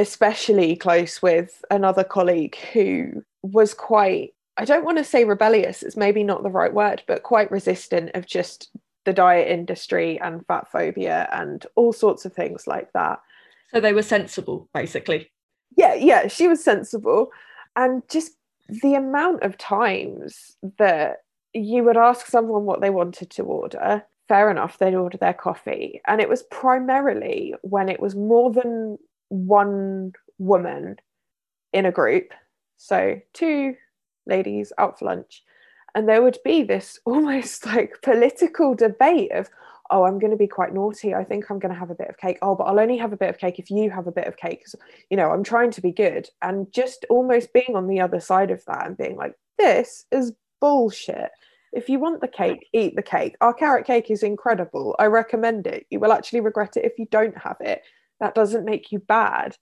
especially 0.00 0.74
close 0.74 1.20
with 1.20 1.62
another 1.70 2.02
colleague 2.02 2.56
who 2.72 3.22
was 3.42 3.74
quite 3.74 4.32
I 4.56 4.64
don't 4.64 4.84
want 4.84 4.98
to 4.98 5.04
say 5.04 5.24
rebellious, 5.24 5.82
it's 5.82 5.96
maybe 5.96 6.22
not 6.22 6.42
the 6.42 6.50
right 6.50 6.74
word, 6.74 7.02
but 7.06 7.22
quite 7.22 7.50
resistant 7.50 8.10
of 8.14 8.26
just 8.26 8.68
the 9.06 9.12
diet 9.12 9.48
industry 9.48 10.20
and 10.20 10.44
fat 10.44 10.70
phobia 10.70 11.28
and 11.32 11.64
all 11.76 11.94
sorts 11.94 12.26
of 12.26 12.34
things 12.34 12.66
like 12.66 12.92
that. 12.92 13.20
So 13.72 13.80
they 13.80 13.94
were 13.94 14.02
sensible, 14.02 14.68
basically. 14.74 15.30
Yeah, 15.78 15.94
yeah, 15.94 16.26
she 16.28 16.46
was 16.46 16.62
sensible. 16.62 17.30
And 17.74 18.02
just 18.10 18.32
the 18.68 18.94
amount 18.96 19.44
of 19.44 19.56
times 19.56 20.56
that 20.78 21.18
you 21.54 21.82
would 21.84 21.96
ask 21.96 22.26
someone 22.26 22.64
what 22.64 22.82
they 22.82 22.90
wanted 22.90 23.30
to 23.30 23.44
order, 23.44 24.04
fair 24.28 24.50
enough, 24.50 24.76
they'd 24.76 24.94
order 24.94 25.16
their 25.16 25.32
coffee. 25.32 26.02
And 26.06 26.20
it 26.20 26.28
was 26.28 26.42
primarily 26.50 27.54
when 27.62 27.88
it 27.88 28.00
was 28.00 28.14
more 28.14 28.52
than 28.52 28.98
one 29.30 30.12
woman 30.38 30.96
in 31.72 31.86
a 31.86 31.92
group. 31.92 32.32
So 32.76 33.20
two 33.32 33.76
ladies 34.26 34.72
out 34.78 34.98
for 34.98 35.06
lunch. 35.06 35.42
And 35.94 36.08
there 36.08 36.22
would 36.22 36.38
be 36.44 36.62
this 36.62 37.00
almost 37.06 37.64
like 37.64 38.02
political 38.02 38.74
debate 38.74 39.32
of 39.32 39.48
oh 39.92 40.04
i'm 40.04 40.20
going 40.20 40.30
to 40.30 40.36
be 40.36 40.46
quite 40.46 40.74
naughty. 40.74 41.14
I 41.14 41.24
think 41.24 41.50
i'm 41.50 41.58
going 41.58 41.72
to 41.72 41.78
have 41.78 41.90
a 41.90 41.94
bit 41.94 42.08
of 42.08 42.18
cake. 42.18 42.38
Oh 42.42 42.54
but 42.54 42.64
i'll 42.64 42.80
only 42.80 42.98
have 42.98 43.12
a 43.12 43.16
bit 43.16 43.30
of 43.30 43.38
cake 43.38 43.58
if 43.58 43.70
you 43.70 43.90
have 43.90 44.06
a 44.06 44.12
bit 44.12 44.26
of 44.26 44.36
cake. 44.36 44.64
You 45.10 45.16
know 45.16 45.30
i'm 45.30 45.44
trying 45.44 45.70
to 45.72 45.80
be 45.80 45.92
good. 45.92 46.28
And 46.42 46.72
just 46.72 47.04
almost 47.10 47.52
being 47.52 47.74
on 47.74 47.86
the 47.86 48.00
other 48.00 48.20
side 48.20 48.50
of 48.50 48.64
that 48.66 48.86
and 48.86 48.96
being 48.96 49.16
like 49.16 49.34
this 49.58 50.06
is 50.10 50.32
bullshit. 50.60 51.30
If 51.72 51.88
you 51.88 52.00
want 52.00 52.20
the 52.20 52.28
cake 52.28 52.68
eat 52.72 52.96
the 52.96 53.02
cake. 53.02 53.36
Our 53.40 53.54
carrot 53.54 53.86
cake 53.86 54.10
is 54.10 54.22
incredible. 54.22 54.96
I 54.98 55.06
recommend 55.06 55.66
it. 55.66 55.86
You 55.90 56.00
will 56.00 56.12
actually 56.12 56.40
regret 56.40 56.76
it 56.76 56.84
if 56.84 56.98
you 56.98 57.06
don't 57.10 57.36
have 57.38 57.58
it 57.60 57.82
that 58.20 58.34
doesn't 58.34 58.64
make 58.64 58.92
you 58.92 58.98
bad. 58.98 59.56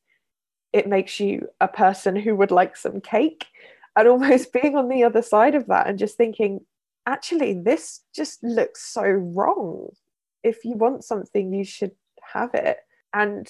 It 0.72 0.86
makes 0.86 1.18
you 1.18 1.48
a 1.60 1.68
person 1.68 2.16
who 2.16 2.36
would 2.36 2.50
like 2.50 2.76
some 2.76 3.00
cake. 3.00 3.46
And 3.96 4.06
almost 4.08 4.52
being 4.62 4.76
on 4.76 4.88
the 4.88 5.04
other 5.04 5.22
side 5.22 5.54
of 5.54 5.66
that 5.68 5.86
and 5.86 5.98
just 5.98 6.16
thinking 6.16 6.60
actually 7.06 7.54
this 7.54 8.00
just 8.14 8.42
looks 8.42 8.82
so 8.82 9.02
wrong. 9.02 9.88
If 10.42 10.64
you 10.64 10.74
want 10.74 11.04
something 11.04 11.52
you 11.52 11.64
should 11.64 11.92
have 12.32 12.54
it. 12.54 12.78
And 13.14 13.48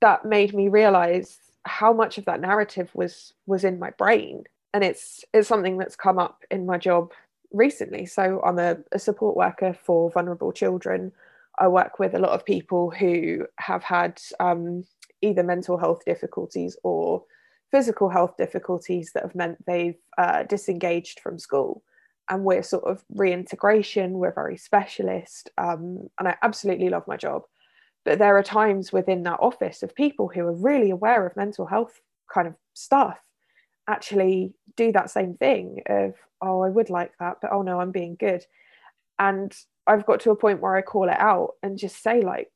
that 0.00 0.24
made 0.24 0.54
me 0.54 0.68
realize 0.68 1.38
how 1.64 1.92
much 1.92 2.16
of 2.18 2.24
that 2.26 2.40
narrative 2.40 2.90
was 2.94 3.32
was 3.46 3.64
in 3.64 3.78
my 3.78 3.90
brain. 3.90 4.44
And 4.72 4.84
it's 4.84 5.24
it's 5.32 5.48
something 5.48 5.78
that's 5.78 5.96
come 5.96 6.18
up 6.18 6.44
in 6.50 6.66
my 6.66 6.78
job 6.78 7.12
recently. 7.52 8.06
So 8.06 8.40
i'm 8.44 8.58
a, 8.58 8.76
a 8.92 8.98
support 8.98 9.36
worker 9.36 9.76
for 9.84 10.10
vulnerable 10.10 10.52
children 10.52 11.12
i 11.58 11.68
work 11.68 11.98
with 11.98 12.14
a 12.14 12.18
lot 12.18 12.32
of 12.32 12.44
people 12.44 12.90
who 12.90 13.46
have 13.58 13.82
had 13.82 14.20
um, 14.40 14.84
either 15.22 15.42
mental 15.42 15.78
health 15.78 16.04
difficulties 16.04 16.76
or 16.82 17.22
physical 17.70 18.08
health 18.08 18.36
difficulties 18.36 19.12
that 19.12 19.22
have 19.22 19.34
meant 19.34 19.64
they've 19.66 19.98
uh, 20.18 20.44
disengaged 20.44 21.20
from 21.20 21.38
school. 21.38 21.82
And 22.28 22.44
we're 22.44 22.62
sort 22.62 22.84
of 22.84 23.04
reintegration, 23.14 24.14
we're 24.14 24.32
very 24.32 24.56
specialist, 24.56 25.50
um, 25.58 26.08
and 26.18 26.26
I 26.26 26.36
absolutely 26.42 26.88
love 26.88 27.06
my 27.06 27.16
job. 27.16 27.42
But 28.04 28.18
there 28.18 28.36
are 28.36 28.42
times 28.42 28.92
within 28.92 29.22
that 29.24 29.38
office 29.40 29.82
of 29.82 29.94
people 29.94 30.28
who 30.28 30.40
are 30.40 30.52
really 30.52 30.90
aware 30.90 31.26
of 31.26 31.36
mental 31.36 31.66
health 31.66 32.00
kind 32.32 32.48
of 32.48 32.54
stuff 32.74 33.18
actually 33.88 34.54
do 34.76 34.90
that 34.92 35.10
same 35.10 35.34
thing 35.34 35.82
of, 35.86 36.14
oh, 36.42 36.62
I 36.62 36.68
would 36.68 36.90
like 36.90 37.12
that, 37.20 37.36
but 37.40 37.52
oh 37.52 37.62
no, 37.62 37.80
I'm 37.80 37.92
being 37.92 38.16
good. 38.18 38.44
And 39.20 39.56
I've 39.86 40.06
got 40.06 40.20
to 40.20 40.30
a 40.30 40.36
point 40.36 40.60
where 40.60 40.76
I 40.76 40.82
call 40.82 41.08
it 41.08 41.18
out 41.18 41.54
and 41.62 41.78
just 41.78 42.02
say, 42.02 42.20
like, 42.20 42.50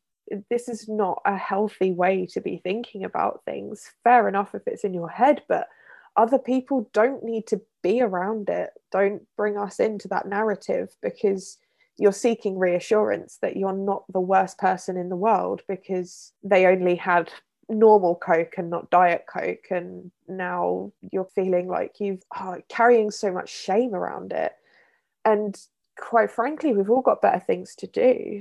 this 0.49 0.69
is 0.69 0.89
not 0.89 1.21
a 1.25 1.37
healthy 1.37 1.93
way 1.93 2.27
to 2.33 2.41
be 2.41 2.61
thinking 2.63 3.05
about 3.05 3.43
things. 3.45 3.91
Fair 4.05 4.29
enough 4.29 4.55
if 4.55 4.63
it's 4.67 4.85
in 4.85 4.95
your 4.95 5.09
head, 5.09 5.43
but 5.49 5.69
other 6.17 6.39
people 6.39 6.89
don't 6.93 7.25
need 7.25 7.47
to 7.49 7.61
be 7.83 8.01
around 8.01 8.49
it. 8.49 8.71
Don't 8.93 9.23
bring 9.37 9.57
us 9.57 9.81
into 9.81 10.09
that 10.09 10.27
narrative 10.27 10.91
because 11.03 11.59
you're 11.99 12.13
seeking 12.13 12.59
reassurance 12.59 13.39
that 13.43 13.57
you're 13.57 13.73
not 13.73 14.05
the 14.13 14.21
worst 14.21 14.59
person 14.59 14.97
in 14.97 15.09
the 15.09 15.17
world 15.17 15.63
because 15.69 16.33
they 16.43 16.67
only 16.67 16.97
had 16.97 17.31
normal 17.69 18.17
coke 18.17 18.55
and 18.57 18.71
not 18.71 18.91
diet 18.91 19.27
coke 19.33 19.67
and 19.71 20.11
now 20.27 20.91
you're 21.13 21.29
feeling 21.35 21.69
like 21.69 22.01
you've 22.01 22.23
oh, 22.37 22.57
carrying 22.69 23.11
so 23.11 23.31
much 23.31 23.49
shame 23.49 23.95
around 23.95 24.33
it 24.33 24.53
and 25.25 25.57
quite 26.01 26.31
frankly 26.31 26.73
we've 26.73 26.91
all 26.91 27.03
got 27.03 27.23
better 27.23 27.41
things 27.41 27.75
to 27.75 27.87
do 27.87 28.41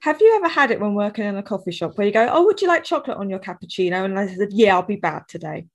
have 0.00 0.20
you 0.20 0.34
ever 0.36 0.48
had 0.48 0.70
it 0.70 0.80
when 0.80 0.94
working 0.94 1.26
in 1.26 1.36
a 1.36 1.42
coffee 1.42 1.72
shop 1.72 1.96
where 1.96 2.06
you 2.06 2.12
go, 2.12 2.28
"Oh, 2.30 2.44
would 2.46 2.60
you 2.60 2.68
like 2.68 2.84
chocolate 2.84 3.18
on 3.18 3.28
your 3.28 3.38
cappuccino?" 3.38 4.04
And 4.04 4.18
I 4.18 4.26
said, 4.34 4.52
"Yeah, 4.52 4.74
I'll 4.74 4.82
be 4.82 4.96
bad 4.96 5.28
today." 5.28 5.66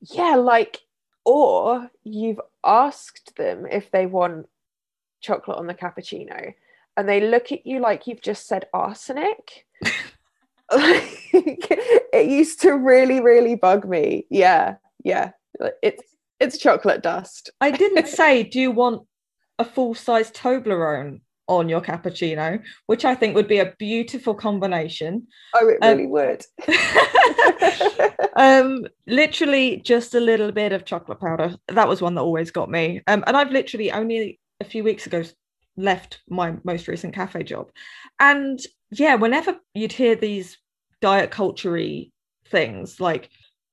Yeah, 0.00 0.34
like, 0.36 0.80
or 1.24 1.88
you've 2.02 2.40
asked 2.64 3.36
them 3.36 3.66
if 3.66 3.90
they 3.90 4.06
want 4.06 4.48
chocolate 5.20 5.58
on 5.58 5.68
the 5.68 5.74
cappuccino, 5.74 6.54
and 6.96 7.08
they 7.08 7.20
look 7.20 7.52
at 7.52 7.64
you 7.64 7.78
like 7.78 8.06
you've 8.06 8.22
just 8.22 8.48
said 8.48 8.66
arsenic. 8.74 9.66
it 10.72 12.28
used 12.28 12.60
to 12.62 12.72
really, 12.72 13.20
really 13.20 13.54
bug 13.54 13.88
me. 13.88 14.26
Yeah, 14.30 14.76
yeah, 15.04 15.30
it's 15.80 16.02
it's 16.40 16.58
chocolate 16.58 17.02
dust. 17.02 17.50
I 17.60 17.70
didn't 17.70 18.08
say, 18.20 18.42
"Do 18.42 18.60
you 18.60 18.72
want 18.72 19.06
a 19.60 19.64
full 19.64 19.94
size 19.94 20.30
Toblerone?" 20.32 21.20
on 21.50 21.68
your 21.68 21.80
cappuccino, 21.80 22.62
which 22.86 23.04
I 23.04 23.16
think 23.16 23.34
would 23.34 23.48
be 23.48 23.58
a 23.58 23.74
beautiful 23.76 24.34
combination. 24.34 25.26
Oh, 25.56 25.68
it 25.68 25.78
really 25.82 26.04
um, 26.04 26.10
would. 26.10 26.44
um, 28.36 28.86
literally 29.06 29.78
just 29.78 30.14
a 30.14 30.20
little 30.20 30.52
bit 30.52 30.72
of 30.72 30.84
chocolate 30.84 31.20
powder. 31.20 31.56
That 31.66 31.88
was 31.88 32.00
one 32.00 32.14
that 32.14 32.22
always 32.22 32.52
got 32.52 32.70
me. 32.70 33.02
Um, 33.08 33.24
and 33.26 33.36
I've 33.36 33.50
literally 33.50 33.90
only 33.90 34.38
a 34.60 34.64
few 34.64 34.84
weeks 34.84 35.06
ago 35.06 35.24
left 35.76 36.20
my 36.28 36.54
most 36.62 36.86
recent 36.86 37.14
cafe 37.14 37.42
job. 37.42 37.70
And 38.20 38.60
yeah, 38.92 39.16
whenever 39.16 39.56
you'd 39.74 39.92
hear 39.92 40.14
these 40.14 40.56
diet 41.00 41.32
culture 41.32 41.78
things 42.48 43.00
like, 43.00 43.28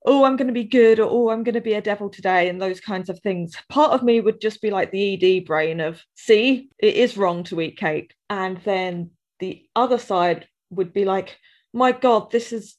oh, 0.08 0.24
I'm 0.24 0.38
going 0.38 0.47
to 0.47 0.53
be 0.53 0.64
good 0.64 0.99
or 0.99 1.10
oh, 1.12 1.30
I'm 1.30 1.43
going 1.43 1.55
to 1.55 1.62
be 1.62 1.74
a 1.74 1.82
devil 1.82 2.10
today 2.10 2.47
and 2.47 2.62
those 2.62 2.80
kinds 2.80 3.10
of 3.10 3.20
things. 3.20 3.55
Part 3.70 3.91
of 3.91 4.03
me 4.03 4.22
would 4.22 4.39
just 4.39 4.62
be 4.62 4.72
like 4.72 4.91
the 4.91 5.39
ED 5.39 5.45
brain 5.45 5.82
of, 5.82 6.01
see, 6.16 6.70
it 6.80 6.95
is 6.95 7.18
wrong 7.18 7.43
to 7.45 7.60
eat 7.60 7.78
cake. 7.78 8.16
And 8.30 8.58
then 8.64 9.12
the 9.39 9.66
other 9.76 9.97
side 9.97 10.47
would 10.70 10.93
be 10.93 11.03
like, 11.03 11.38
my 11.74 11.91
God, 11.91 12.32
this 12.32 12.53
is 12.53 12.78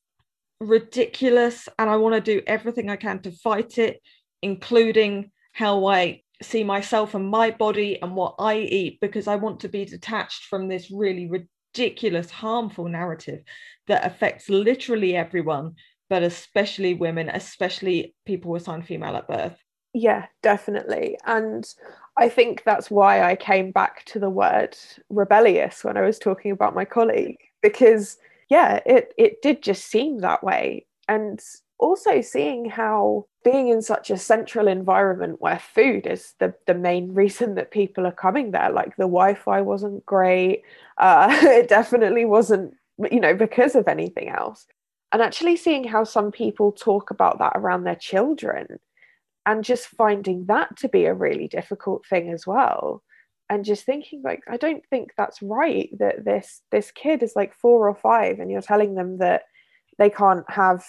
ridiculous. 0.58 1.68
And 1.78 1.90
I 1.90 1.96
want 1.96 2.14
to 2.14 2.20
do 2.20 2.42
everything 2.46 2.88
I 2.88 2.96
can 2.96 3.20
to 3.20 3.30
fight 3.30 3.76
it, 3.76 4.00
including 4.42 5.30
how 5.52 5.86
I 5.86 6.22
see 6.40 6.64
myself 6.64 7.14
and 7.14 7.28
my 7.28 7.50
body 7.50 8.00
and 8.00 8.14
what 8.14 8.36
I 8.38 8.56
eat, 8.56 9.00
because 9.02 9.28
I 9.28 9.36
want 9.36 9.60
to 9.60 9.68
be 9.68 9.84
detached 9.84 10.44
from 10.44 10.68
this 10.68 10.90
really 10.90 11.28
ridiculous, 11.28 12.30
harmful 12.30 12.88
narrative 12.88 13.40
that 13.86 14.06
affects 14.06 14.48
literally 14.48 15.14
everyone, 15.14 15.74
but 16.08 16.22
especially 16.22 16.94
women, 16.94 17.28
especially 17.28 18.14
people 18.26 18.54
assigned 18.54 18.86
female 18.86 19.16
at 19.16 19.28
birth. 19.28 19.56
Yeah, 19.94 20.26
definitely. 20.42 21.18
And 21.26 21.66
I 22.16 22.28
think 22.28 22.62
that's 22.64 22.90
why 22.90 23.22
I 23.22 23.36
came 23.36 23.70
back 23.70 24.04
to 24.06 24.18
the 24.18 24.30
word 24.30 24.76
rebellious 25.08 25.82
when 25.82 25.96
I 25.96 26.02
was 26.02 26.18
talking 26.18 26.50
about 26.50 26.74
my 26.74 26.84
colleague, 26.84 27.38
because 27.62 28.18
yeah, 28.48 28.80
it, 28.86 29.12
it 29.16 29.42
did 29.42 29.62
just 29.62 29.86
seem 29.86 30.20
that 30.20 30.42
way. 30.44 30.86
And 31.08 31.40
also 31.78 32.20
seeing 32.20 32.68
how 32.68 33.26
being 33.44 33.68
in 33.68 33.82
such 33.82 34.10
a 34.10 34.18
central 34.18 34.68
environment 34.68 35.40
where 35.40 35.58
food 35.58 36.06
is 36.06 36.34
the, 36.38 36.52
the 36.66 36.74
main 36.74 37.14
reason 37.14 37.54
that 37.54 37.70
people 37.70 38.06
are 38.06 38.12
coming 38.12 38.50
there, 38.50 38.70
like 38.70 38.96
the 38.96 39.04
Wi 39.04 39.34
Fi 39.34 39.60
wasn't 39.62 40.04
great, 40.04 40.62
uh, 40.98 41.28
it 41.42 41.68
definitely 41.68 42.24
wasn't, 42.24 42.74
you 43.10 43.20
know, 43.20 43.34
because 43.34 43.74
of 43.74 43.88
anything 43.88 44.28
else. 44.28 44.66
And 45.12 45.22
actually 45.22 45.56
seeing 45.56 45.84
how 45.84 46.04
some 46.04 46.30
people 46.30 46.72
talk 46.72 47.10
about 47.10 47.38
that 47.38 47.52
around 47.54 47.84
their 47.84 47.96
children 47.96 48.78
and 49.46 49.64
just 49.64 49.88
finding 49.88 50.44
that 50.46 50.76
to 50.76 50.88
be 50.88 51.06
a 51.06 51.14
really 51.14 51.48
difficult 51.48 52.06
thing 52.06 52.30
as 52.30 52.46
well. 52.46 53.02
And 53.50 53.64
just 53.64 53.86
thinking 53.86 54.20
like 54.22 54.42
i 54.46 54.58
don't 54.58 54.84
think 54.90 55.12
that's 55.16 55.40
right 55.40 55.88
that 55.98 56.22
this 56.22 56.60
this 56.70 56.90
kid 56.90 57.22
is 57.22 57.32
like 57.34 57.54
four 57.54 57.88
or 57.88 57.94
five 57.94 58.40
and 58.40 58.50
you're 58.50 58.60
telling 58.60 58.94
them 58.94 59.16
that 59.18 59.44
they 59.96 60.10
can't 60.10 60.44
have 60.50 60.84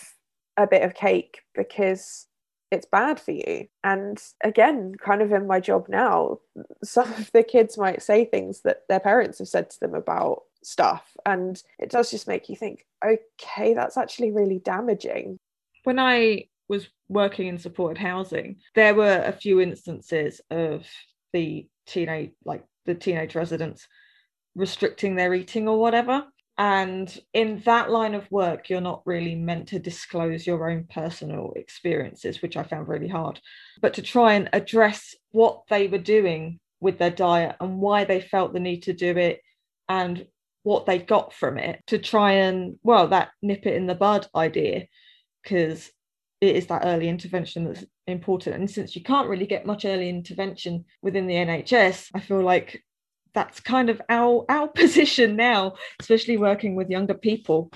a 0.58 0.68
bit 0.68 0.82
of 0.82 0.94
cake 0.94 1.40
because 1.56 2.28
it's 2.70 2.86
bad 2.86 3.18
for 3.18 3.32
you. 3.32 3.68
And 3.86 4.22
again 4.44 4.94
kind 5.02 5.22
of 5.22 5.32
in 5.32 5.48
my 5.48 5.62
job 5.62 5.86
now 5.88 6.40
some 6.84 7.12
of 7.14 7.32
the 7.32 7.44
kids 7.44 7.78
might 7.78 8.02
say 8.02 8.26
things 8.26 8.60
that 8.64 8.82
their 8.90 9.00
parents 9.00 9.40
have 9.40 9.48
said 9.48 9.70
to 9.70 9.80
them 9.80 9.96
about 9.96 10.42
stuff 10.64 11.16
and 11.26 11.62
it 11.78 11.90
does 11.90 12.12
just 12.12 12.28
make 12.28 12.50
you 12.50 12.56
think 12.56 12.86
okay 13.06 13.74
that's 13.74 13.98
actually 13.98 14.32
really 14.32 14.60
damaging. 14.60 15.38
When 15.84 16.00
i 16.00 16.46
was 16.68 16.88
working 17.08 17.48
in 17.48 17.58
supported 17.58 18.00
housing 18.00 18.58
there 18.76 18.94
were 18.94 19.24
a 19.26 19.32
few 19.32 19.60
instances 19.60 20.42
of 20.52 20.86
the 21.34 21.68
teenage 21.88 22.32
like 22.46 22.64
the 22.86 22.96
teenage 22.96 23.36
residents 23.36 23.88
restricting 24.56 25.16
their 25.16 25.34
eating 25.34 25.68
or 25.68 25.80
whatever. 25.80 26.26
And 26.58 27.18
in 27.34 27.62
that 27.66 27.90
line 27.90 28.16
of 28.16 28.30
work 28.30 28.70
you're 28.70 28.82
not 28.82 29.04
really 29.06 29.34
meant 29.34 29.70
to 29.70 29.80
disclose 29.80 30.46
your 30.46 30.70
own 30.70 30.88
personal 30.90 31.54
experiences 31.56 32.42
which 32.42 32.58
i 32.58 32.64
found 32.64 32.90
really 32.90 33.08
hard 33.08 33.40
but 33.82 33.94
to 33.94 34.02
try 34.02 34.34
and 34.34 34.50
address 34.52 35.16
what 35.32 35.62
they 35.70 35.88
were 35.88 35.98
doing 36.18 36.60
with 36.82 36.98
their 36.98 37.12
diet 37.12 37.56
and 37.62 37.80
why 37.80 38.04
they 38.04 38.20
felt 38.20 38.52
the 38.52 38.60
need 38.60 38.84
to 38.84 38.94
do 38.94 39.16
it 39.18 39.42
and 39.88 40.28
what 40.70 40.86
they 40.86 41.00
got 41.00 41.34
from 41.34 41.58
it 41.58 41.82
to 41.88 41.98
try 41.98 42.34
and 42.34 42.78
well 42.84 43.08
that 43.08 43.30
nip 43.42 43.66
it 43.66 43.74
in 43.74 43.88
the 43.88 43.96
bud 43.96 44.28
idea 44.36 44.86
because 45.42 45.90
it 46.42 46.56
is 46.56 46.68
that 46.68 46.84
early 46.86 47.10
intervention 47.10 47.66
that's 47.66 47.84
important. 48.06 48.56
And 48.56 48.70
since 48.70 48.96
you 48.96 49.02
can't 49.02 49.28
really 49.28 49.48
get 49.48 49.66
much 49.66 49.84
early 49.84 50.10
intervention 50.10 50.86
within 51.02 51.26
the 51.26 51.34
NHS, 51.34 52.12
I 52.14 52.20
feel 52.20 52.42
like 52.42 52.84
that's 53.34 53.60
kind 53.60 53.90
of 53.90 54.00
our 54.10 54.46
our 54.48 54.68
position 54.82 55.36
now, 55.36 55.74
especially 56.00 56.38
working 56.38 56.76
with 56.76 56.92
younger 56.92 57.16
people. 57.16 57.72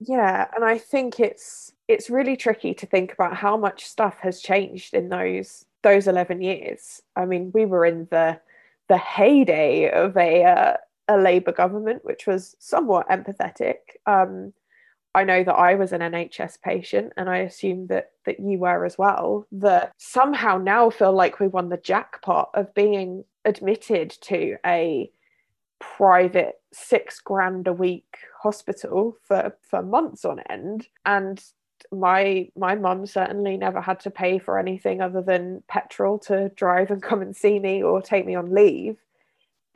Yeah, 0.00 0.46
and 0.54 0.64
I 0.64 0.78
think 0.78 1.20
it's 1.20 1.70
it's 1.86 2.08
really 2.08 2.36
tricky 2.36 2.72
to 2.72 2.86
think 2.86 3.12
about 3.12 3.36
how 3.36 3.58
much 3.58 3.84
stuff 3.84 4.16
has 4.20 4.40
changed 4.40 4.94
in 4.94 5.10
those 5.10 5.66
those 5.82 6.08
11 6.08 6.40
years. 6.40 7.02
I 7.14 7.26
mean, 7.26 7.52
we 7.52 7.66
were 7.66 7.84
in 7.84 8.08
the 8.10 8.40
the 8.88 8.96
heyday 8.96 9.90
of 9.90 10.16
a 10.16 10.44
uh, 10.44 10.76
a 11.08 11.16
Labour 11.16 11.52
government, 11.52 12.04
which 12.04 12.26
was 12.26 12.56
somewhat 12.58 13.08
empathetic. 13.08 13.76
Um, 14.06 14.52
I 15.14 15.24
know 15.24 15.42
that 15.44 15.54
I 15.54 15.76
was 15.76 15.92
an 15.92 16.02
NHS 16.02 16.60
patient 16.60 17.12
and 17.16 17.30
I 17.30 17.38
assume 17.38 17.86
that 17.86 18.10
that 18.26 18.38
you 18.38 18.58
were 18.58 18.84
as 18.84 18.98
well, 18.98 19.46
that 19.52 19.92
somehow 19.96 20.58
now 20.58 20.90
feel 20.90 21.12
like 21.12 21.40
we 21.40 21.46
won 21.48 21.70
the 21.70 21.78
jackpot 21.78 22.50
of 22.54 22.74
being 22.74 23.24
admitted 23.44 24.10
to 24.22 24.56
a 24.66 25.10
private 25.78 26.60
six 26.72 27.20
grand 27.20 27.66
a 27.66 27.72
week 27.72 28.18
hospital 28.42 29.16
for 29.22 29.56
for 29.62 29.82
months 29.82 30.24
on 30.24 30.40
end 30.50 30.88
and 31.04 31.42
my 31.92 32.48
my 32.56 32.74
mum 32.74 33.06
certainly 33.06 33.56
never 33.56 33.80
had 33.80 34.00
to 34.00 34.10
pay 34.10 34.38
for 34.38 34.58
anything 34.58 35.00
other 35.00 35.20
than 35.20 35.62
petrol 35.68 36.18
to 36.18 36.48
drive 36.50 36.90
and 36.90 37.02
come 37.02 37.20
and 37.20 37.36
see 37.36 37.58
me 37.58 37.82
or 37.82 38.00
take 38.00 38.26
me 38.26 38.34
on 38.34 38.54
leave 38.54 38.96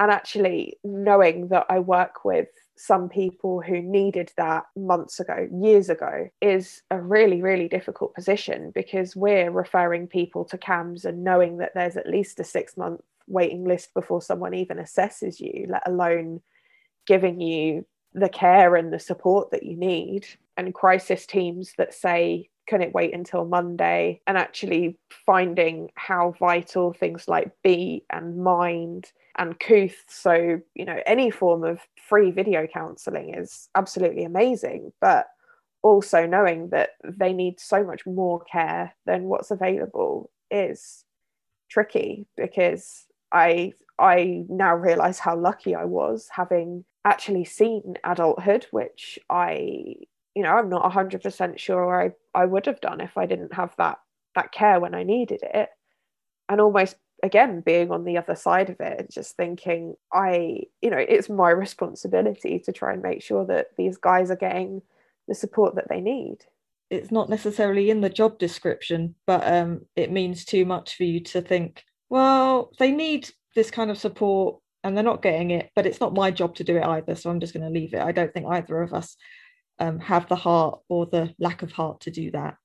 and 0.01 0.11
actually 0.11 0.79
knowing 0.83 1.49
that 1.49 1.67
I 1.69 1.79
work 1.79 2.25
with 2.25 2.49
some 2.75 3.11
people 3.11 3.61
who 3.61 3.83
needed 3.83 4.33
that 4.39 4.65
months 4.75 5.21
ago, 5.21 5.47
years 5.53 5.91
ago, 5.91 6.31
is 6.41 6.81
a 6.91 6.99
really, 6.99 7.43
really 7.43 7.69
difficult 7.69 8.15
position 8.15 8.73
because 8.75 9.15
we're 9.15 9.51
referring 9.51 10.07
people 10.07 10.47
to 10.47 10.57
CAMHS 10.57 11.05
and 11.05 11.23
knowing 11.23 11.59
that 11.59 11.73
there's 11.75 11.99
at 11.99 12.09
least 12.09 12.41
a 12.41 12.45
six 12.45 12.79
month 12.79 13.03
waiting 13.27 13.65
list 13.65 13.93
before 13.93 14.23
someone 14.23 14.55
even 14.55 14.79
assesses 14.79 15.39
you, 15.39 15.67
let 15.69 15.83
alone 15.87 16.41
giving 17.07 17.39
you 17.41 17.85
the 18.15 18.31
care 18.31 18.77
and 18.77 18.93
the 18.93 18.99
support 18.99 19.51
that 19.51 19.63
you 19.63 19.77
need. 19.77 20.27
And 20.57 20.75
crisis 20.75 21.27
teams 21.27 21.75
that 21.79 21.95
say, 21.95 22.50
can 22.71 22.83
it 22.83 22.95
wait 22.95 23.13
until 23.13 23.45
Monday? 23.45 24.21
And 24.29 24.39
actually 24.39 24.97
finding 25.27 25.91
how 25.97 26.37
vital 26.39 26.93
things 26.93 27.27
like 27.27 27.51
Beat 27.65 28.05
and 28.11 28.39
Mind 28.39 29.11
and 29.37 29.59
Kooth, 29.59 29.97
so 30.07 30.61
you 30.75 30.85
know, 30.85 31.01
any 31.05 31.31
form 31.33 31.65
of 31.65 31.81
free 32.09 32.31
video 32.31 32.69
counselling 32.69 33.35
is 33.35 33.69
absolutely 33.75 34.23
amazing. 34.23 34.93
But 35.01 35.27
also 35.83 36.27
knowing 36.27 36.69
that 36.71 36.91
they 37.03 37.33
need 37.33 37.59
so 37.59 37.83
much 37.83 38.07
more 38.07 38.41
care 38.45 38.95
than 39.05 39.25
what's 39.25 39.51
available 39.51 40.31
is 40.51 41.05
tricky 41.69 42.27
because 42.37 43.07
I 43.33 43.73
I 43.99 44.45
now 44.49 44.77
realize 44.77 45.19
how 45.19 45.37
lucky 45.37 45.75
I 45.75 45.87
was 45.87 46.29
having 46.31 46.85
actually 47.05 47.47
seen 47.47 47.97
adulthood, 48.05 48.67
which 48.71 49.19
I 49.29 49.97
you 50.35 50.43
know, 50.43 50.51
I'm 50.51 50.69
not 50.69 50.91
100% 50.91 51.59
sure 51.59 52.01
I, 52.01 52.13
I 52.35 52.45
would 52.45 52.67
have 52.67 52.81
done 52.81 53.01
if 53.01 53.17
I 53.17 53.27
didn't 53.27 53.55
have 53.55 53.75
that 53.79 53.99
that 54.35 54.53
care 54.53 54.79
when 54.81 54.95
I 54.95 55.03
needed 55.03 55.41
it. 55.43 55.69
And 56.49 56.61
almost 56.61 56.97
again 57.23 57.61
being 57.61 57.91
on 57.91 58.05
the 58.05 58.17
other 58.17 58.35
side 58.35 58.71
of 58.71 58.81
it 58.81 59.11
just 59.13 59.37
thinking 59.37 59.95
I, 60.13 60.63
you 60.81 60.91
know, 60.91 60.99
it's 60.99 61.29
my 61.29 61.51
responsibility 61.51 62.59
to 62.61 62.73
try 62.73 62.93
and 62.93 63.03
make 63.03 63.23
sure 63.23 63.45
that 63.47 63.69
these 63.77 63.99
guys 63.99 64.31
are 64.31 64.37
getting 64.37 64.83
the 65.29 65.35
support 65.35 65.75
that 65.77 65.89
they 65.89 66.01
need. 66.01 66.39
It's 66.89 67.13
not 67.13 67.29
necessarily 67.29 67.91
in 67.91 68.01
the 68.01 68.11
job 68.11 68.39
description, 68.39 69.15
but 69.27 69.47
um, 69.47 69.83
it 69.95 70.11
means 70.11 70.45
too 70.45 70.65
much 70.65 70.97
for 70.97 71.05
you 71.05 71.21
to 71.21 71.41
think, 71.41 71.85
well, 72.09 72.73
they 72.81 72.91
need 72.91 73.31
this 73.55 73.71
kind 73.71 73.93
of 73.93 73.99
support 73.99 74.57
and 74.83 74.97
they're 74.97 75.05
not 75.05 75.23
getting 75.23 75.51
it, 75.53 75.71
but 75.77 75.87
it's 75.87 76.01
not 76.01 76.15
my 76.15 76.31
job 76.31 76.57
to 76.57 76.65
do 76.65 76.77
it 76.77 76.85
either. 76.85 77.15
So 77.15 77.31
I'm 77.31 77.39
just 77.39 77.53
going 77.53 77.65
to 77.65 77.71
leave 77.71 77.95
it. 77.95 78.01
I 78.01 78.13
don't 78.13 78.33
think 78.33 78.47
either 78.49 78.81
of 78.81 78.93
us 78.93 79.17
um, 79.81 79.99
have 79.99 80.29
the 80.29 80.37
heart 80.37 80.81
or 80.89 81.07
the 81.07 81.35
lack 81.39 81.63
of 81.63 81.73
heart 81.73 82.01
to 82.03 82.11
do 82.11 82.31
that. 82.31 82.57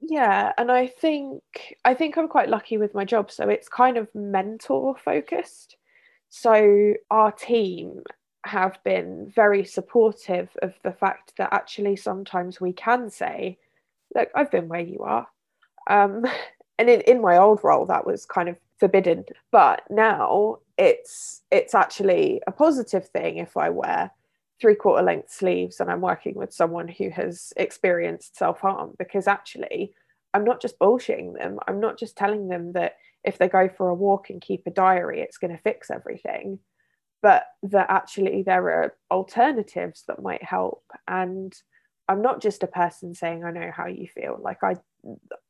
Yeah 0.00 0.52
and 0.56 0.70
i 0.70 0.86
think 0.86 1.42
i 1.84 1.92
think 1.92 2.16
i'm 2.16 2.28
quite 2.28 2.48
lucky 2.48 2.78
with 2.78 2.94
my 2.94 3.04
job 3.04 3.32
so 3.32 3.48
it's 3.48 3.68
kind 3.68 3.96
of 3.96 4.08
mentor 4.14 4.96
focused. 4.96 5.76
So 6.30 6.94
our 7.10 7.32
team 7.32 8.02
have 8.44 8.78
been 8.84 9.32
very 9.34 9.64
supportive 9.64 10.50
of 10.62 10.74
the 10.84 10.92
fact 10.92 11.32
that 11.38 11.52
actually 11.52 11.96
sometimes 11.96 12.60
we 12.60 12.72
can 12.72 13.10
say 13.10 13.58
look 14.14 14.28
i've 14.34 14.50
been 14.50 14.68
where 14.68 14.80
you 14.80 15.00
are. 15.00 15.26
Um, 15.90 16.24
and 16.78 16.88
in, 16.88 17.00
in 17.02 17.20
my 17.20 17.36
old 17.38 17.60
role 17.64 17.86
that 17.86 18.06
was 18.06 18.24
kind 18.24 18.48
of 18.48 18.56
forbidden. 18.78 19.24
But 19.50 19.82
now 19.90 20.58
it's 20.76 21.42
it's 21.50 21.74
actually 21.74 22.40
a 22.46 22.52
positive 22.52 23.08
thing 23.08 23.38
if 23.38 23.56
i 23.56 23.68
wear 23.68 24.12
three 24.60 24.74
quarter 24.74 25.02
length 25.02 25.30
sleeves 25.30 25.80
and 25.80 25.90
I'm 25.90 26.00
working 26.00 26.34
with 26.34 26.52
someone 26.52 26.88
who 26.88 27.10
has 27.10 27.52
experienced 27.56 28.36
self 28.36 28.60
harm 28.60 28.94
because 28.98 29.26
actually 29.26 29.92
I'm 30.34 30.44
not 30.44 30.60
just 30.60 30.78
bullshitting 30.78 31.38
them. 31.38 31.58
I'm 31.66 31.80
not 31.80 31.98
just 31.98 32.16
telling 32.16 32.48
them 32.48 32.72
that 32.72 32.96
if 33.24 33.38
they 33.38 33.48
go 33.48 33.68
for 33.68 33.88
a 33.88 33.94
walk 33.94 34.30
and 34.30 34.40
keep 34.40 34.66
a 34.66 34.70
diary, 34.70 35.20
it's 35.20 35.38
going 35.38 35.56
to 35.56 35.62
fix 35.62 35.90
everything, 35.90 36.58
but 37.22 37.46
that 37.64 37.86
actually 37.88 38.42
there 38.42 38.70
are 38.70 38.94
alternatives 39.10 40.04
that 40.06 40.22
might 40.22 40.42
help. 40.42 40.84
And 41.06 41.54
I'm 42.08 42.22
not 42.22 42.40
just 42.40 42.62
a 42.62 42.68
person 42.68 43.14
saying 43.14 43.44
I 43.44 43.50
know 43.50 43.70
how 43.74 43.86
you 43.86 44.08
feel. 44.08 44.38
Like 44.40 44.62
I 44.62 44.76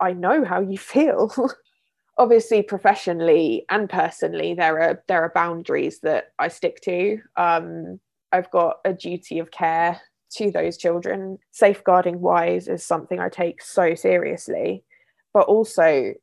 I 0.01 0.13
know 0.13 0.45
how 0.45 0.61
you 0.61 0.79
feel. 0.79 1.33
Obviously, 2.19 2.63
professionally 2.63 3.65
and 3.71 3.89
personally, 3.89 4.55
there 4.55 4.81
are 4.81 5.05
there 5.07 5.23
are 5.23 5.33
boundaries 5.35 6.01
that 6.01 6.33
I 6.39 6.49
stick 6.49 6.81
to. 6.83 7.21
Um, 7.37 8.01
I've 8.33 8.51
got 8.51 8.79
a 8.85 8.93
duty 8.93 9.39
of 9.39 9.51
care 9.51 10.01
to 10.37 10.51
those 10.51 10.77
children. 10.77 11.39
Safeguarding 11.51 12.21
wise 12.21 12.69
is 12.69 12.85
something 12.85 13.19
I 13.19 13.29
take 13.29 13.63
so 13.63 13.95
seriously, 13.95 14.85
but 15.33 15.47
also 15.47 16.15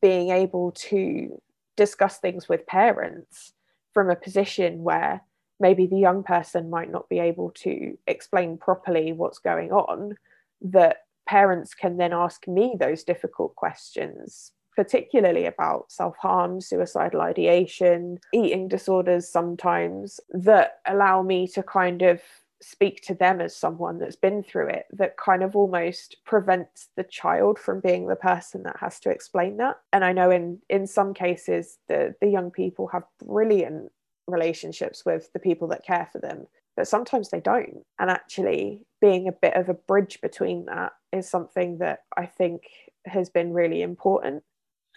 being 0.00 0.30
able 0.30 0.72
to 0.72 1.40
discuss 1.76 2.18
things 2.18 2.48
with 2.48 2.66
parents 2.66 3.52
from 3.92 4.10
a 4.10 4.16
position 4.16 4.82
where 4.82 5.22
maybe 5.60 5.86
the 5.86 5.98
young 5.98 6.22
person 6.22 6.70
might 6.70 6.90
not 6.90 7.08
be 7.08 7.18
able 7.18 7.50
to 7.50 7.96
explain 8.06 8.56
properly 8.56 9.12
what's 9.12 9.38
going 9.38 9.70
on, 9.72 10.16
that 10.62 10.98
parents 11.28 11.74
can 11.74 11.96
then 11.96 12.12
ask 12.12 12.48
me 12.48 12.76
those 12.78 13.04
difficult 13.04 13.54
questions, 13.54 14.52
particularly 14.76 15.46
about 15.46 15.90
self 15.90 16.16
harm, 16.16 16.60
suicidal 16.60 17.20
ideation, 17.20 18.18
eating 18.32 18.68
disorders 18.68 19.28
sometimes, 19.28 20.20
that 20.30 20.78
allow 20.86 21.22
me 21.22 21.46
to 21.48 21.62
kind 21.62 22.02
of 22.02 22.20
speak 22.60 23.02
to 23.02 23.14
them 23.14 23.40
as 23.40 23.54
someone 23.54 23.98
that's 23.98 24.16
been 24.16 24.42
through 24.42 24.68
it 24.68 24.86
that 24.90 25.18
kind 25.18 25.42
of 25.42 25.54
almost 25.54 26.16
prevents 26.24 26.88
the 26.96 27.04
child 27.04 27.58
from 27.58 27.78
being 27.80 28.06
the 28.06 28.16
person 28.16 28.62
that 28.62 28.76
has 28.80 28.98
to 28.98 29.10
explain 29.10 29.58
that. 29.58 29.76
And 29.92 30.04
i 30.04 30.12
know 30.12 30.30
in 30.30 30.60
in 30.70 30.86
some 30.86 31.12
cases 31.12 31.78
the 31.88 32.14
the 32.20 32.28
young 32.28 32.50
people 32.50 32.86
have 32.88 33.04
brilliant 33.22 33.92
relationships 34.26 35.04
with 35.04 35.30
the 35.34 35.38
people 35.38 35.68
that 35.68 35.84
care 35.84 36.08
for 36.10 36.18
them 36.18 36.46
but 36.76 36.88
sometimes 36.88 37.30
they 37.30 37.40
don't. 37.40 37.84
And 37.98 38.10
actually 38.10 38.80
being 39.00 39.28
a 39.28 39.32
bit 39.32 39.54
of 39.54 39.68
a 39.68 39.74
bridge 39.74 40.20
between 40.20 40.64
that 40.66 40.92
is 41.12 41.28
something 41.28 41.78
that 41.78 42.00
i 42.16 42.26
think 42.26 42.62
has 43.06 43.28
been 43.28 43.52
really 43.52 43.82
important 43.82 44.42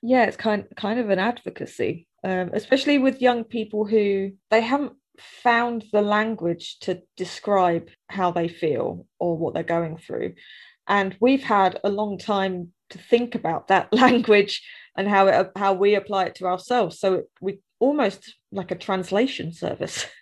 yeah 0.04 0.26
it's 0.26 0.38
kind 0.38 0.66
kind 0.76 1.00
of 1.00 1.10
an 1.10 1.20
advocacy 1.20 2.08
um, 2.24 2.50
especially 2.54 2.98
with 2.98 3.22
young 3.22 3.44
people 3.44 3.86
who 3.86 4.32
they 4.50 4.62
haven't 4.62 4.94
found 5.18 5.84
the 5.92 6.02
language 6.02 6.78
to 6.80 7.02
describe 7.16 7.90
how 8.08 8.32
they 8.32 8.48
feel 8.48 9.06
or 9.20 9.38
what 9.38 9.54
they're 9.54 9.64
going 9.64 9.98
through 9.98 10.34
and 10.88 11.16
we've 11.20 11.44
had 11.44 11.80
a 11.84 11.90
long 11.90 12.18
time 12.18 12.72
to 12.90 12.98
think 12.98 13.36
about 13.36 13.68
that 13.68 13.92
language 13.94 14.62
and 14.96 15.08
how 15.08 15.28
it 15.28 15.52
how 15.56 15.74
we 15.74 15.96
apply 15.96 16.26
it 16.26 16.36
to 16.36 16.46
ourselves 16.46 17.00
so 17.00 17.24
we 17.42 17.60
almost 17.80 18.36
like 18.52 18.72
a 18.72 18.76
translation 18.76 19.52
service. 19.52 20.06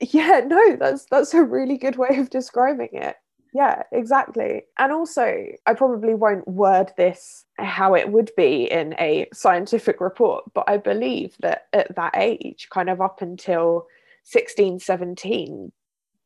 Yeah, 0.00 0.40
no, 0.44 0.76
that's 0.76 1.06
that's 1.08 1.32
a 1.34 1.44
really 1.44 1.78
good 1.78 1.96
way 1.96 2.18
of 2.18 2.28
describing 2.28 2.88
it. 2.92 3.14
Yeah, 3.54 3.84
exactly. 3.92 4.64
And 4.78 4.90
also, 4.92 5.46
I 5.64 5.74
probably 5.74 6.14
won't 6.14 6.48
word 6.48 6.92
this 6.96 7.44
how 7.56 7.94
it 7.94 8.10
would 8.10 8.32
be 8.36 8.64
in 8.70 8.94
a 8.98 9.28
scientific 9.32 10.00
report, 10.00 10.44
but 10.54 10.64
I 10.66 10.76
believe 10.76 11.36
that 11.40 11.68
at 11.72 11.94
that 11.94 12.14
age, 12.16 12.68
kind 12.70 12.90
of 12.90 13.00
up 13.00 13.22
until 13.22 13.86
16, 14.24 14.80
17, 14.80 15.72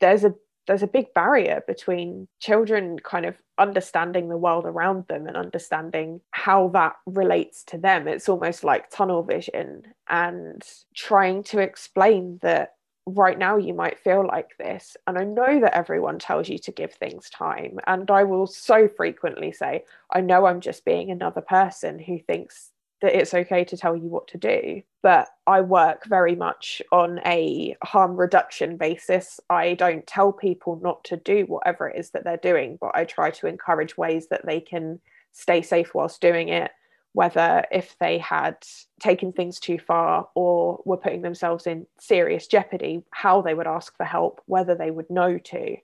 there's 0.01 0.25
a 0.25 0.35
there's 0.67 0.83
a 0.83 0.87
big 0.87 1.13
barrier 1.15 1.63
between 1.67 2.29
children 2.41 2.99
kind 2.99 3.25
of 3.25 3.37
understanding 3.57 4.29
the 4.29 4.37
world 4.37 4.67
around 4.67 5.07
them 5.09 5.27
and 5.27 5.35
understanding 5.35 6.21
how 6.33 6.69
that 6.69 6.95
relates 7.07 7.65
to 7.65 7.79
them. 7.79 8.07
It's 8.07 8.29
almost 8.29 8.65
like 8.65 8.91
tunnel 8.91 9.23
vision 9.23 9.83
and 10.11 10.63
trying 10.95 11.43
to 11.45 11.59
explain 11.61 12.39
that 12.43 12.75
right 13.15 13.39
now 13.39 13.57
you 13.57 13.75
might 13.75 13.99
feel 13.99 14.27
like 14.27 14.57
this. 14.59 14.97
And 15.07 15.19
I 15.19 15.25
know 15.25 15.61
that 15.61 15.77
everyone 15.77 16.19
tells 16.19 16.49
you 16.49 16.59
to 16.59 16.73
give 16.73 16.93
things 16.93 17.31
time. 17.31 17.79
And 17.87 18.11
I 18.11 18.25
will 18.25 18.47
so 18.47 18.89
frequently 18.89 19.53
say, 19.53 19.85
I 20.13 20.21
know 20.21 20.47
I'm 20.47 20.61
just 20.61 20.85
being 20.85 21.11
another 21.11 21.41
person 21.41 21.99
who 21.99 22.19
thinks 22.19 22.71
that 23.01 23.17
it's 23.17 23.33
okay 23.33 23.65
to 23.65 23.77
tell 23.77 23.97
you 23.97 24.09
what 24.09 24.27
to 24.29 24.39
do. 24.39 24.83
But 25.03 25.29
I 25.47 25.61
work 25.61 26.05
very 26.07 26.35
much 26.35 26.83
on 26.91 27.21
a 27.25 27.77
harm 27.85 28.17
reduction 28.17 28.77
basis. 28.77 29.39
I 29.49 29.75
don't 29.75 30.07
tell 30.07 30.33
people 30.33 30.81
not 30.83 31.05
to 31.05 31.17
do 31.17 31.45
whatever 31.47 31.89
it 31.89 31.99
is 31.99 32.11
that 32.11 32.25
they're 32.25 32.37
doing, 32.37 32.77
but 32.81 32.91
I 32.95 33.05
try 33.05 33.31
to 33.31 33.47
encourage 33.47 33.97
ways 33.97 34.29
that 34.29 34.45
they 34.45 34.61
can 34.61 35.01
stay 35.33 35.63
safe 35.63 35.95
whilst 35.95 36.21
doing 36.21 36.49
it. 36.49 36.73
Whether 37.19 37.65
if 37.73 37.97
they 37.99 38.19
had 38.19 38.57
taken 39.01 39.33
things 39.33 39.59
too 39.59 39.81
far 39.81 40.29
or 40.37 40.81
were 40.85 41.03
putting 41.05 41.23
themselves 41.23 41.67
in 41.67 41.85
serious 41.99 42.47
jeopardy, 42.47 43.03
how 43.11 43.43
they 43.43 43.55
would 43.55 43.67
ask 43.67 43.97
for 43.97 44.05
help, 44.05 44.41
whether 44.47 44.77
they 44.77 44.93
would 44.93 45.11
know 45.11 45.37
to. 45.37 45.77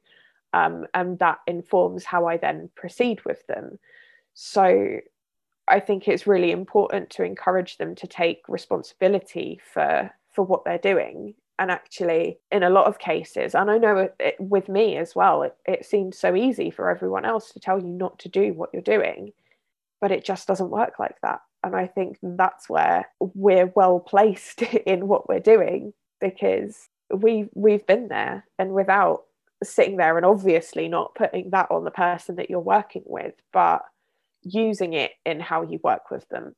Um, 0.53 0.87
and 0.95 1.19
that 1.19 1.39
informs 1.49 2.05
how 2.05 2.29
I 2.29 2.37
then 2.37 2.71
proceed 2.77 3.25
with 3.25 3.45
them. 3.49 3.81
So 4.35 5.01
I 5.67 5.81
think 5.81 6.07
it's 6.07 6.29
really 6.29 6.53
important 6.53 7.11
to 7.11 7.25
encourage 7.25 7.79
them 7.79 7.97
to 7.97 8.07
take 8.07 8.43
responsibility 8.49 9.61
for 9.73 10.13
for 10.31 10.45
what 10.45 10.65
they're 10.65 10.79
doing. 10.95 11.35
And 11.59 11.69
actually, 11.69 12.39
in 12.53 12.63
a 12.63 12.71
lot 12.71 12.87
of 12.87 13.01
cases, 13.01 13.57
and 13.57 13.73
I 13.73 13.79
know 13.79 13.97
it, 13.97 14.15
it, 14.21 14.37
with 14.39 14.69
me 14.69 14.99
as 14.99 15.17
well, 15.17 15.43
it, 15.43 15.57
it 15.67 15.85
seems 15.85 16.17
so 16.17 16.37
easy 16.37 16.71
for 16.71 16.91
everyone 16.91 17.25
else 17.25 17.51
to 17.53 17.59
tell 17.59 17.81
you 17.81 17.89
not 17.89 18.21
to 18.21 18.29
do 18.29 18.53
what 18.53 18.71
you're 18.73 18.83
doing, 18.97 19.33
but 20.05 20.13
it 20.13 20.23
just 20.23 20.47
doesn't 20.47 20.69
work 20.69 20.99
like 20.99 21.17
that. 21.23 21.41
And 21.63 21.75
I 21.75 21.87
think 21.87 22.19
that's 22.23 22.69
where 22.69 23.09
we're 23.21 23.73
well 23.75 24.01
placed 24.01 24.61
in 24.87 25.09
what 25.09 25.31
we're 25.31 25.41
doing 25.41 25.95
because 26.21 26.91
we 27.11 27.49
we've 27.55 27.87
been 27.87 28.09
there, 28.09 28.45
and 28.59 28.75
without 28.75 29.23
sitting 29.63 29.97
there 29.97 30.19
and 30.19 30.27
obviously 30.27 30.89
not 30.89 31.15
putting 31.15 31.49
that 31.53 31.71
on 31.71 31.85
the 31.85 31.91
person 31.91 32.37
that 32.37 32.51
you're 32.51 32.61
working 32.61 33.05
with, 33.07 33.33
but 33.51 33.81
using 34.43 34.93
it 34.93 35.13
in 35.25 35.41
how 35.41 35.63
you 35.63 35.81
work 35.83 36.11
with 36.11 36.29
them. 36.29 36.55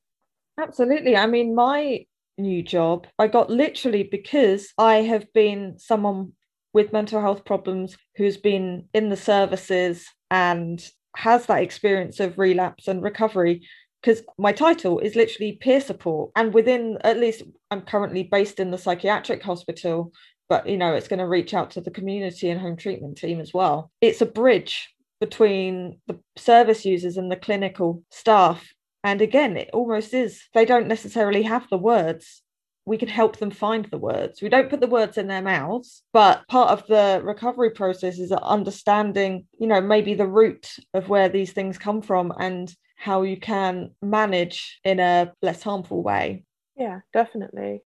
Absolutely. 0.59 1.16
I 1.16 1.26
mean, 1.26 1.55
my 1.55 2.05
new 2.38 2.64
job, 2.64 3.07
I 3.16 3.28
got 3.28 3.49
literally 3.49 4.03
because 4.03 4.72
I 4.76 5.03
have 5.03 5.32
been 5.32 5.78
someone 5.78 6.32
with 6.72 6.92
mental 6.92 7.20
health 7.20 7.44
problems 7.44 7.97
who's 8.16 8.38
been 8.38 8.88
in 8.92 9.09
the 9.09 9.16
services 9.16 10.05
and 10.32 10.84
has 11.16 11.46
that 11.46 11.62
experience 11.62 12.20
of 12.20 12.38
relapse 12.38 12.88
and 12.88 13.02
recovery 13.02 13.66
because 14.02 14.22
my 14.38 14.52
title 14.52 14.98
is 14.98 15.16
literally 15.16 15.52
peer 15.60 15.80
support 15.80 16.30
and 16.36 16.54
within 16.54 16.98
at 17.02 17.18
least 17.18 17.42
i'm 17.70 17.80
currently 17.80 18.22
based 18.22 18.60
in 18.60 18.70
the 18.70 18.78
psychiatric 18.78 19.42
hospital 19.42 20.12
but 20.48 20.68
you 20.68 20.76
know 20.76 20.94
it's 20.94 21.08
going 21.08 21.18
to 21.18 21.26
reach 21.26 21.54
out 21.54 21.70
to 21.70 21.80
the 21.80 21.90
community 21.90 22.50
and 22.50 22.60
home 22.60 22.76
treatment 22.76 23.16
team 23.16 23.40
as 23.40 23.52
well 23.54 23.90
it's 24.00 24.20
a 24.20 24.26
bridge 24.26 24.94
between 25.20 25.98
the 26.06 26.18
service 26.36 26.84
users 26.84 27.16
and 27.16 27.30
the 27.30 27.36
clinical 27.36 28.02
staff. 28.10 28.72
And 29.02 29.22
again, 29.22 29.56
it 29.56 29.70
almost 29.72 30.12
is, 30.12 30.42
they 30.52 30.64
don't 30.64 30.88
necessarily 30.88 31.42
have 31.42 31.66
the 31.70 31.78
words. 31.78 32.42
We 32.87 32.97
can 32.97 33.09
help 33.09 33.37
them 33.37 33.51
find 33.51 33.84
the 33.87 33.99
words. 33.99 34.41
We 34.41 34.49
don't 34.49 34.70
put 34.70 34.80
the 34.80 34.87
words 34.87 35.18
in 35.18 35.26
their 35.26 35.43
mouths, 35.43 36.03
but 36.12 36.47
part 36.49 36.70
of 36.70 36.87
the 36.87 37.20
recovery 37.22 37.70
process 37.70 38.18
is 38.18 38.32
understanding, 38.32 39.47
you 39.59 39.66
know, 39.66 39.80
maybe 39.80 40.14
the 40.14 40.26
root 40.26 40.68
of 40.95 41.09
where 41.09 41.28
these 41.28 41.53
things 41.53 41.78
come 41.78 42.01
from 42.01 42.32
and 42.39 42.72
how 42.97 43.22
you 43.22 43.39
can 43.39 43.91
manage 44.01 44.80
in 44.84 45.01
a 45.01 45.32
less 45.43 45.62
harmful 45.62 46.03
way. 46.03 46.45
Yeah, 46.76 47.01
definitely. 47.12 47.82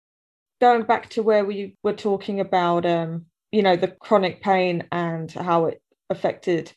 Going 0.62 0.84
back 0.84 1.10
to 1.12 1.24
where 1.24 1.46
we 1.46 1.78
were 1.84 1.94
talking 1.94 2.40
about, 2.40 2.86
um, 2.86 3.26
you 3.52 3.64
know, 3.64 3.76
the 3.76 3.88
chronic 3.88 4.42
pain 4.42 4.84
and 4.92 5.32
how 5.32 5.66
it 5.66 5.82
affected 6.10 6.74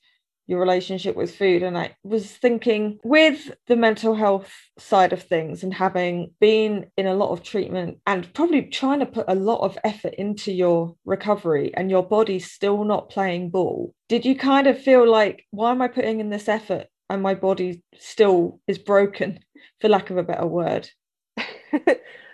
your 0.46 0.60
relationship 0.60 1.16
with 1.16 1.34
food. 1.34 1.62
And 1.62 1.76
I 1.78 1.96
was 2.02 2.30
thinking 2.30 2.98
with 3.04 3.52
the 3.66 3.76
mental 3.76 4.14
health 4.14 4.52
side 4.78 5.12
of 5.12 5.22
things 5.22 5.62
and 5.62 5.72
having 5.72 6.32
been 6.40 6.86
in 6.96 7.06
a 7.06 7.14
lot 7.14 7.30
of 7.30 7.42
treatment 7.42 7.98
and 8.06 8.32
probably 8.34 8.62
trying 8.62 9.00
to 9.00 9.06
put 9.06 9.26
a 9.28 9.34
lot 9.34 9.60
of 9.60 9.78
effort 9.84 10.14
into 10.14 10.52
your 10.52 10.94
recovery 11.04 11.72
and 11.74 11.90
your 11.90 12.02
body 12.02 12.38
still 12.38 12.84
not 12.84 13.10
playing 13.10 13.50
ball, 13.50 13.94
did 14.08 14.24
you 14.24 14.36
kind 14.36 14.66
of 14.66 14.80
feel 14.80 15.08
like, 15.08 15.46
why 15.50 15.70
am 15.70 15.82
I 15.82 15.88
putting 15.88 16.20
in 16.20 16.30
this 16.30 16.48
effort 16.48 16.86
and 17.08 17.22
my 17.22 17.34
body 17.34 17.82
still 17.98 18.60
is 18.66 18.78
broken, 18.78 19.40
for 19.80 19.88
lack 19.88 20.10
of 20.10 20.16
a 20.16 20.22
better 20.22 20.46
word? 20.46 20.88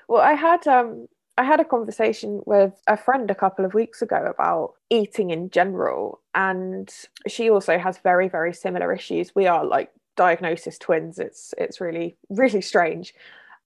well, 0.09 0.23
I 0.23 0.33
had 0.33 0.67
um 0.67 1.07
I 1.39 1.45
had 1.45 1.61
a 1.61 1.65
conversation 1.65 2.43
with 2.47 2.83
a 2.89 2.97
friend 2.97 3.31
a 3.31 3.35
couple 3.35 3.65
of 3.65 3.73
weeks 3.73 4.03
ago 4.03 4.27
about 4.29 4.75
eating 4.91 5.31
in 5.31 5.51
general, 5.51 6.21
and 6.35 6.93
she 7.29 7.49
also 7.49 7.79
has 7.79 7.99
very, 7.99 8.29
very 8.29 8.53
similar 8.53 8.93
issues. 8.93 9.37
We 9.37 9.47
are 9.47 9.65
like 9.65 9.93
diagnosis 10.17 10.79
twins. 10.79 11.21
It's 11.21 11.55
it's 11.57 11.81
really, 11.81 12.17
really 12.29 12.61
strange. 12.61 13.15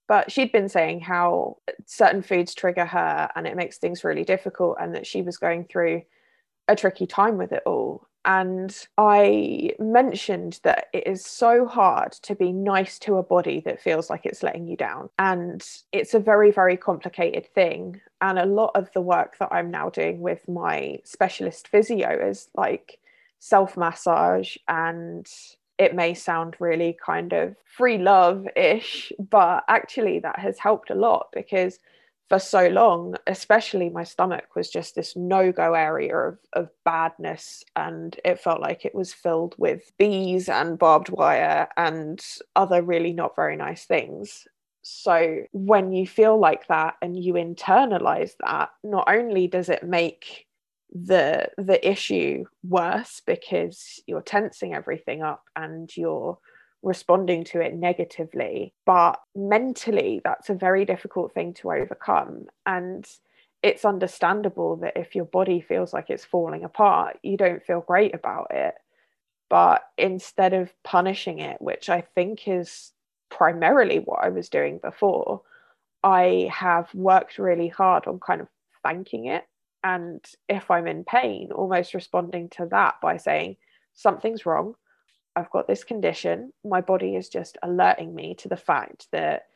But 0.07 0.31
she'd 0.31 0.53
been 0.53 0.69
saying 0.69 1.01
how 1.01 1.57
certain 1.87 2.21
foods 2.21 2.55
trigger 2.55 2.85
her 2.85 3.31
and 3.35 3.47
it 3.47 3.57
makes 3.57 3.79
things 3.79 4.05
really 4.05 4.25
difficult, 4.25 4.77
and 4.79 4.95
that 4.95 5.07
she 5.07 5.23
was 5.23 5.39
going 5.39 5.65
through 5.65 6.03
a 6.69 6.77
tricky 6.77 7.07
time 7.07 7.39
with 7.39 7.53
it 7.53 7.63
all. 7.65 8.07
And 8.25 8.87
I 8.99 9.73
mentioned 9.79 10.61
that 10.63 10.89
it 10.93 11.07
is 11.07 11.25
so 11.25 11.67
hard 11.67 12.13
to 12.23 12.35
be 12.35 12.53
nice 12.53 12.99
to 13.01 13.17
a 13.17 13.23
body 13.23 13.61
that 13.65 13.81
feels 13.81 14.11
like 14.11 14.25
it's 14.25 14.43
letting 14.43 14.67
you 14.67 14.77
down. 14.77 15.11
And 15.19 15.67
it's 15.91 16.15
a 16.15 16.21
very, 16.21 16.53
very 16.53 16.77
complicated 16.77 17.47
thing. 17.53 18.01
And 18.21 18.39
a 18.39 18.47
lot 18.47 18.73
of 18.75 18.91
the 18.93 19.01
work 19.01 19.39
that 19.39 19.49
I'm 19.51 19.71
now 19.71 19.91
doing 19.91 20.21
with 20.21 20.49
my 20.49 21.01
specialist 21.05 21.69
physio 21.69 22.11
is 22.11 22.49
like 22.55 22.99
self 23.41 23.77
massage 23.77 24.57
and 24.69 25.29
it 25.79 25.97
may 25.97 26.15
sound 26.15 26.55
really 26.61 26.97
kind 27.05 27.33
of 27.33 27.57
free 27.65 27.99
love 27.99 28.47
ish, 28.55 29.13
but 29.19 29.65
actually 29.69 30.21
that 30.21 30.39
has 30.39 30.59
helped 30.59 30.91
a 30.91 30.95
lot 30.95 31.29
because 31.33 31.81
for 32.29 32.39
so 32.39 32.69
long, 32.69 33.17
especially 33.27 33.91
my 33.91 34.05
stomach 34.05 34.57
was 34.57 34.71
just 34.71 34.95
this 34.95 35.17
no 35.17 35.53
go 35.53 35.75
area 35.75 36.17
of, 36.17 36.39
of 36.55 36.71
badness. 36.85 37.65
And 37.77 38.19
it 38.25 38.41
felt 38.41 38.61
like 38.61 38.85
it 38.85 38.95
was 38.95 39.13
filled 39.13 39.55
with 39.59 39.93
bees 39.99 40.49
and 40.49 40.79
barbed 40.79 41.11
wire 41.11 41.69
and 41.77 42.25
other 42.57 42.83
really 42.83 43.13
not 43.13 43.37
very 43.37 43.57
nice 43.57 43.85
things. 43.85 44.47
So 44.83 45.43
when 45.53 45.93
you 45.93 46.07
feel 46.07 46.39
like 46.39 46.67
that 46.69 46.95
and 47.03 47.23
you 47.23 47.35
internalize 47.35 48.33
that, 48.45 48.71
not 48.83 49.09
only 49.09 49.47
does 49.47 49.69
it 49.69 49.85
make 49.85 50.47
the 50.95 51.49
the 51.57 51.89
issue 51.89 52.45
worse 52.63 53.23
because 53.27 54.03
you're 54.07 54.21
tensing 54.21 54.75
everything 54.75 55.23
up 55.23 55.43
and 55.57 55.95
you're 55.97 56.39
responding 56.83 57.45
to 57.45 57.61
it 57.61 57.75
negatively. 57.75 58.75
But 58.85 59.21
mentally, 59.35 60.21
that's 60.25 60.51
a 60.51 60.55
very 60.55 60.85
difficult 60.85 61.33
thing 61.33 61.55
to 61.55 61.73
overcome. 61.73 62.47
And 62.67 63.09
it's 63.63 63.85
understandable 63.85 64.77
that 64.77 64.97
if 64.97 65.15
your 65.15 65.25
body 65.25 65.61
feels 65.61 65.93
like 65.93 66.11
it's 66.11 66.25
falling 66.25 66.65
apart, 66.65 67.19
you 67.23 67.37
don't 67.37 67.65
feel 67.65 67.81
great 67.81 68.15
about 68.15 68.49
it. 68.51 68.75
But 69.49 69.83
instead 69.99 70.55
of 70.55 70.73
punishing 70.83 71.39
it, 71.39 71.61
which 71.61 71.89
I 71.89 72.01
think 72.01 72.49
is 72.49 72.93
primarily 73.31 73.99
what 73.99 74.25
I 74.25 74.31
was 74.31 74.49
doing 74.49 74.79
before, 74.79 75.43
I 76.03 76.51
have 76.53 76.93
worked 76.95 77.39
really 77.39 77.69
hard 77.69 78.07
on 78.07 78.19
kind 78.19 78.41
of 78.41 78.49
thanking 78.83 79.27
it. 79.27 79.45
And 79.85 80.25
if 80.49 80.71
I'm 80.71 80.87
in 80.87 81.05
pain, 81.05 81.53
almost 81.53 81.95
responding 81.95 82.49
to 82.51 82.67
that 82.67 83.01
by 83.01 83.17
saying, 83.17 83.57
something's 83.95 84.47
wrong. 84.47 84.75
I've 85.35 85.51
got 85.51 85.67
this 85.67 85.85
condition. 85.85 86.53
My 86.65 86.81
body 86.81 87.17
is 87.17 87.29
just 87.29 87.57
alerting 87.63 88.15
me 88.15 88.35
to 88.37 88.49
the 88.49 88.57
fact 88.57 89.07
that 89.13 89.47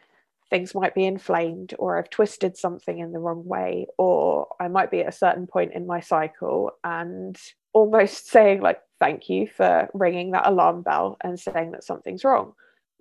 things 0.49 0.75
might 0.75 0.95
be 0.95 1.05
inflamed 1.05 1.75
or 1.79 1.99
I've 1.99 2.11
twisted 2.11 2.57
something 2.57 2.99
in 2.99 3.13
the 3.13 3.19
wrong 3.19 3.45
way 3.47 3.87
or 3.99 4.49
I 4.61 4.69
might 4.69 4.91
be 4.91 5.01
at 5.01 5.09
a 5.09 5.13
certain 5.13 5.47
point 5.47 5.73
in 5.75 5.87
my 5.87 6.01
cycle 6.01 6.73
and 6.85 7.37
almost 7.73 8.29
saying 8.31 8.61
like 8.61 8.81
thank 9.01 9.29
you 9.29 9.49
for 9.49 9.89
ringing 9.93 10.31
that 10.31 10.47
alarm 10.47 10.83
bell 10.83 11.17
and 11.23 11.39
saying 11.39 11.73
that 11.73 11.85
something's 11.85 12.25
wrong 12.25 12.53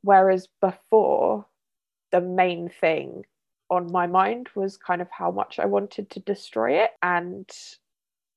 whereas 0.01 0.47
before 0.61 1.45
the 2.11 2.21
main 2.21 2.69
thing 2.69 3.23
on 3.69 3.91
my 3.91 4.07
mind 4.07 4.49
was 4.55 4.78
kind 4.78 5.01
of 5.01 5.07
how 5.11 5.32
much 5.32 5.59
I 5.59 5.65
wanted 5.65 6.09
to 6.11 6.19
destroy 6.19 6.84
it 6.84 6.91
and 7.01 7.49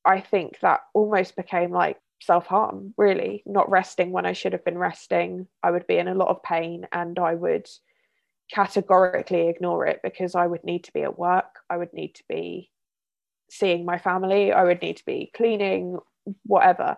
I 0.05 0.20
think 0.20 0.61
that 0.61 0.80
almost 0.95 1.36
became 1.36 1.70
like 1.70 1.99
self 2.21 2.47
harm, 2.47 2.95
really, 2.97 3.43
not 3.47 3.71
resting 3.71 4.11
when 4.11 4.27
I 4.27 4.33
should 4.33 4.53
have 4.53 4.64
been 4.64 4.79
resting. 4.79 5.47
I 5.62 5.71
would 5.71 5.87
be 5.87 5.99
in 5.99 6.09
a 6.09 6.14
lot 6.14 6.29
of 6.29 6.43
pain 6.43 6.87
and 6.93 7.19
I 7.19 7.35
would 7.35 7.69
categorically 8.53 9.49
ignore 9.49 9.87
it 9.87 10.01
because 10.03 10.35
I 10.35 10.47
would 10.47 10.64
need 10.64 10.85
to 10.85 10.93
be 10.93 11.03
at 11.03 11.19
work. 11.19 11.61
I 11.69 11.77
would 11.77 11.93
need 11.93 12.14
to 12.16 12.25
be 12.29 12.71
seeing 13.51 13.85
my 13.85 13.99
family. 13.99 14.53
I 14.53 14.64
would 14.64 14.83
need 14.83 14.97
to 14.99 15.05
be 15.05 15.31
cleaning, 15.35 15.99
whatever. 16.45 16.97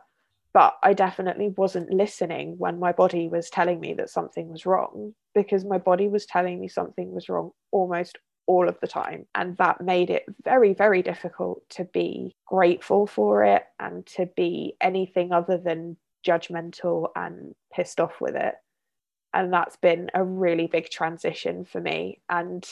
But 0.53 0.77
I 0.83 0.95
definitely 0.95 1.49
wasn't 1.57 1.93
listening 1.93 2.57
when 2.59 2.81
my 2.81 2.93
body 2.93 3.29
was 3.29 3.51
telling 3.51 3.79
me 3.79 3.95
that 3.95 4.11
something 4.11 4.49
was 4.49 4.67
wrong 4.67 5.15
because 5.33 5.65
my 5.65 5.79
body 5.79 6.09
was 6.09 6.27
telling 6.27 6.61
me 6.61 6.67
something 6.67 7.13
was 7.13 7.29
wrong 7.29 7.53
almost 7.71 8.19
all 8.47 8.69
of 8.69 8.79
the 8.81 8.89
time. 8.89 9.27
And 9.35 9.57
that 9.59 9.81
made 9.81 10.11
it 10.11 10.25
very, 10.45 10.75
very 10.75 11.03
difficult 11.03 11.63
to 11.71 11.85
be 11.85 12.35
grateful 12.47 13.07
for 13.07 13.45
it 13.45 13.65
and 13.79 14.05
to 14.07 14.27
be 14.37 14.77
anything 14.81 15.33
other 15.33 15.57
than 15.57 15.97
judgmental 16.27 17.11
and 17.17 17.55
pissed 17.73 18.01
off 18.01 18.21
with 18.21 18.35
it. 18.35 18.55
And 19.33 19.53
that's 19.53 19.77
been 19.77 20.11
a 20.15 20.25
really 20.25 20.67
big 20.67 20.91
transition 20.91 21.65
for 21.65 21.81
me. 21.81 22.21
And 22.29 22.69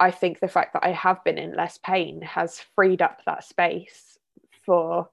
I 0.00 0.10
think 0.10 0.40
the 0.40 0.48
fact 0.48 0.72
that 0.72 0.84
I 0.84 0.90
have 0.90 1.22
been 1.24 1.38
in 1.38 1.54
less 1.54 1.78
pain 1.78 2.20
has 2.22 2.60
freed 2.74 3.00
up 3.00 3.20
that 3.24 3.44
space 3.44 4.18
for 4.66 5.08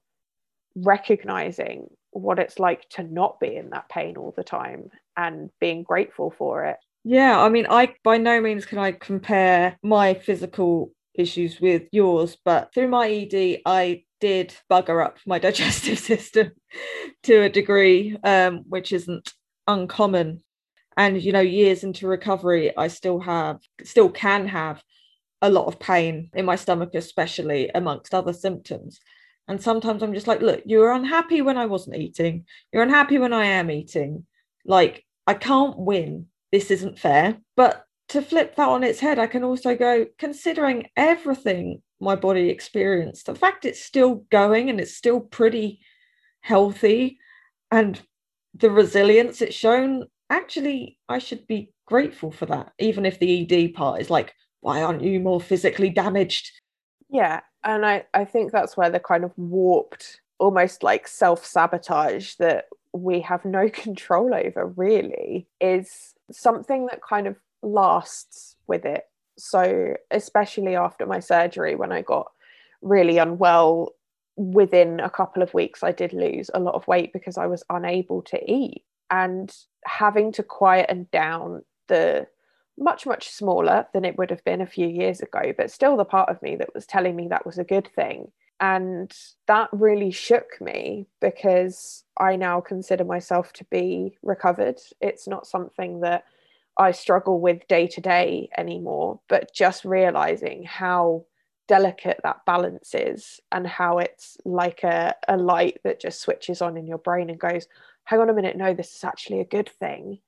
recognizing 0.74 1.88
what 2.10 2.38
it's 2.38 2.58
like 2.58 2.88
to 2.90 3.02
not 3.04 3.38
be 3.38 3.56
in 3.56 3.70
that 3.70 3.88
pain 3.88 4.16
all 4.16 4.34
the 4.36 4.42
time 4.42 4.90
and 5.16 5.50
being 5.60 5.84
grateful 5.84 6.30
for 6.30 6.64
it 6.64 6.78
yeah, 7.04 7.40
I 7.40 7.48
mean, 7.48 7.66
I 7.68 7.94
by 8.04 8.18
no 8.18 8.40
means 8.40 8.66
can 8.66 8.78
I 8.78 8.92
compare 8.92 9.78
my 9.82 10.14
physical 10.14 10.92
issues 11.14 11.60
with 11.60 11.84
yours, 11.92 12.36
but 12.44 12.72
through 12.74 12.88
my 12.88 13.08
ED, 13.08 13.60
I 13.66 14.04
did 14.20 14.54
bugger 14.70 15.04
up 15.04 15.18
my 15.26 15.38
digestive 15.46 15.98
system 15.98 16.52
to 17.24 17.42
a 17.42 17.48
degree, 17.48 18.16
um, 18.22 18.64
which 18.68 18.92
isn't 18.92 19.32
uncommon. 19.66 20.42
And 20.96 21.20
you 21.22 21.32
know, 21.32 21.40
years 21.40 21.84
into 21.84 22.06
recovery, 22.06 22.76
I 22.76 22.88
still 22.88 23.20
have, 23.20 23.60
still 23.82 24.10
can 24.10 24.46
have 24.48 24.82
a 25.42 25.50
lot 25.50 25.66
of 25.66 25.80
pain 25.80 26.30
in 26.34 26.44
my 26.44 26.56
stomach, 26.56 26.90
especially 26.94 27.70
amongst 27.74 28.14
other 28.14 28.34
symptoms. 28.34 29.00
And 29.48 29.60
sometimes 29.60 30.02
I'm 30.02 30.14
just 30.14 30.26
like, 30.26 30.42
look, 30.42 30.62
you 30.66 30.78
were 30.78 30.92
unhappy 30.92 31.40
when 31.40 31.56
I 31.56 31.66
wasn't 31.66 31.96
eating. 31.96 32.44
You're 32.72 32.82
unhappy 32.82 33.18
when 33.18 33.32
I 33.32 33.46
am 33.46 33.70
eating. 33.70 34.26
Like, 34.64 35.04
I 35.26 35.34
can't 35.34 35.78
win 35.78 36.26
this 36.52 36.70
isn't 36.70 36.98
fair. 36.98 37.38
But 37.56 37.84
to 38.08 38.22
flip 38.22 38.56
that 38.56 38.68
on 38.68 38.82
its 38.82 39.00
head, 39.00 39.18
I 39.18 39.26
can 39.26 39.44
also 39.44 39.76
go, 39.76 40.06
considering 40.18 40.88
everything 40.96 41.82
my 42.00 42.16
body 42.16 42.48
experienced, 42.48 43.26
the 43.26 43.34
fact 43.34 43.64
it's 43.64 43.82
still 43.82 44.24
going 44.30 44.70
and 44.70 44.80
it's 44.80 44.96
still 44.96 45.20
pretty 45.20 45.80
healthy 46.40 47.18
and 47.70 48.00
the 48.54 48.70
resilience 48.70 49.42
it's 49.42 49.54
shown, 49.54 50.06
actually, 50.28 50.98
I 51.08 51.18
should 51.18 51.46
be 51.46 51.72
grateful 51.86 52.30
for 52.30 52.46
that, 52.46 52.72
even 52.78 53.06
if 53.06 53.18
the 53.18 53.42
ED 53.42 53.74
part 53.74 54.00
is 54.00 54.10
like, 54.10 54.34
why 54.60 54.82
aren't 54.82 55.02
you 55.02 55.20
more 55.20 55.40
physically 55.40 55.90
damaged? 55.90 56.50
Yeah. 57.08 57.40
And 57.64 57.84
I, 57.84 58.04
I 58.14 58.24
think 58.24 58.52
that's 58.52 58.76
where 58.76 58.90
the 58.90 59.00
kind 59.00 59.24
of 59.24 59.32
warped, 59.36 60.20
almost 60.38 60.82
like 60.82 61.06
self 61.06 61.44
sabotage 61.44 62.34
that 62.36 62.66
we 62.92 63.20
have 63.20 63.44
no 63.44 63.68
control 63.72 64.34
over 64.34 64.66
really 64.66 65.46
is 65.60 66.14
something 66.32 66.86
that 66.86 67.02
kind 67.02 67.26
of 67.26 67.36
lasts 67.62 68.56
with 68.66 68.84
it. 68.84 69.04
So, 69.38 69.94
especially 70.10 70.76
after 70.76 71.06
my 71.06 71.20
surgery, 71.20 71.74
when 71.74 71.92
I 71.92 72.02
got 72.02 72.30
really 72.82 73.18
unwell, 73.18 73.94
within 74.40 75.00
a 75.00 75.10
couple 75.10 75.42
of 75.42 75.52
weeks, 75.52 75.82
I 75.82 75.92
did 75.92 76.12
lose 76.12 76.50
a 76.54 76.60
lot 76.60 76.74
of 76.74 76.86
weight 76.88 77.12
because 77.12 77.36
I 77.36 77.46
was 77.46 77.62
unable 77.68 78.22
to 78.22 78.50
eat. 78.50 78.84
And 79.10 79.54
having 79.84 80.32
to 80.32 80.42
quieten 80.42 81.08
down 81.12 81.62
the 81.88 82.26
much, 82.78 83.04
much 83.04 83.28
smaller 83.28 83.86
than 83.92 84.04
it 84.04 84.16
would 84.16 84.30
have 84.30 84.42
been 84.44 84.62
a 84.62 84.66
few 84.66 84.88
years 84.88 85.20
ago, 85.20 85.52
but 85.56 85.70
still 85.70 85.96
the 85.96 86.04
part 86.04 86.30
of 86.30 86.40
me 86.40 86.56
that 86.56 86.74
was 86.74 86.86
telling 86.86 87.14
me 87.16 87.28
that 87.28 87.44
was 87.44 87.58
a 87.58 87.64
good 87.64 87.88
thing. 87.94 88.32
And 88.60 89.12
that 89.46 89.68
really 89.72 90.10
shook 90.10 90.60
me 90.60 91.06
because 91.20 92.04
I 92.20 92.36
now 92.36 92.60
consider 92.60 93.04
myself 93.04 93.52
to 93.54 93.64
be 93.64 94.18
recovered. 94.22 94.78
It's 95.00 95.26
not 95.26 95.46
something 95.46 96.00
that 96.00 96.24
I 96.76 96.92
struggle 96.92 97.40
with 97.40 97.66
day 97.66 97.86
to 97.88 98.00
day 98.00 98.48
anymore, 98.56 99.20
but 99.28 99.52
just 99.54 99.84
realizing 99.84 100.64
how 100.64 101.24
delicate 101.66 102.20
that 102.22 102.44
balance 102.46 102.94
is 102.94 103.40
and 103.52 103.66
how 103.66 103.98
it's 103.98 104.36
like 104.44 104.82
a, 104.82 105.14
a 105.28 105.36
light 105.36 105.78
that 105.84 106.00
just 106.00 106.20
switches 106.20 106.60
on 106.60 106.76
in 106.76 106.86
your 106.86 106.98
brain 106.98 107.30
and 107.30 107.38
goes, 107.38 107.68
hang 108.04 108.20
on 108.20 108.28
a 108.28 108.34
minute, 108.34 108.56
no, 108.56 108.74
this 108.74 108.94
is 108.96 109.04
actually 109.04 109.40
a 109.40 109.44
good 109.44 109.68
thing. 109.68 110.18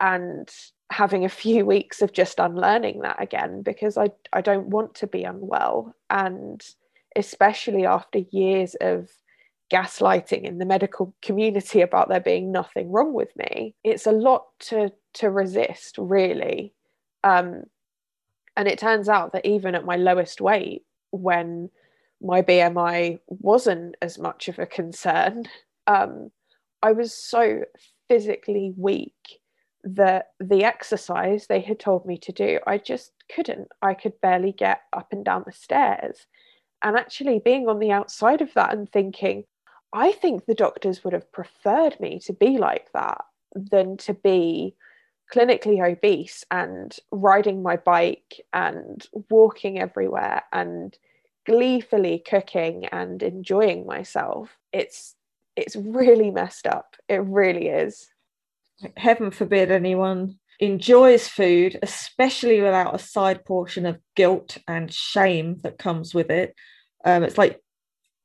And 0.00 0.48
having 0.90 1.24
a 1.24 1.28
few 1.28 1.66
weeks 1.74 2.02
of 2.02 2.12
just 2.12 2.38
unlearning 2.38 3.00
that 3.00 3.20
again 3.20 3.62
because 3.62 3.98
I, 3.98 4.10
I 4.32 4.40
don't 4.40 4.68
want 4.68 4.94
to 4.96 5.06
be 5.06 5.24
unwell. 5.24 5.94
And 6.08 6.64
especially 7.16 7.84
after 7.84 8.20
years 8.30 8.74
of 8.80 9.10
gaslighting 9.72 10.42
in 10.42 10.58
the 10.58 10.64
medical 10.64 11.14
community 11.22 11.80
about 11.80 12.08
there 12.08 12.20
being 12.20 12.52
nothing 12.52 12.90
wrong 12.90 13.12
with 13.12 13.34
me 13.36 13.74
it's 13.82 14.06
a 14.06 14.12
lot 14.12 14.46
to 14.58 14.92
to 15.14 15.30
resist 15.30 15.96
really. 15.98 16.72
Um, 17.24 17.64
and 18.56 18.66
it 18.66 18.78
turns 18.78 19.08
out 19.08 19.32
that 19.32 19.46
even 19.46 19.74
at 19.74 19.84
my 19.84 19.96
lowest 19.96 20.40
weight 20.40 20.82
when 21.10 21.70
my 22.20 22.42
bmi 22.42 23.18
wasn't 23.26 23.94
as 24.02 24.18
much 24.18 24.48
of 24.48 24.58
a 24.58 24.66
concern 24.66 25.44
um, 25.86 26.30
i 26.82 26.92
was 26.92 27.14
so 27.14 27.60
physically 28.08 28.72
weak 28.76 29.40
that 29.84 30.28
the 30.40 30.64
exercise 30.64 31.46
they 31.46 31.60
had 31.60 31.78
told 31.78 32.06
me 32.06 32.16
to 32.16 32.32
do 32.32 32.58
i 32.66 32.78
just 32.78 33.12
couldn't. 33.34 33.68
I 33.80 33.94
could 33.94 34.20
barely 34.20 34.52
get 34.52 34.82
up 34.92 35.08
and 35.12 35.24
down 35.24 35.44
the 35.46 35.52
stairs. 35.52 36.26
And 36.82 36.96
actually 36.96 37.40
being 37.44 37.68
on 37.68 37.78
the 37.78 37.92
outside 37.92 38.40
of 38.40 38.52
that 38.54 38.72
and 38.72 38.90
thinking 38.90 39.44
I 39.92 40.12
think 40.12 40.46
the 40.46 40.54
doctors 40.54 41.04
would 41.04 41.12
have 41.12 41.30
preferred 41.32 42.00
me 42.00 42.18
to 42.20 42.32
be 42.32 42.58
like 42.58 42.90
that 42.92 43.24
than 43.54 43.96
to 43.98 44.14
be 44.14 44.74
clinically 45.32 45.82
obese 45.84 46.44
and 46.50 46.94
riding 47.10 47.62
my 47.62 47.76
bike 47.76 48.40
and 48.52 49.06
walking 49.30 49.78
everywhere 49.78 50.42
and 50.52 50.96
gleefully 51.46 52.18
cooking 52.18 52.86
and 52.86 53.22
enjoying 53.22 53.86
myself. 53.86 54.50
It's 54.72 55.14
it's 55.56 55.76
really 55.76 56.30
messed 56.30 56.66
up. 56.66 56.96
It 57.08 57.22
really 57.22 57.68
is. 57.68 58.08
Heaven 58.96 59.30
forbid 59.30 59.70
anyone 59.70 60.38
enjoys 60.60 61.28
food, 61.28 61.78
especially 61.82 62.60
without 62.62 62.94
a 62.94 62.98
side 62.98 63.44
portion 63.44 63.84
of 63.84 63.98
guilt 64.16 64.58
and 64.66 64.92
shame 64.92 65.58
that 65.62 65.78
comes 65.78 66.14
with 66.14 66.30
it. 66.30 66.54
Um, 67.04 67.22
it's 67.22 67.36
like, 67.36 67.60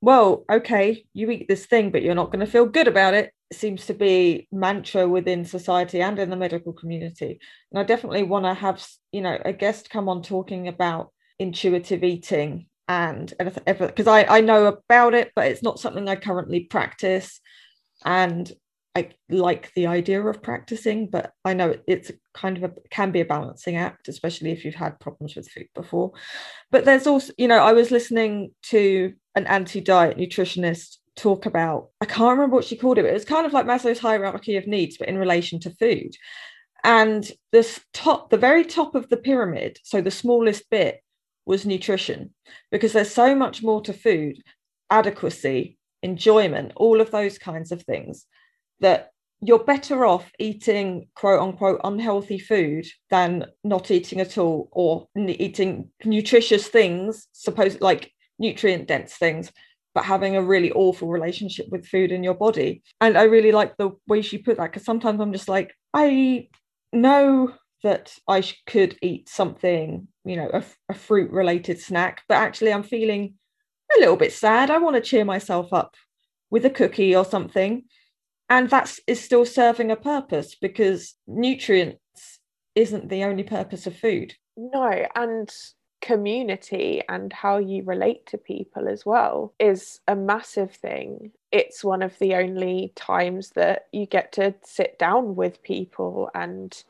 well, 0.01 0.45
okay, 0.51 1.05
you 1.13 1.29
eat 1.31 1.47
this 1.47 1.65
thing, 1.65 1.91
but 1.91 2.03
you're 2.03 2.15
not 2.15 2.31
going 2.31 2.45
to 2.45 2.51
feel 2.51 2.65
good 2.65 2.87
about 2.87 3.13
it. 3.13 3.33
Seems 3.51 3.85
to 3.87 3.93
be 3.93 4.47
mantra 4.51 5.07
within 5.07 5.45
society 5.45 6.01
and 6.01 6.19
in 6.19 6.29
the 6.29 6.35
medical 6.35 6.73
community. 6.73 7.39
And 7.71 7.79
I 7.79 7.83
definitely 7.83 8.23
want 8.23 8.45
to 8.45 8.53
have, 8.53 8.85
you 9.11 9.21
know, 9.21 9.37
a 9.43 9.53
guest 9.53 9.89
come 9.89 10.09
on 10.09 10.21
talking 10.21 10.67
about 10.67 11.11
intuitive 11.39 12.03
eating 12.03 12.67
and 12.87 13.33
because 13.37 14.07
I, 14.07 14.23
I 14.23 14.41
know 14.41 14.67
about 14.67 15.13
it, 15.13 15.31
but 15.35 15.47
it's 15.47 15.63
not 15.63 15.79
something 15.79 16.07
I 16.07 16.15
currently 16.15 16.61
practice. 16.61 17.41
And 18.05 18.49
I 18.95 19.09
like 19.29 19.73
the 19.73 19.87
idea 19.87 20.25
of 20.25 20.41
practicing, 20.41 21.09
but 21.09 21.33
I 21.43 21.53
know 21.53 21.75
it's 21.85 22.11
kind 22.33 22.57
of 22.57 22.63
a 22.63 22.71
can 22.89 23.11
be 23.11 23.19
a 23.19 23.25
balancing 23.25 23.75
act, 23.75 24.07
especially 24.07 24.51
if 24.51 24.63
you've 24.63 24.75
had 24.75 24.99
problems 24.99 25.35
with 25.35 25.49
food 25.49 25.67
before. 25.75 26.13
But 26.71 26.85
there's 26.85 27.07
also, 27.07 27.33
you 27.37 27.47
know, 27.47 27.59
I 27.59 27.73
was 27.73 27.91
listening 27.91 28.51
to 28.63 29.13
an 29.37 29.45
anti-diet 29.45 30.17
nutritionist 30.17 30.97
talk 31.15 31.45
about, 31.45 31.89
I 32.01 32.05
can't 32.05 32.31
remember 32.31 32.55
what 32.55 32.65
she 32.65 32.75
called 32.75 32.97
it, 32.97 33.03
but 33.03 33.11
it 33.11 33.13
was 33.13 33.23
kind 33.23 33.45
of 33.45 33.53
like 33.53 33.67
Maslow's 33.67 33.99
hierarchy 33.99 34.57
of 34.57 34.65
needs, 34.65 34.97
but 34.97 35.07
in 35.07 35.17
relation 35.17 35.59
to 35.61 35.69
food. 35.69 36.15
And 36.83 37.29
this 37.51 37.79
top, 37.93 38.31
the 38.31 38.37
very 38.37 38.65
top 38.65 38.95
of 38.95 39.09
the 39.09 39.17
pyramid, 39.17 39.77
so 39.83 40.01
the 40.01 40.11
smallest 40.11 40.67
bit 40.71 41.03
was 41.45 41.67
nutrition, 41.67 42.33
because 42.71 42.93
there's 42.93 43.13
so 43.13 43.35
much 43.35 43.61
more 43.61 43.81
to 43.81 43.93
food, 43.93 44.41
adequacy, 44.89 45.77
enjoyment, 46.01 46.71
all 46.75 46.99
of 46.99 47.11
those 47.11 47.37
kinds 47.37 47.71
of 47.71 47.83
things 47.83 48.25
that 48.79 49.11
you're 49.41 49.63
better 49.63 50.03
off 50.03 50.31
eating 50.39 51.09
quote 51.15 51.39
unquote 51.39 51.79
unhealthy 51.83 52.39
food 52.39 52.87
than 53.11 53.45
not 53.63 53.91
eating 53.91 54.19
at 54.19 54.35
all 54.37 54.67
or 54.71 55.07
eating 55.15 55.89
nutritious 56.03 56.67
things 56.67 57.27
supposed 57.33 57.79
like 57.81 58.11
nutrient 58.39 58.87
dense 58.87 59.15
things 59.15 59.51
but 59.95 60.05
having 60.05 60.35
a 60.35 60.43
really 60.43 60.71
awful 60.73 61.07
relationship 61.07 61.65
with 61.71 61.87
food 61.87 62.11
in 62.11 62.23
your 62.23 62.35
body. 62.35 62.83
And 63.01 63.17
i 63.17 63.23
really 63.23 63.51
like 63.51 63.75
the 63.77 63.91
way 64.07 64.21
she 64.21 64.37
put 64.37 64.57
that 64.57 64.71
because 64.71 64.85
sometimes 64.85 65.19
i'm 65.19 65.33
just 65.33 65.49
like 65.49 65.73
i 65.93 66.47
know 66.93 67.53
that 67.83 68.13
i 68.27 68.43
could 68.67 68.97
eat 69.01 69.29
something 69.29 70.07
you 70.25 70.35
know 70.35 70.49
a, 70.89 70.93
fruit 70.93 71.31
related 71.31 71.79
snack 71.79 72.23
but 72.27 72.35
actually 72.35 72.73
i'm 72.73 72.83
feeling 72.83 73.35
a 73.95 73.99
little 73.99 74.15
bit 74.15 74.33
sad. 74.33 74.69
I 74.69 74.77
want 74.77 74.95
to 74.95 75.01
cheer 75.01 75.25
myself 75.25 75.73
up 75.73 75.95
with 76.49 76.65
a 76.65 76.69
cookie 76.69 77.15
or 77.15 77.25
something. 77.25 77.83
And 78.49 78.69
that 78.69 78.97
is 79.07 79.21
still 79.21 79.45
serving 79.45 79.91
a 79.91 79.95
purpose 79.95 80.55
because 80.55 81.15
nutrients 81.27 82.39
isn't 82.75 83.09
the 83.09 83.23
only 83.23 83.43
purpose 83.43 83.87
of 83.87 83.97
food. 83.97 84.33
No 84.55 85.05
and 85.15 85.49
community 86.01 87.01
and 87.09 87.33
how 87.33 87.57
you 87.57 87.83
relate 87.83 88.25
to 88.27 88.37
people 88.37 88.87
as 88.87 89.05
well 89.05 89.53
is 89.59 89.99
a 90.07 90.15
massive 90.15 90.71
thing. 90.71 91.31
It's 91.51 91.83
one 91.83 92.01
of 92.01 92.17
the 92.19 92.35
only 92.35 92.93
times 92.95 93.51
that 93.51 93.87
you 93.91 94.05
get 94.05 94.31
to 94.33 94.55
sit 94.63 94.99
down 94.99 95.35
with 95.35 95.63
people 95.63 96.29
and 96.35 96.83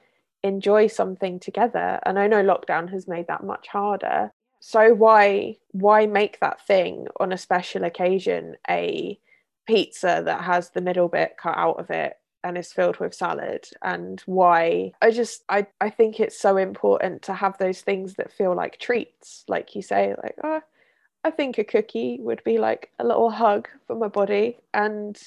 enjoy 0.43 0.87
something 0.87 1.39
together. 1.39 1.99
And 2.05 2.19
i 2.19 2.27
know 2.27 2.43
lockdown 2.43 2.89
has 2.91 3.07
made 3.07 3.27
that 3.27 3.43
much 3.43 3.67
harder. 3.67 4.31
So 4.59 4.93
why 4.93 5.57
why 5.71 6.05
make 6.05 6.39
that 6.39 6.65
thing 6.65 7.07
on 7.19 7.31
a 7.31 7.37
special 7.37 7.83
occasion 7.83 8.55
a 8.69 9.19
pizza 9.67 10.21
that 10.25 10.43
has 10.43 10.71
the 10.71 10.81
middle 10.81 11.07
bit 11.07 11.35
cut 11.41 11.57
out 11.57 11.79
of 11.79 11.89
it 11.89 12.13
and 12.43 12.57
is 12.57 12.73
filled 12.73 12.97
with 12.97 13.13
salad 13.13 13.67
and 13.81 14.21
why. 14.25 14.91
I 15.01 15.11
just 15.11 15.43
i 15.49 15.67
i 15.81 15.89
think 15.89 16.19
it's 16.19 16.39
so 16.39 16.57
important 16.57 17.23
to 17.23 17.33
have 17.33 17.57
those 17.57 17.81
things 17.81 18.15
that 18.15 18.31
feel 18.31 18.55
like 18.55 18.79
treats 18.79 19.43
like 19.47 19.75
you 19.75 19.81
say 19.81 20.13
like 20.23 20.35
oh 20.43 20.61
i 21.23 21.31
think 21.31 21.57
a 21.57 21.63
cookie 21.63 22.17
would 22.21 22.43
be 22.43 22.57
like 22.57 22.91
a 22.99 23.05
little 23.05 23.29
hug 23.29 23.67
for 23.85 23.95
my 23.95 24.07
body 24.07 24.57
and 24.73 25.19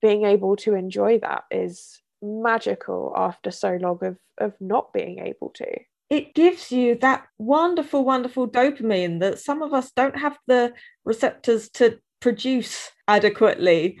being 0.00 0.24
able 0.24 0.56
to 0.56 0.74
enjoy 0.74 1.18
that 1.18 1.44
is 1.50 2.02
magical 2.22 3.12
after 3.16 3.50
so 3.50 3.78
long 3.80 3.98
of 4.04 4.16
of 4.38 4.52
not 4.60 4.92
being 4.92 5.20
able 5.20 5.50
to. 5.50 5.66
It 6.10 6.34
gives 6.34 6.70
you 6.70 6.96
that 6.96 7.26
wonderful 7.38 8.04
wonderful 8.04 8.48
dopamine 8.48 9.20
that 9.20 9.38
some 9.38 9.62
of 9.62 9.72
us 9.72 9.90
don't 9.92 10.18
have 10.18 10.38
the 10.46 10.72
receptors 11.04 11.68
to 11.70 11.98
produce 12.20 12.90
adequately. 13.08 13.98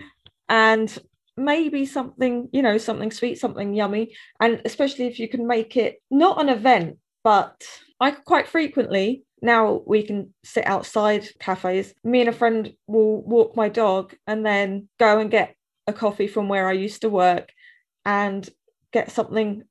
And 0.48 0.96
maybe 1.36 1.84
something 1.84 2.48
you 2.52 2.62
know 2.62 2.78
something 2.78 3.10
sweet 3.10 3.38
something 3.38 3.74
yummy. 3.74 4.14
And 4.40 4.60
especially 4.64 5.06
if 5.06 5.18
you 5.18 5.28
can 5.28 5.46
make 5.46 5.76
it 5.76 6.00
not 6.10 6.40
an 6.40 6.48
event 6.48 6.98
but 7.22 7.62
i 8.00 8.10
quite 8.10 8.48
frequently 8.48 9.24
now 9.40 9.82
we 9.86 10.02
can 10.02 10.32
sit 10.44 10.66
outside 10.66 11.26
cafes 11.38 11.94
me 12.04 12.20
and 12.20 12.28
a 12.28 12.32
friend 12.32 12.72
will 12.86 13.22
walk 13.22 13.56
my 13.56 13.68
dog 13.68 14.14
and 14.26 14.44
then 14.44 14.88
go 14.98 15.18
and 15.18 15.30
get 15.30 15.54
a 15.86 15.92
coffee 15.92 16.26
from 16.26 16.48
where 16.48 16.68
i 16.68 16.72
used 16.72 17.02
to 17.02 17.08
work 17.08 17.50
and 18.04 18.48
get 18.92 19.10
something 19.10 19.64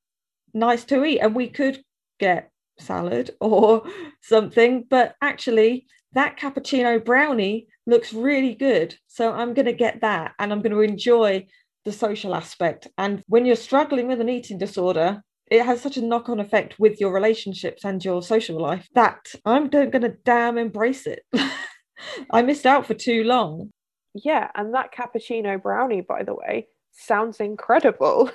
nice 0.53 0.83
to 0.85 1.03
eat. 1.03 1.19
And 1.19 1.35
we 1.35 1.49
could 1.49 1.83
get 2.19 2.51
salad 2.79 3.31
or 3.39 3.83
something 4.21 4.85
but 4.89 5.15
actually 5.21 5.85
that 6.13 6.37
cappuccino 6.37 7.03
brownie 7.03 7.67
looks 7.85 8.13
really 8.13 8.55
good. 8.55 8.95
So 9.07 9.31
I'm 9.33 9.53
going 9.53 9.65
to 9.65 9.73
get 9.73 10.01
that 10.01 10.33
and 10.39 10.51
I'm 10.51 10.61
going 10.61 10.71
to 10.71 10.81
enjoy 10.81 11.47
the 11.85 11.91
social 11.91 12.35
aspect. 12.35 12.87
And 12.97 13.23
when 13.27 13.45
you're 13.45 13.55
struggling 13.55 14.07
with 14.07 14.21
an 14.21 14.29
eating 14.29 14.57
disorder, 14.57 15.21
it 15.51 15.65
has 15.65 15.81
such 15.81 15.97
a 15.97 16.01
knock 16.01 16.29
on 16.29 16.39
effect 16.39 16.79
with 16.79 16.99
your 16.99 17.11
relationships 17.11 17.83
and 17.83 18.03
your 18.03 18.21
social 18.21 18.59
life 18.59 18.87
that 18.95 19.19
I'm 19.45 19.69
going 19.69 19.91
to 19.91 20.15
damn 20.23 20.57
embrace 20.57 21.05
it. 21.05 21.23
I 22.31 22.41
missed 22.41 22.65
out 22.65 22.85
for 22.85 22.93
too 22.93 23.23
long. 23.23 23.71
Yeah. 24.15 24.49
And 24.55 24.73
that 24.73 24.93
cappuccino 24.93 25.61
brownie, 25.61 26.01
by 26.01 26.23
the 26.23 26.33
way, 26.33 26.67
sounds 26.91 27.39
incredible. 27.39 28.31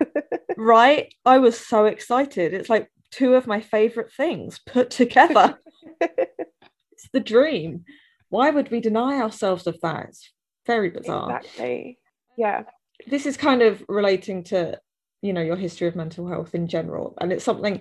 right? 0.56 1.12
I 1.24 1.38
was 1.38 1.58
so 1.58 1.84
excited. 1.84 2.54
It's 2.54 2.70
like 2.70 2.90
two 3.10 3.34
of 3.34 3.46
my 3.46 3.60
favorite 3.60 4.12
things 4.12 4.58
put 4.66 4.90
together. 4.90 5.58
it's 6.00 7.08
the 7.12 7.20
dream 7.20 7.84
why 8.30 8.50
would 8.50 8.70
we 8.70 8.80
deny 8.80 9.20
ourselves 9.20 9.66
of 9.66 9.80
that? 9.82 10.06
It's 10.08 10.30
very 10.66 10.90
bizarre. 10.90 11.38
Exactly. 11.38 11.98
Yeah. 12.36 12.62
This 13.06 13.26
is 13.26 13.36
kind 13.36 13.62
of 13.62 13.82
relating 13.88 14.44
to, 14.44 14.78
you 15.22 15.32
know, 15.32 15.40
your 15.40 15.56
history 15.56 15.88
of 15.88 15.96
mental 15.96 16.28
health 16.28 16.54
in 16.54 16.68
general. 16.68 17.14
And 17.20 17.32
it's 17.32 17.44
something 17.44 17.80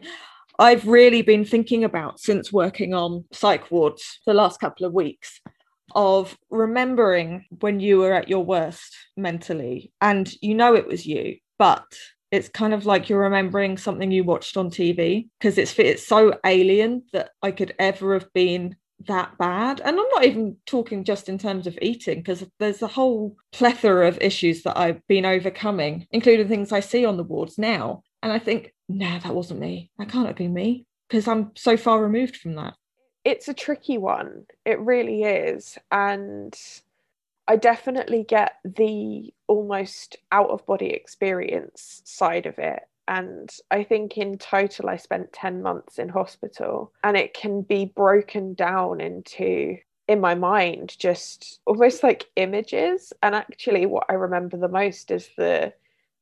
I've 0.60 0.88
really 0.88 1.22
been 1.22 1.46
thinking 1.46 1.84
about 1.84 2.20
since 2.20 2.52
working 2.52 2.94
on 2.94 3.26
psych 3.32 3.70
wards 3.70 4.20
the 4.26 4.34
last 4.34 4.60
couple 4.60 4.86
of 4.86 4.94
weeks 4.94 5.40
of 5.96 6.38
remembering 6.50 7.46
when 7.60 7.80
you 7.80 8.00
were 8.00 8.14
at 8.14 8.28
your 8.28 8.44
worst 8.44 8.96
mentally 9.16 9.92
and 10.02 10.32
you 10.42 10.54
know 10.54 10.76
it 10.76 10.88
was 10.88 11.06
you, 11.06 11.38
but 11.58 11.86
it's 12.32 12.50
kind 12.50 12.74
of 12.74 12.86
like 12.86 13.08
you're 13.08 13.22
remembering 13.22 13.78
something 13.78 14.12
you 14.12 14.24
watched 14.24 14.58
on 14.58 14.70
TV 14.70 15.30
because 15.40 15.58
it's 15.58 15.78
it's 15.80 16.06
so 16.06 16.38
alien 16.46 17.04
that 17.14 17.30
I 17.42 17.52
could 17.52 17.74
ever 17.80 18.14
have 18.16 18.32
been 18.34 18.76
that 19.06 19.38
bad. 19.38 19.80
And 19.80 20.00
I'm 20.00 20.10
not 20.16 20.26
even 20.26 20.58
talking 20.66 21.04
just 21.04 21.30
in 21.30 21.38
terms 21.38 21.68
of 21.68 21.78
eating, 21.82 22.20
because 22.20 22.46
there's 22.60 22.82
a 22.82 22.88
whole 22.88 23.36
plethora 23.52 24.08
of 24.08 24.18
issues 24.22 24.64
that 24.64 24.78
I've 24.78 25.06
been 25.08 25.26
overcoming, 25.26 26.08
including 26.12 26.48
things 26.48 26.72
I 26.72 26.80
see 26.80 27.06
on 27.06 27.18
the 27.18 27.24
wards 27.24 27.58
now. 27.58 28.04
And 28.24 28.32
I 28.32 28.40
think, 28.40 28.74
no, 28.90 29.20
that 29.20 29.36
wasn't 29.36 29.60
me. 29.60 29.92
That 30.00 30.10
can't 30.10 30.28
have 30.28 30.36
been 30.36 30.54
me, 30.54 30.86
because 31.08 31.28
I'm 31.28 31.52
so 31.56 31.78
far 31.78 32.02
removed 32.02 32.38
from 32.38 32.56
that. 32.56 32.74
It's 33.24 33.48
a 33.48 33.54
tricky 33.54 33.98
one. 33.98 34.46
It 34.66 34.80
really 34.80 35.24
is. 35.24 35.78
And 35.92 36.58
I 37.48 37.56
definitely 37.56 38.24
get 38.24 38.54
the 38.64 39.34
almost 39.48 40.18
out 40.32 40.50
of 40.50 40.66
body 40.66 40.90
experience 40.90 42.02
side 42.04 42.46
of 42.46 42.58
it 42.58 42.84
and 43.08 43.50
I 43.72 43.84
think 43.84 44.18
in 44.18 44.38
total 44.38 44.90
I 44.90 44.98
spent 44.98 45.34
10 45.34 45.62
months 45.62 45.98
in 45.98 46.10
hospital 46.10 46.92
and 47.04 47.16
it 47.16 47.34
can 47.34 47.62
be 47.62 47.86
broken 47.86 48.54
down 48.54 49.00
into 49.00 49.78
in 50.08 50.22
my 50.22 50.36
mind 50.36 50.96
just 50.98 51.60
almost 51.66 52.04
like 52.04 52.26
images. 52.36 53.14
And 53.24 53.36
actually 53.36 53.86
what 53.86 54.06
I 54.10 54.14
remember 54.14 54.58
the 54.58 54.68
most 54.68 55.12
is 55.12 55.30
the 55.38 55.74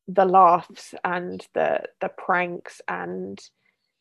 the 0.07 0.25
laughs 0.25 0.93
and 1.03 1.45
the 1.53 1.83
the 2.01 2.09
pranks 2.09 2.81
and 2.87 3.39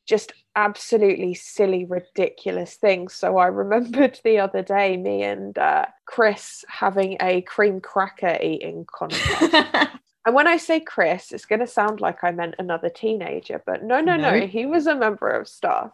just 0.06 0.32
absolutely 0.54 1.32
silly 1.32 1.86
ridiculous 1.86 2.74
things. 2.74 3.14
So 3.14 3.38
I 3.38 3.46
remembered 3.46 4.20
the 4.24 4.38
other 4.38 4.62
day 4.62 4.96
me 4.96 5.22
and 5.22 5.56
uh, 5.56 5.86
Chris 6.04 6.64
having 6.68 7.16
a 7.20 7.40
cream 7.42 7.80
cracker 7.80 8.38
eating 8.42 8.86
contest 8.92 9.88
And 10.26 10.34
when 10.34 10.46
I 10.46 10.56
say 10.56 10.80
Chris, 10.80 11.32
it's 11.32 11.44
going 11.46 11.60
to 11.60 11.66
sound 11.66 12.00
like 12.00 12.24
I 12.24 12.30
meant 12.30 12.54
another 12.58 12.88
teenager, 12.88 13.62
but 13.66 13.82
no, 13.84 14.00
no, 14.00 14.16
no, 14.16 14.34
no, 14.34 14.46
he 14.46 14.66
was 14.66 14.86
a 14.86 14.94
member 14.94 15.28
of 15.28 15.48
staff. 15.48 15.90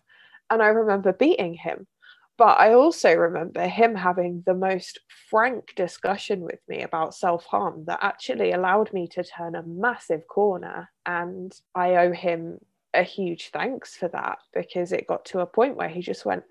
And 0.50 0.62
I 0.62 0.68
remember 0.68 1.12
beating 1.12 1.54
him 1.54 1.86
But 2.38 2.58
I 2.60 2.72
also 2.74 3.14
remember 3.14 3.66
him 3.68 3.94
having 3.94 4.42
the 4.46 4.54
most 4.54 5.00
frank 5.30 5.74
discussion 5.76 6.40
with 6.40 6.60
me 6.68 6.82
about 6.82 7.14
self 7.14 7.44
harm 7.46 7.84
that 7.86 8.00
actually 8.02 8.52
allowed 8.52 8.92
me 8.92 9.08
to 9.08 9.24
turn 9.24 9.54
a 9.54 9.62
massive 9.62 10.26
corner. 10.26 10.90
And 11.06 11.52
I 11.74 11.96
owe 11.96 12.12
him 12.12 12.58
a 12.94 13.02
huge 13.04 13.50
thanks 13.50 13.96
for 13.96 14.08
that 14.08 14.38
because 14.54 14.92
it 14.92 15.06
got 15.06 15.24
to 15.26 15.40
a 15.40 15.46
point 15.46 15.76
where 15.76 15.88
he 15.90 16.00
just 16.02 16.24
went, 16.24 16.44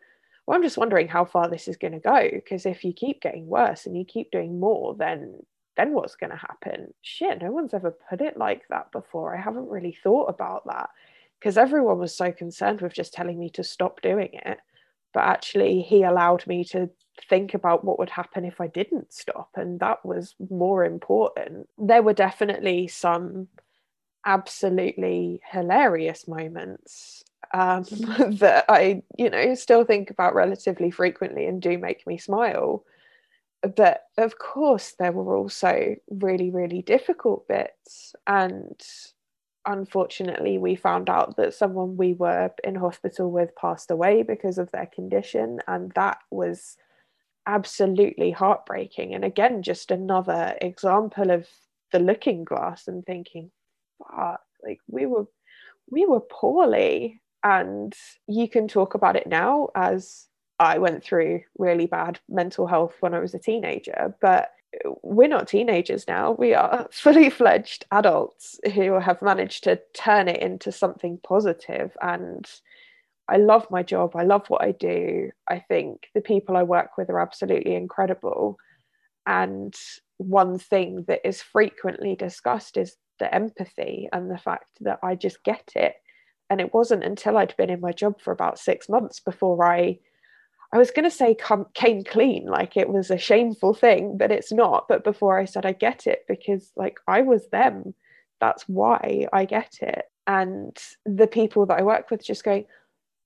Well, 0.46 0.56
I'm 0.58 0.64
just 0.64 0.78
wondering 0.78 1.08
how 1.08 1.26
far 1.26 1.50
this 1.50 1.68
is 1.68 1.78
going 1.78 1.94
to 1.94 2.00
go. 2.00 2.30
Because 2.32 2.66
if 2.66 2.84
you 2.86 2.94
keep 2.94 3.22
getting 3.22 3.48
worse 3.48 3.86
and 3.86 3.98
you 3.98 4.06
keep 4.06 4.32
doing 4.32 4.60
more, 4.60 4.96
then 4.96 5.44
then 5.80 5.94
what's 5.94 6.16
going 6.16 6.32
to 6.32 6.36
happen? 6.36 6.94
Shit, 7.02 7.42
no 7.42 7.52
one's 7.52 7.74
ever 7.74 7.96
put 8.10 8.22
it 8.22 8.38
like 8.38 8.64
that 8.70 8.92
before. 8.92 9.36
I 9.36 9.42
haven't 9.42 9.70
really 9.70 9.98
thought 10.04 10.26
about 10.26 10.68
that 10.68 10.90
because 11.40 11.58
everyone 11.58 11.98
was 11.98 12.16
so 12.16 12.32
concerned 12.32 12.82
with 12.82 12.94
just 12.94 13.14
telling 13.14 13.40
me 13.40 13.50
to 13.52 13.64
stop 13.64 14.02
doing 14.02 14.30
it 14.34 14.60
but 15.14 15.24
actually 15.24 15.82
he 15.82 16.04
allowed 16.04 16.46
me 16.46 16.64
to 16.64 16.90
think 17.30 17.54
about 17.54 17.84
what 17.84 18.00
would 18.00 18.10
happen 18.10 18.46
if 18.46 18.62
I 18.62 18.68
didn't 18.68 19.12
stop 19.14 19.50
and 19.56 19.80
that 19.80 20.06
was 20.06 20.36
more 20.50 20.86
important 20.86 21.68
there 21.78 22.04
were 22.04 22.14
definitely 22.14 22.88
some 22.88 23.48
absolutely 24.26 25.42
hilarious 25.50 26.28
moments 26.28 27.24
um, 27.54 27.84
that 28.40 28.66
I 28.70 29.02
you 29.18 29.30
know 29.30 29.56
still 29.56 29.84
think 29.84 30.10
about 30.12 30.36
relatively 30.36 30.92
frequently 30.92 31.46
and 31.46 31.62
do 31.62 31.78
make 31.78 32.06
me 32.06 32.18
smile 32.18 32.86
but 33.76 34.04
of 34.18 34.38
course 34.40 34.96
there 35.00 35.12
were 35.12 35.36
also 35.36 35.96
really 36.10 36.50
really 36.50 36.82
difficult 36.82 37.48
bits 37.48 38.14
and 38.28 38.82
unfortunately, 39.66 40.58
we 40.58 40.76
found 40.76 41.10
out 41.10 41.38
that 41.38 41.54
someone 41.54 41.98
we 41.98 42.14
were 42.14 42.52
in 42.64 42.76
hospital 42.76 43.32
with 43.32 43.56
passed 43.56 43.92
away 43.92 44.24
because 44.24 44.58
of 44.58 44.72
their 44.72 44.88
condition. 44.88 45.60
And 45.68 45.92
that 45.94 46.18
was 46.32 46.78
absolutely 47.46 48.32
heartbreaking. 48.32 49.14
And 49.14 49.24
again, 49.24 49.62
just 49.62 49.92
another 49.92 50.56
example 50.62 51.32
of 51.32 51.48
the 51.92 52.00
looking 52.00 52.44
glass 52.44 52.88
and 52.88 53.06
thinking, 53.06 53.52
fuck, 54.00 54.42
like 54.64 54.80
we 54.88 55.06
were 55.06 55.26
we 55.92 56.06
were 56.06 56.22
poorly. 56.22 57.22
And 57.44 57.94
you 58.28 58.50
can 58.50 58.68
talk 58.68 58.96
about 58.96 59.16
it 59.16 59.28
now 59.28 59.70
as 59.74 60.26
I 60.60 60.78
went 60.78 61.04
through 61.04 61.42
really 61.58 61.86
bad 61.86 62.20
mental 62.28 62.68
health 62.68 62.96
when 63.00 63.14
I 63.14 63.20
was 63.20 63.34
a 63.34 63.40
teenager, 63.40 64.14
but 64.22 64.52
we're 65.02 65.28
not 65.28 65.48
teenagers 65.48 66.08
now. 66.08 66.32
We 66.32 66.54
are 66.54 66.88
fully 66.92 67.30
fledged 67.30 67.86
adults 67.92 68.60
who 68.74 69.00
have 69.00 69.22
managed 69.22 69.64
to 69.64 69.80
turn 69.94 70.28
it 70.28 70.42
into 70.42 70.72
something 70.72 71.20
positive. 71.24 71.96
And 72.02 72.50
I 73.28 73.38
love 73.38 73.68
my 73.72 73.84
job. 73.84 74.16
I 74.16 74.24
love 74.24 74.48
what 74.48 74.64
I 74.64 74.72
do. 74.72 75.32
I 75.48 75.60
think 75.60 76.08
the 76.14 76.22
people 76.22 76.58
I 76.58 76.64
work 76.64 76.98
with 76.98 77.10
are 77.10 77.20
absolutely 77.20 77.76
incredible. 77.76 78.58
And 79.26 79.74
one 80.18 80.60
thing 80.60 81.06
that 81.08 81.22
is 81.24 81.42
frequently 81.42 82.16
discussed 82.16 82.76
is 82.78 82.98
the 83.20 83.34
empathy 83.34 84.10
and 84.12 84.30
the 84.30 84.38
fact 84.38 84.70
that 84.82 85.00
I 85.04 85.16
just 85.16 85.44
get 85.44 85.72
it. 85.76 85.96
And 86.50 86.60
it 86.60 86.74
wasn't 86.74 87.04
until 87.04 87.38
I'd 87.38 87.56
been 87.56 87.70
in 87.70 87.80
my 87.80 87.92
job 87.92 88.20
for 88.20 88.32
about 88.32 88.60
six 88.60 88.90
months 88.90 89.20
before 89.20 89.64
I 89.64 90.00
I 90.72 90.78
was 90.78 90.92
going 90.92 91.06
to 91.06 91.16
say 91.16 91.34
come, 91.34 91.66
came 91.74 92.04
clean, 92.04 92.46
like 92.46 92.78
it 92.78 92.90
was 92.90 93.10
a 93.10 93.18
shameful 93.18 93.74
thing, 93.74 94.18
but 94.18 94.32
it's 94.32 94.52
not. 94.52 94.88
But 94.88 95.04
before 95.04 95.40
I 95.40 95.46
said, 95.46 95.66
I 95.66 95.72
get 95.72 96.06
it 96.06 96.26
because, 96.28 96.72
like, 96.76 97.00
I 97.08 97.22
was 97.22 97.48
them. 97.48 97.96
That's 98.40 98.64
why 98.70 99.28
I 99.34 99.46
get 99.46 99.80
it. 99.82 100.06
And 100.28 100.78
the 101.06 101.28
people 101.28 101.66
that 101.66 101.80
I 101.80 101.84
work 101.84 102.12
with 102.12 102.24
just 102.24 102.44
going, 102.44 102.66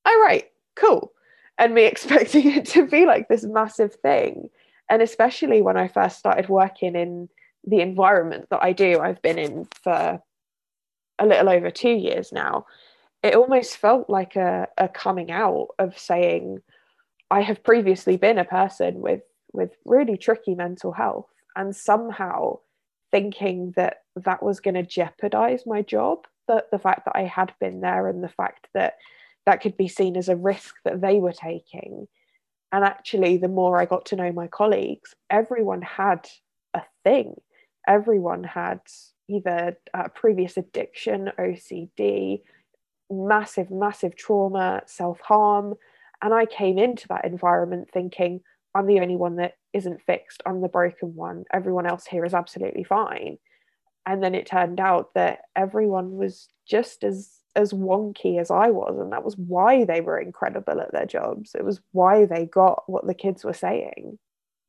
all 0.05 0.21
right, 0.21 0.49
cool. 0.75 1.11
And 1.57 1.73
me 1.73 1.83
expecting 1.85 2.49
it 2.49 2.65
to 2.67 2.87
be 2.87 3.05
like 3.05 3.27
this 3.27 3.43
massive 3.43 3.95
thing. 3.95 4.49
And 4.89 5.01
especially 5.01 5.61
when 5.61 5.77
I 5.77 5.87
first 5.87 6.19
started 6.19 6.49
working 6.49 6.95
in 6.95 7.29
the 7.65 7.81
environment 7.81 8.47
that 8.51 8.63
I 8.63 8.71
do, 8.73 8.99
I've 8.99 9.21
been 9.21 9.39
in 9.39 9.67
for 9.83 10.21
a 11.19 11.25
little 11.25 11.49
over 11.49 11.71
two 11.71 11.89
years 11.89 12.31
now. 12.31 12.65
It 13.21 13.35
almost 13.35 13.77
felt 13.77 14.09
like 14.09 14.35
a, 14.35 14.67
a 14.77 14.89
coming 14.89 15.31
out 15.31 15.69
of 15.79 15.97
saying, 15.97 16.61
I 17.33 17.41
have 17.41 17.63
previously 17.63 18.15
been 18.15 18.37
a 18.37 18.45
person 18.45 19.01
with 19.01 19.23
with 19.53 19.71
really 19.85 20.17
tricky 20.17 20.53
mental 20.53 20.91
health 20.91 21.29
and 21.55 21.75
somehow 21.75 22.59
thinking 23.09 23.73
that 23.75 24.03
that 24.15 24.43
was 24.43 24.59
going 24.59 24.75
to 24.75 24.83
jeopardize 24.83 25.63
my 25.65 25.81
job 25.81 26.27
that 26.47 26.69
the 26.69 26.77
fact 26.77 27.05
that 27.05 27.15
I 27.15 27.23
had 27.23 27.51
been 27.59 27.81
there 27.81 28.07
and 28.07 28.23
the 28.23 28.29
fact 28.29 28.67
that 28.75 28.97
that 29.47 29.61
could 29.61 29.75
be 29.77 29.87
seen 29.87 30.15
as 30.15 30.29
a 30.29 30.35
risk 30.35 30.75
that 30.85 31.01
they 31.01 31.15
were 31.19 31.33
taking. 31.33 32.07
And 32.71 32.83
actually 32.85 33.37
the 33.37 33.47
more 33.47 33.79
I 33.79 33.85
got 33.85 34.05
to 34.07 34.15
know 34.15 34.31
my 34.31 34.45
colleagues 34.45 35.15
everyone 35.31 35.81
had 35.81 36.29
a 36.75 36.83
thing. 37.03 37.33
Everyone 37.87 38.43
had 38.43 38.81
either 39.27 39.75
a 39.95 40.07
previous 40.09 40.55
addiction 40.57 41.31
OCD 41.39 42.43
massive 43.09 43.71
massive 43.71 44.15
trauma 44.15 44.83
self-harm 44.85 45.73
and 46.23 46.33
I 46.33 46.45
came 46.45 46.79
into 46.79 47.07
that 47.09 47.25
environment 47.25 47.89
thinking, 47.93 48.39
I'm 48.73 48.87
the 48.87 49.01
only 49.01 49.17
one 49.17 49.35
that 49.35 49.53
isn't 49.73 50.01
fixed. 50.01 50.41
I'm 50.45 50.61
the 50.61 50.69
broken 50.69 51.15
one. 51.15 51.43
Everyone 51.53 51.85
else 51.85 52.05
here 52.05 52.25
is 52.25 52.33
absolutely 52.33 52.85
fine. 52.85 53.37
And 54.05 54.23
then 54.23 54.33
it 54.33 54.47
turned 54.47 54.79
out 54.79 55.13
that 55.15 55.41
everyone 55.55 56.13
was 56.17 56.47
just 56.67 57.03
as 57.03 57.29
as 57.55 57.71
wonky 57.71 58.39
as 58.39 58.49
I 58.49 58.71
was. 58.71 58.97
And 58.99 59.11
that 59.11 59.23
was 59.23 59.37
why 59.37 59.85
they 59.85 60.01
were 60.01 60.17
incredible 60.17 60.81
at 60.81 60.91
their 60.91 61.05
jobs. 61.05 61.51
It 61.53 61.63
was 61.63 61.81
why 61.91 62.25
they 62.25 62.45
got 62.45 62.83
what 62.87 63.05
the 63.05 63.13
kids 63.13 63.43
were 63.43 63.53
saying. 63.53 64.17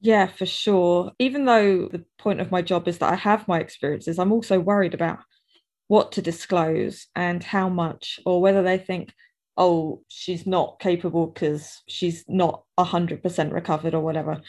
Yeah, 0.00 0.26
for 0.26 0.44
sure. 0.44 1.12
Even 1.18 1.46
though 1.46 1.88
the 1.88 2.04
point 2.18 2.40
of 2.40 2.50
my 2.50 2.60
job 2.60 2.86
is 2.86 2.98
that 2.98 3.10
I 3.10 3.16
have 3.16 3.48
my 3.48 3.58
experiences, 3.58 4.18
I'm 4.18 4.32
also 4.32 4.60
worried 4.60 4.92
about 4.92 5.20
what 5.88 6.12
to 6.12 6.22
disclose 6.22 7.06
and 7.16 7.42
how 7.42 7.70
much, 7.70 8.20
or 8.26 8.42
whether 8.42 8.62
they 8.62 8.76
think, 8.76 9.14
oh 9.56 10.02
she's 10.08 10.46
not 10.46 10.78
capable 10.78 11.26
because 11.26 11.82
she's 11.88 12.24
not 12.28 12.64
100% 12.78 13.52
recovered 13.52 13.94
or 13.94 14.00
whatever 14.00 14.40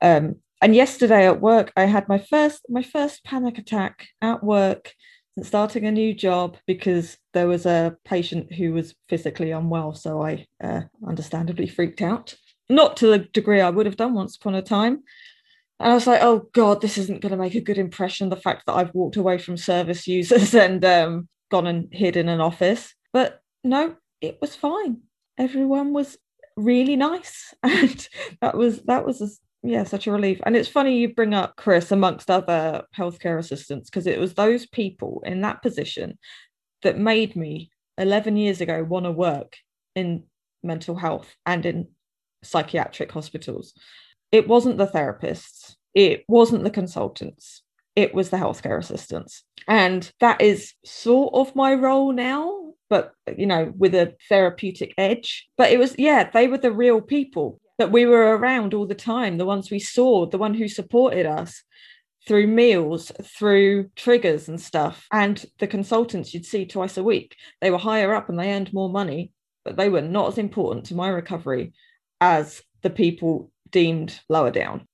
um, 0.00 0.36
and 0.60 0.74
yesterday 0.74 1.26
at 1.26 1.40
work 1.40 1.72
i 1.76 1.84
had 1.84 2.08
my 2.08 2.18
first 2.18 2.64
my 2.68 2.82
first 2.82 3.24
panic 3.24 3.58
attack 3.58 4.08
at 4.20 4.42
work 4.42 4.94
and 5.36 5.46
starting 5.46 5.86
a 5.86 5.92
new 5.92 6.12
job 6.12 6.56
because 6.66 7.16
there 7.32 7.46
was 7.46 7.66
a 7.66 7.96
patient 8.04 8.52
who 8.52 8.72
was 8.72 8.94
physically 9.08 9.50
unwell 9.50 9.94
so 9.94 10.22
i 10.22 10.46
uh, 10.62 10.82
understandably 11.06 11.66
freaked 11.66 12.02
out 12.02 12.34
not 12.68 12.96
to 12.96 13.06
the 13.06 13.18
degree 13.18 13.60
i 13.60 13.70
would 13.70 13.86
have 13.86 13.96
done 13.96 14.14
once 14.14 14.36
upon 14.36 14.54
a 14.54 14.62
time 14.62 15.02
and 15.80 15.92
I 15.92 15.94
was 15.94 16.06
like, 16.06 16.22
oh 16.22 16.48
God, 16.52 16.80
this 16.80 16.98
isn't 16.98 17.20
going 17.20 17.30
to 17.30 17.38
make 17.38 17.54
a 17.54 17.60
good 17.60 17.78
impression. 17.78 18.30
The 18.30 18.36
fact 18.36 18.64
that 18.66 18.74
I've 18.74 18.94
walked 18.94 19.16
away 19.16 19.38
from 19.38 19.56
service 19.56 20.06
users 20.08 20.54
and 20.54 20.84
um, 20.84 21.28
gone 21.50 21.66
and 21.66 21.88
hid 21.92 22.16
in 22.16 22.28
an 22.28 22.40
office. 22.40 22.94
But 23.12 23.40
no, 23.64 23.96
it 24.20 24.38
was 24.40 24.54
fine. 24.54 25.02
Everyone 25.36 25.92
was 25.92 26.18
really 26.56 26.96
nice, 26.96 27.54
and 27.62 28.08
that 28.40 28.56
was 28.56 28.82
that 28.82 29.06
was 29.06 29.20
a, 29.20 29.28
yeah 29.66 29.84
such 29.84 30.06
a 30.06 30.12
relief. 30.12 30.40
And 30.44 30.56
it's 30.56 30.68
funny 30.68 30.98
you 30.98 31.14
bring 31.14 31.34
up 31.34 31.56
Chris 31.56 31.92
amongst 31.92 32.30
other 32.30 32.84
healthcare 32.96 33.38
assistants 33.38 33.90
because 33.90 34.06
it 34.06 34.18
was 34.18 34.34
those 34.34 34.66
people 34.66 35.22
in 35.24 35.40
that 35.42 35.62
position 35.62 36.18
that 36.82 36.98
made 36.98 37.34
me 37.36 37.70
11 37.98 38.36
years 38.36 38.60
ago 38.60 38.84
want 38.84 39.04
to 39.04 39.10
work 39.10 39.56
in 39.94 40.24
mental 40.62 40.94
health 40.96 41.36
and 41.44 41.66
in 41.66 41.88
psychiatric 42.42 43.10
hospitals. 43.10 43.74
It 44.30 44.46
wasn't 44.46 44.78
the 44.78 44.86
therapists, 44.86 45.76
it 45.94 46.24
wasn't 46.28 46.64
the 46.64 46.70
consultants, 46.70 47.62
it 47.96 48.14
was 48.14 48.30
the 48.30 48.36
healthcare 48.36 48.78
assistants. 48.78 49.42
And 49.66 50.10
that 50.20 50.40
is 50.40 50.74
sort 50.84 51.34
of 51.34 51.56
my 51.56 51.74
role 51.74 52.12
now 52.12 52.57
but 52.88 53.12
you 53.36 53.46
know 53.46 53.72
with 53.76 53.94
a 53.94 54.14
therapeutic 54.28 54.94
edge. 54.98 55.48
But 55.56 55.70
it 55.70 55.78
was 55.78 55.94
yeah 55.98 56.30
they 56.30 56.48
were 56.48 56.58
the 56.58 56.72
real 56.72 57.00
people 57.00 57.60
that 57.78 57.92
we 57.92 58.06
were 58.06 58.36
around 58.36 58.74
all 58.74 58.86
the 58.86 58.94
time 58.94 59.38
the 59.38 59.46
ones 59.46 59.70
we 59.70 59.78
saw 59.78 60.26
the 60.26 60.38
one 60.38 60.54
who 60.54 60.68
supported 60.68 61.26
us 61.26 61.62
through 62.26 62.46
meals 62.46 63.12
through 63.22 63.88
triggers 63.96 64.48
and 64.48 64.60
stuff. 64.60 65.06
And 65.12 65.44
the 65.58 65.66
consultants 65.66 66.34
you'd 66.34 66.46
see 66.46 66.66
twice 66.66 66.96
a 66.96 67.02
week 67.02 67.36
they 67.60 67.70
were 67.70 67.78
higher 67.78 68.14
up 68.14 68.28
and 68.28 68.38
they 68.38 68.52
earned 68.52 68.72
more 68.72 68.90
money 68.90 69.32
but 69.64 69.76
they 69.76 69.88
were 69.88 70.02
not 70.02 70.28
as 70.28 70.38
important 70.38 70.86
to 70.86 70.94
my 70.94 71.08
recovery 71.08 71.72
as 72.20 72.62
the 72.82 72.90
people 72.90 73.50
deemed 73.70 74.18
lower 74.28 74.50
down. 74.50 74.86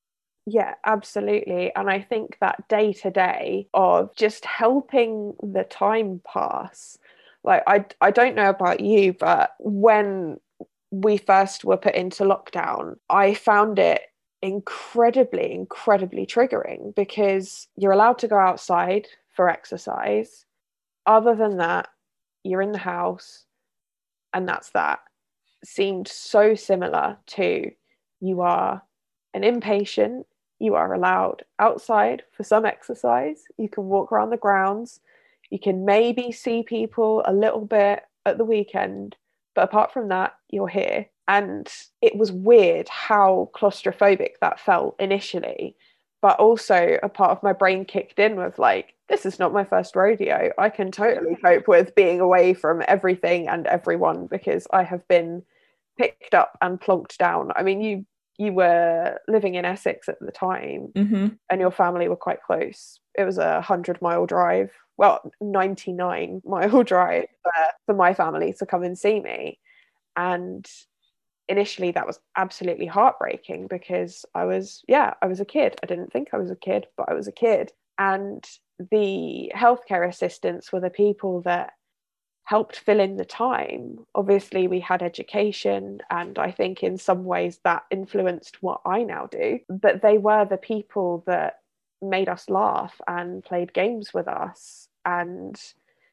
Yeah, 0.47 0.74
absolutely. 0.84 1.72
And 1.74 1.88
I 1.88 2.01
think 2.01 2.36
that 2.40 2.68
day 2.68 2.92
to 2.95 3.11
day 3.11 3.68
of 3.72 4.14
just 4.14 4.45
helping 4.45 5.34
the 5.42 5.64
time 5.64 6.20
pass 6.26 6.99
like 7.45 7.62
I 7.66 7.84
I 8.01 8.11
don't 8.11 8.34
know 8.34 8.49
about 8.49 8.80
you, 8.80 9.12
but 9.12 9.55
when 9.61 10.38
we 10.90 11.18
first 11.18 11.64
were 11.64 11.76
put 11.76 11.95
into 11.95 12.24
lockdown, 12.24 12.97
I 13.11 13.34
found 13.34 13.78
it 13.78 14.03
incredibly, 14.42 15.53
incredibly 15.53 16.26
triggering 16.26 16.95
because 16.95 17.68
you're 17.76 17.92
allowed 17.92 18.18
to 18.18 18.28
go 18.28 18.38
outside 18.38 19.07
for 19.34 19.49
exercise. 19.49 20.45
Other 21.07 21.34
than 21.34 21.59
that, 21.59 21.88
you're 22.45 22.62
in 22.62 22.72
the 22.72 22.78
house 22.78 23.45
and 24.34 24.49
that's 24.49 24.70
that. 24.70 25.01
Seemed 25.64 26.09
so 26.09 26.55
similar 26.55 27.16
to 27.28 27.70
you 28.20 28.40
are 28.42 28.82
an 29.32 29.42
inpatient, 29.42 30.24
you 30.59 30.74
are 30.74 30.92
allowed 30.92 31.45
outside 31.59 32.22
for 32.32 32.45
some 32.45 32.66
exercise, 32.66 33.45
you 33.57 33.68
can 33.68 33.84
walk 33.84 34.12
around 34.12 34.30
the 34.30 34.36
grounds, 34.36 35.01
you 35.51 35.59
can 35.59 35.84
maybe 35.84 36.32
see 36.32 36.62
people 36.62 37.22
a 37.24 37.32
little 37.32 37.64
bit 37.64 38.03
at 38.26 38.38
the 38.38 38.45
weekend, 38.45 39.16
but 39.55 39.64
apart 39.64 39.92
from 39.92 40.09
that, 40.09 40.34
you're 40.51 40.68
here. 40.68 41.07
And 41.26 41.72
it 42.03 42.16
was 42.16 42.32
weird 42.32 42.88
how 42.88 43.51
claustrophobic 43.55 44.32
that 44.40 44.61
felt 44.61 44.97
initially. 44.99 45.76
But 46.20 46.40
also, 46.40 46.99
a 47.03 47.09
part 47.09 47.32
of 47.32 47.42
my 47.42 47.53
brain 47.53 47.84
kicked 47.84 48.18
in 48.18 48.36
with, 48.36 48.59
like, 48.59 48.95
this 49.09 49.26
is 49.26 49.38
not 49.38 49.53
my 49.53 49.64
first 49.64 49.95
rodeo. 49.95 50.51
I 50.57 50.70
can 50.70 50.90
totally 50.90 51.36
cope 51.36 51.68
with 51.68 51.95
being 51.95 52.20
away 52.20 52.55
from 52.55 52.82
everything 52.88 53.49
and 53.49 53.66
everyone 53.66 54.26
because 54.26 54.66
I 54.72 54.84
have 54.84 55.07
been 55.09 55.42
picked 55.99 56.32
up 56.32 56.57
and 56.62 56.80
plonked 56.80 57.18
down. 57.18 57.53
I 57.55 57.62
mean, 57.62 57.82
you 57.82 58.07
you 58.39 58.53
were 58.53 59.18
living 59.28 59.55
in 59.55 59.64
Essex 59.64 60.09
at 60.09 60.18
the 60.20 60.32
time 60.32 60.93
mm-hmm. 60.95 61.28
and 61.51 61.61
your 61.61 61.70
family 61.70 62.09
were 62.09 62.16
quite 62.16 62.43
close. 62.43 62.99
It 63.16 63.24
was 63.24 63.39
a 63.39 63.61
hundred 63.61 64.03
mile 64.03 64.26
drive, 64.26 64.70
well, 64.97 65.20
99 65.41 66.43
mile 66.45 66.82
drive 66.82 67.26
for, 67.43 67.53
for 67.87 67.95
my 67.95 68.14
family 68.14 68.55
to 68.59 68.66
come 68.66 68.82
and 68.82 68.99
see 68.99 69.20
me. 69.20 69.59
And 70.16 70.68
initially 71.49 71.91
that 71.93 72.07
was 72.07 72.18
absolutely 72.37 72.87
heartbreaking 72.87 73.66
because 73.68 74.24
I 74.35 74.45
was, 74.45 74.82
yeah, 74.89 75.14
I 75.22 75.26
was 75.26 75.41
a 75.41 75.45
kid. 75.45 75.76
I 75.82 75.87
didn't 75.87 76.12
think 76.12 76.28
I 76.32 76.39
was 76.39 76.51
a 76.51 76.57
kid, 76.57 76.87
but 76.97 77.09
I 77.09 77.14
was 77.14 77.28
a 77.28 77.32
kid. 77.32 77.72
And 77.99 78.45
the 78.78 79.53
healthcare 79.55 80.09
assistants 80.09 80.72
were 80.72 80.80
the 80.80 80.91
people 80.91 81.43
that 81.43 81.74
helped 82.45 82.78
fill 82.78 83.01
in 83.01 83.16
the 83.16 83.24
time. 83.24 83.99
Obviously, 84.14 84.68
we 84.68 84.80
had 84.80 85.03
education, 85.03 86.01
and 86.11 86.38
I 86.38 86.51
think 86.51 86.82
in 86.82 86.99
some 86.99 87.24
ways 87.24 87.59
that 87.64 87.84
influenced 87.90 88.62
what 88.62 88.80
I 88.84 89.03
now 89.03 89.26
do. 89.26 89.61
But 89.68 90.03
they 90.03 90.18
were 90.18 90.45
the 90.45 90.59
people 90.59 91.24
that 91.26 91.61
made 92.03 92.28
us 92.28 92.51
laugh 92.51 93.01
and 93.07 93.42
played 93.42 93.72
games 93.72 94.12
with 94.12 94.28
us. 94.28 94.88
And 95.07 95.61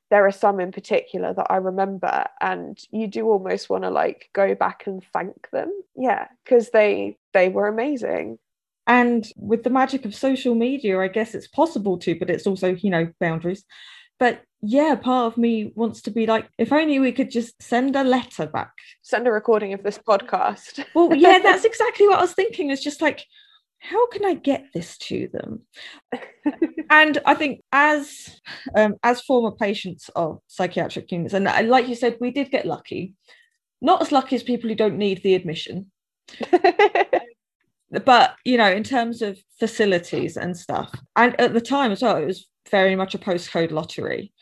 there 0.09 0.25
are 0.25 0.31
some 0.31 0.59
in 0.59 0.71
particular 0.71 1.33
that 1.33 1.47
I 1.49 1.57
remember, 1.57 2.25
and 2.39 2.79
you 2.91 3.07
do 3.07 3.27
almost 3.27 3.69
want 3.69 3.83
to 3.83 3.89
like 3.89 4.29
go 4.33 4.55
back 4.55 4.87
and 4.87 5.03
thank 5.13 5.49
them. 5.51 5.71
Yeah, 5.95 6.27
because 6.43 6.69
they 6.69 7.17
they 7.33 7.49
were 7.49 7.67
amazing. 7.67 8.39
And 8.87 9.27
with 9.35 9.63
the 9.63 9.69
magic 9.69 10.05
of 10.05 10.15
social 10.15 10.55
media, 10.55 10.99
I 10.99 11.07
guess 11.07 11.35
it's 11.35 11.47
possible 11.47 11.97
to, 11.99 12.17
but 12.17 12.29
it's 12.29 12.47
also, 12.47 12.73
you 12.75 12.89
know, 12.89 13.11
boundaries. 13.19 13.63
But 14.19 14.41
yeah, 14.61 14.95
part 14.95 15.33
of 15.33 15.37
me 15.37 15.71
wants 15.75 16.01
to 16.03 16.11
be 16.11 16.27
like, 16.27 16.47
if 16.57 16.71
only 16.71 16.99
we 16.99 17.11
could 17.11 17.31
just 17.31 17.61
send 17.61 17.95
a 17.95 18.03
letter 18.03 18.45
back. 18.45 18.71
Send 19.01 19.27
a 19.27 19.31
recording 19.31 19.73
of 19.73 19.81
this 19.81 19.97
podcast. 19.97 20.85
well, 20.93 21.13
yeah, 21.15 21.39
that's 21.39 21.65
exactly 21.65 22.07
what 22.07 22.19
I 22.19 22.21
was 22.21 22.33
thinking. 22.33 22.69
It's 22.69 22.83
just 22.83 23.01
like, 23.01 23.25
how 23.79 24.07
can 24.09 24.23
I 24.23 24.35
get 24.35 24.65
this 24.73 24.97
to 24.99 25.27
them? 25.33 25.61
and 26.91 27.17
I 27.25 27.33
think 27.33 27.61
as 27.71 28.39
um, 28.75 28.95
as 29.01 29.21
former 29.21 29.51
patients 29.51 30.09
of 30.15 30.39
psychiatric 30.45 31.11
units, 31.11 31.33
and 31.33 31.45
like 31.67 31.87
you 31.87 31.95
said, 31.95 32.17
we 32.21 32.29
did 32.29 32.51
get 32.51 32.67
lucky. 32.67 33.15
Not 33.81 34.03
as 34.03 34.11
lucky 34.11 34.35
as 34.35 34.43
people 34.43 34.69
who 34.69 34.75
don't 34.75 34.99
need 34.99 35.23
the 35.23 35.33
admission. 35.33 35.91
but 38.05 38.35
you 38.45 38.57
know, 38.57 38.71
in 38.71 38.83
terms 38.83 39.23
of 39.23 39.39
facilities 39.59 40.37
and 40.37 40.55
stuff, 40.55 40.93
and 41.15 41.39
at 41.41 41.53
the 41.55 41.61
time 41.61 41.91
as 41.91 42.03
well, 42.03 42.17
it 42.17 42.27
was 42.27 42.45
very 42.69 42.95
much 42.95 43.15
a 43.15 43.19
postcode 43.19 43.71
lottery. 43.71 44.33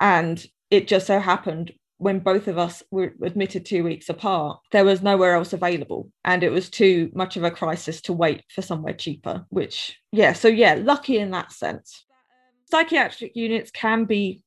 And 0.00 0.44
it 0.70 0.88
just 0.88 1.06
so 1.06 1.20
happened 1.20 1.72
when 2.00 2.18
both 2.18 2.48
of 2.48 2.56
us 2.56 2.82
were 2.90 3.12
admitted 3.22 3.66
two 3.66 3.84
weeks 3.84 4.08
apart, 4.08 4.58
there 4.72 4.86
was 4.86 5.02
nowhere 5.02 5.34
else 5.34 5.52
available. 5.52 6.10
And 6.24 6.42
it 6.42 6.48
was 6.48 6.70
too 6.70 7.10
much 7.14 7.36
of 7.36 7.44
a 7.44 7.50
crisis 7.50 8.00
to 8.02 8.14
wait 8.14 8.42
for 8.48 8.62
somewhere 8.62 8.94
cheaper, 8.94 9.44
which, 9.50 9.98
yeah, 10.10 10.32
so 10.32 10.48
yeah, 10.48 10.78
lucky 10.80 11.18
in 11.18 11.30
that 11.32 11.52
sense. 11.52 12.06
Psychiatric 12.70 13.32
units 13.36 13.70
can 13.70 14.06
be 14.06 14.40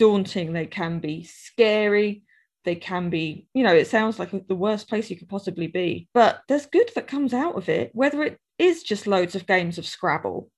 daunting, 0.00 0.52
they 0.52 0.66
can 0.66 0.98
be 0.98 1.22
scary, 1.22 2.24
they 2.64 2.74
can 2.74 3.08
be, 3.08 3.46
you 3.54 3.62
know, 3.62 3.74
it 3.74 3.86
sounds 3.86 4.18
like 4.18 4.32
the 4.48 4.54
worst 4.56 4.88
place 4.88 5.08
you 5.08 5.16
could 5.16 5.28
possibly 5.28 5.68
be, 5.68 6.08
but 6.12 6.40
there's 6.48 6.66
good 6.66 6.90
that 6.96 7.06
comes 7.06 7.32
out 7.32 7.54
of 7.54 7.68
it, 7.68 7.90
whether 7.94 8.24
it 8.24 8.40
is 8.58 8.82
just 8.82 9.06
loads 9.06 9.36
of 9.36 9.46
games 9.46 9.78
of 9.78 9.86
Scrabble 9.86 10.50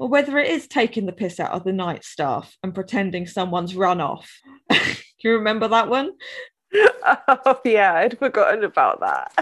or 0.00 0.08
whether 0.08 0.38
it 0.38 0.50
is 0.50 0.66
taking 0.66 1.04
the 1.04 1.12
piss 1.12 1.38
out 1.38 1.52
of 1.52 1.62
the 1.62 1.72
night 1.72 2.04
staff 2.04 2.56
and 2.62 2.74
pretending 2.74 3.26
someone's 3.26 3.76
run 3.76 4.00
off. 4.00 4.40
Do 4.70 4.78
you 5.22 5.34
remember 5.34 5.68
that 5.68 5.88
one? 5.88 6.12
Oh 7.44 7.58
yeah, 7.64 7.94
I'd 7.94 8.16
forgotten 8.16 8.62
about 8.62 9.00
that. 9.00 9.32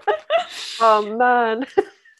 oh 0.80 1.16
man. 1.16 1.64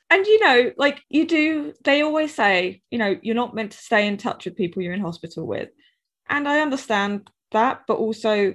And 0.09 0.25
you 0.25 0.39
know, 0.39 0.73
like 0.77 1.03
you 1.09 1.27
do, 1.27 1.75
they 1.83 2.03
always 2.03 2.33
say, 2.33 2.83
you 2.93 2.99
know, 2.99 3.17
you're 3.23 3.35
not 3.35 3.57
meant 3.57 3.73
to 3.73 3.79
stay 3.79 4.07
in 4.07 4.17
touch 4.17 4.45
with 4.45 4.57
people 4.57 4.83
you're 4.83 4.93
in 4.93 5.01
hospital 5.01 5.45
with. 5.45 5.71
And 6.29 6.47
I 6.47 6.61
understand 6.61 7.29
that, 7.51 7.83
but 7.89 7.97
also 7.97 8.55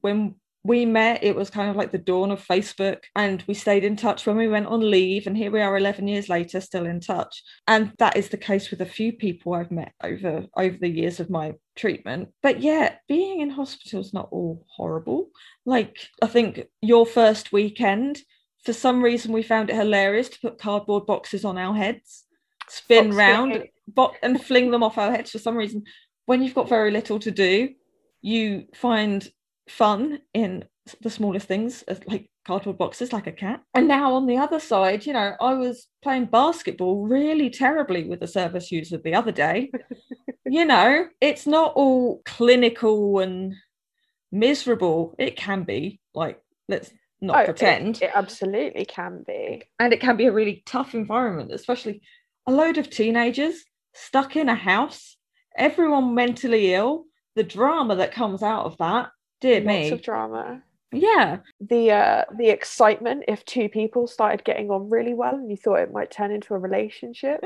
when 0.00 0.34
we 0.64 0.84
met 0.84 1.22
it 1.22 1.36
was 1.36 1.50
kind 1.50 1.70
of 1.70 1.76
like 1.76 1.92
the 1.92 1.98
dawn 1.98 2.30
of 2.30 2.44
facebook 2.44 2.98
and 3.14 3.44
we 3.46 3.54
stayed 3.54 3.84
in 3.84 3.96
touch 3.96 4.26
when 4.26 4.36
we 4.36 4.48
went 4.48 4.66
on 4.66 4.80
leave 4.80 5.26
and 5.26 5.36
here 5.36 5.50
we 5.50 5.60
are 5.60 5.76
11 5.76 6.08
years 6.08 6.28
later 6.28 6.60
still 6.60 6.86
in 6.86 7.00
touch. 7.00 7.42
And 7.66 7.92
that 7.98 8.16
is 8.16 8.28
the 8.28 8.36
case 8.36 8.70
with 8.70 8.80
a 8.80 8.86
few 8.86 9.12
people 9.12 9.54
i've 9.54 9.70
met 9.70 9.92
over 10.02 10.46
over 10.56 10.76
the 10.76 10.88
years 10.88 11.20
of 11.20 11.30
my 11.30 11.54
treatment. 11.76 12.30
But 12.42 12.60
yeah 12.60 12.96
being 13.08 13.40
in 13.40 13.50
hospital 13.50 14.00
is 14.00 14.12
not 14.12 14.28
all 14.30 14.66
horrible. 14.76 15.30
Like 15.64 15.96
i 16.22 16.26
think 16.26 16.66
your 16.82 17.06
first 17.06 17.52
weekend 17.52 18.18
for 18.64 18.72
some 18.72 19.02
reason 19.02 19.32
we 19.32 19.42
found 19.42 19.70
it 19.70 19.76
hilarious 19.76 20.28
to 20.30 20.40
put 20.40 20.58
cardboard 20.58 21.06
boxes 21.06 21.44
on 21.44 21.56
our 21.56 21.74
heads 21.74 22.24
spin 22.68 23.06
Box 23.06 23.16
round 23.16 23.64
bo- 23.86 24.14
and 24.22 24.42
fling 24.42 24.70
them 24.70 24.82
off 24.82 24.98
our 24.98 25.10
heads 25.10 25.30
for 25.30 25.38
some 25.38 25.56
reason. 25.56 25.84
When 26.26 26.42
you've 26.42 26.54
got 26.54 26.68
very 26.68 26.90
little 26.90 27.18
to 27.20 27.30
do 27.30 27.70
you 28.20 28.66
find 28.74 29.28
fun 29.68 30.20
in 30.34 30.64
the 31.02 31.10
smallest 31.10 31.46
things, 31.46 31.84
uh, 31.88 31.94
like 32.06 32.30
cardboard 32.46 32.78
boxes, 32.78 33.12
like 33.12 33.26
a 33.26 33.32
cat. 33.32 33.62
And 33.74 33.88
now 33.88 34.14
on 34.14 34.26
the 34.26 34.38
other 34.38 34.60
side, 34.60 35.06
you 35.06 35.12
know, 35.12 35.34
I 35.40 35.54
was 35.54 35.86
playing 36.02 36.26
basketball 36.26 37.06
really 37.06 37.50
terribly 37.50 38.04
with 38.04 38.22
a 38.22 38.26
service 38.26 38.72
user 38.72 38.98
the 38.98 39.14
other 39.14 39.32
day. 39.32 39.70
you 40.46 40.64
know, 40.64 41.06
it's 41.20 41.46
not 41.46 41.74
all 41.74 42.22
clinical 42.24 43.18
and 43.18 43.54
miserable. 44.32 45.14
It 45.18 45.36
can 45.36 45.64
be 45.64 46.00
like, 46.14 46.40
let's 46.68 46.90
not 47.20 47.42
oh, 47.42 47.44
pretend. 47.44 47.96
It, 47.96 48.02
it 48.04 48.10
absolutely 48.14 48.84
can 48.84 49.24
be. 49.26 49.62
And 49.78 49.92
it 49.92 50.00
can 50.00 50.16
be 50.16 50.26
a 50.26 50.32
really 50.32 50.62
tough 50.66 50.94
environment, 50.94 51.52
especially 51.52 52.02
a 52.46 52.52
load 52.52 52.78
of 52.78 52.88
teenagers 52.88 53.64
stuck 53.94 54.36
in 54.36 54.48
a 54.48 54.54
house, 54.54 55.16
everyone 55.56 56.14
mentally 56.14 56.74
ill, 56.74 57.04
the 57.34 57.42
drama 57.42 57.96
that 57.96 58.12
comes 58.12 58.42
out 58.42 58.64
of 58.64 58.76
that 58.78 59.10
Dear 59.40 59.60
Lots 59.60 59.66
me. 59.66 59.90
of 59.90 60.02
drama. 60.02 60.62
Yeah. 60.92 61.38
The 61.60 61.90
uh 61.92 62.24
the 62.36 62.48
excitement 62.48 63.24
if 63.28 63.44
two 63.44 63.68
people 63.68 64.06
started 64.06 64.44
getting 64.44 64.70
on 64.70 64.88
really 64.90 65.14
well 65.14 65.34
and 65.34 65.50
you 65.50 65.56
thought 65.56 65.80
it 65.80 65.92
might 65.92 66.10
turn 66.10 66.32
into 66.32 66.54
a 66.54 66.58
relationship. 66.58 67.44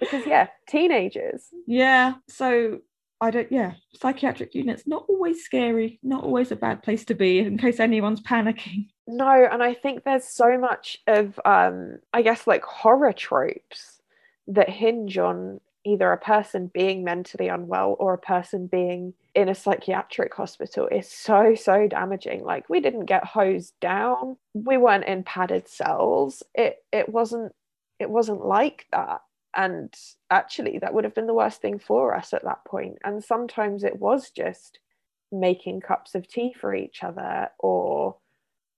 because 0.00 0.26
yeah, 0.26 0.48
teenagers. 0.68 1.48
Yeah. 1.66 2.14
So 2.28 2.78
I 3.20 3.30
don't 3.30 3.50
yeah, 3.52 3.72
psychiatric 3.94 4.54
units 4.54 4.86
not 4.86 5.04
always 5.08 5.42
scary, 5.44 5.98
not 6.02 6.24
always 6.24 6.50
a 6.50 6.56
bad 6.56 6.82
place 6.82 7.04
to 7.06 7.14
be 7.14 7.40
in 7.40 7.58
case 7.58 7.80
anyone's 7.80 8.22
panicking. 8.22 8.88
No, 9.06 9.48
and 9.50 9.62
I 9.62 9.74
think 9.74 10.04
there's 10.04 10.24
so 10.28 10.58
much 10.58 10.98
of 11.06 11.38
um 11.44 11.98
I 12.12 12.22
guess 12.22 12.46
like 12.46 12.62
horror 12.64 13.12
tropes 13.12 14.00
that 14.46 14.70
hinge 14.70 15.18
on 15.18 15.60
either 15.84 16.12
a 16.12 16.18
person 16.18 16.70
being 16.72 17.04
mentally 17.04 17.48
unwell 17.48 17.96
or 17.98 18.14
a 18.14 18.18
person 18.18 18.66
being 18.66 19.14
in 19.34 19.48
a 19.48 19.54
psychiatric 19.54 20.34
hospital 20.34 20.88
is 20.88 21.08
so 21.08 21.54
so 21.54 21.86
damaging. 21.86 22.44
Like 22.44 22.68
we 22.68 22.80
didn't 22.80 23.06
get 23.06 23.24
hosed 23.24 23.74
down. 23.80 24.36
We 24.54 24.76
weren't 24.76 25.04
in 25.04 25.22
padded 25.22 25.68
cells. 25.68 26.42
It 26.54 26.76
it 26.92 27.08
wasn't 27.08 27.52
it 27.98 28.10
wasn't 28.10 28.44
like 28.44 28.86
that. 28.92 29.20
And 29.56 29.92
actually 30.30 30.78
that 30.78 30.92
would 30.94 31.04
have 31.04 31.14
been 31.14 31.26
the 31.26 31.34
worst 31.34 31.60
thing 31.60 31.78
for 31.78 32.14
us 32.14 32.32
at 32.32 32.44
that 32.44 32.64
point. 32.64 32.98
And 33.04 33.24
sometimes 33.24 33.84
it 33.84 33.98
was 33.98 34.30
just 34.30 34.78
making 35.30 35.80
cups 35.80 36.14
of 36.14 36.26
tea 36.26 36.54
for 36.58 36.74
each 36.74 37.02
other 37.02 37.50
or 37.58 38.16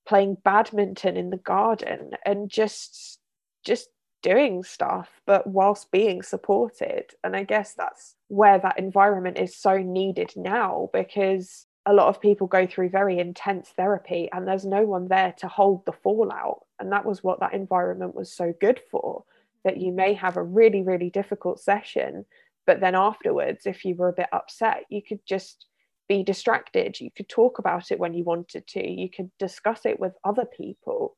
playing 0.07 0.37
badminton 0.45 1.17
in 1.17 1.31
the 1.31 1.37
garden 1.37 2.13
and 2.25 2.51
just 2.51 3.19
just 3.65 3.89
doing 4.23 4.63
stuff, 4.63 5.21
but 5.27 5.47
whilst 5.47 5.91
being 5.91 6.23
supported. 6.23 7.13
And 7.25 7.35
I 7.37 7.45
guess 7.45 7.75
that's 7.75 8.15
where 8.29 8.59
that 8.59 8.79
environment 8.79 9.39
is 9.39 9.57
so 9.57 9.79
needed 9.79 10.33
now 10.37 10.91
because 10.93 11.67
a 11.87 11.95
lot 11.95 12.09
of 12.09 12.21
people 12.21 12.47
go 12.47 12.67
through 12.67 12.91
very 12.91 13.19
intense 13.19 13.71
therapy 13.71 14.29
and 14.33 14.47
there's 14.47 14.67
no 14.67 14.85
one 14.85 15.09
there 15.09 15.35
to 15.39 15.49
hold 15.49 15.85
the 15.87 15.93
fallout. 15.93 16.61
And 16.79 16.93
that 16.93 17.07
was 17.07 17.25
what 17.25 17.41
that 17.41 17.55
environment 17.55 18.15
was 18.15 18.33
so 18.33 18.53
good 18.61 18.81
for 18.91 19.25
that 19.65 19.79
you 19.79 19.93
may 19.93 20.15
have 20.15 20.37
a 20.37 20.43
really, 20.43 20.83
really 20.83 21.11
difficult 21.11 21.61
session, 21.61 22.25
but 22.67 22.81
then 22.81 22.95
afterwards, 22.95 23.67
if 23.67 23.85
you 23.85 23.95
were 23.95 24.09
a 24.09 24.15
bit 24.15 24.29
upset, 24.33 24.85
you 24.89 25.03
could 25.03 25.21
just 25.27 25.67
be 26.09 26.23
distracted. 26.23 27.01
You 27.01 27.11
could 27.11 27.29
talk 27.29 27.59
about 27.59 27.91
it 27.91 27.99
when 27.99 28.15
you 28.15 28.25
wanted 28.25 28.67
to, 28.69 28.89
you 28.89 29.09
could 29.09 29.31
discuss 29.39 29.87
it 29.87 30.01
with 30.01 30.13
other 30.25 30.45
people. 30.45 31.17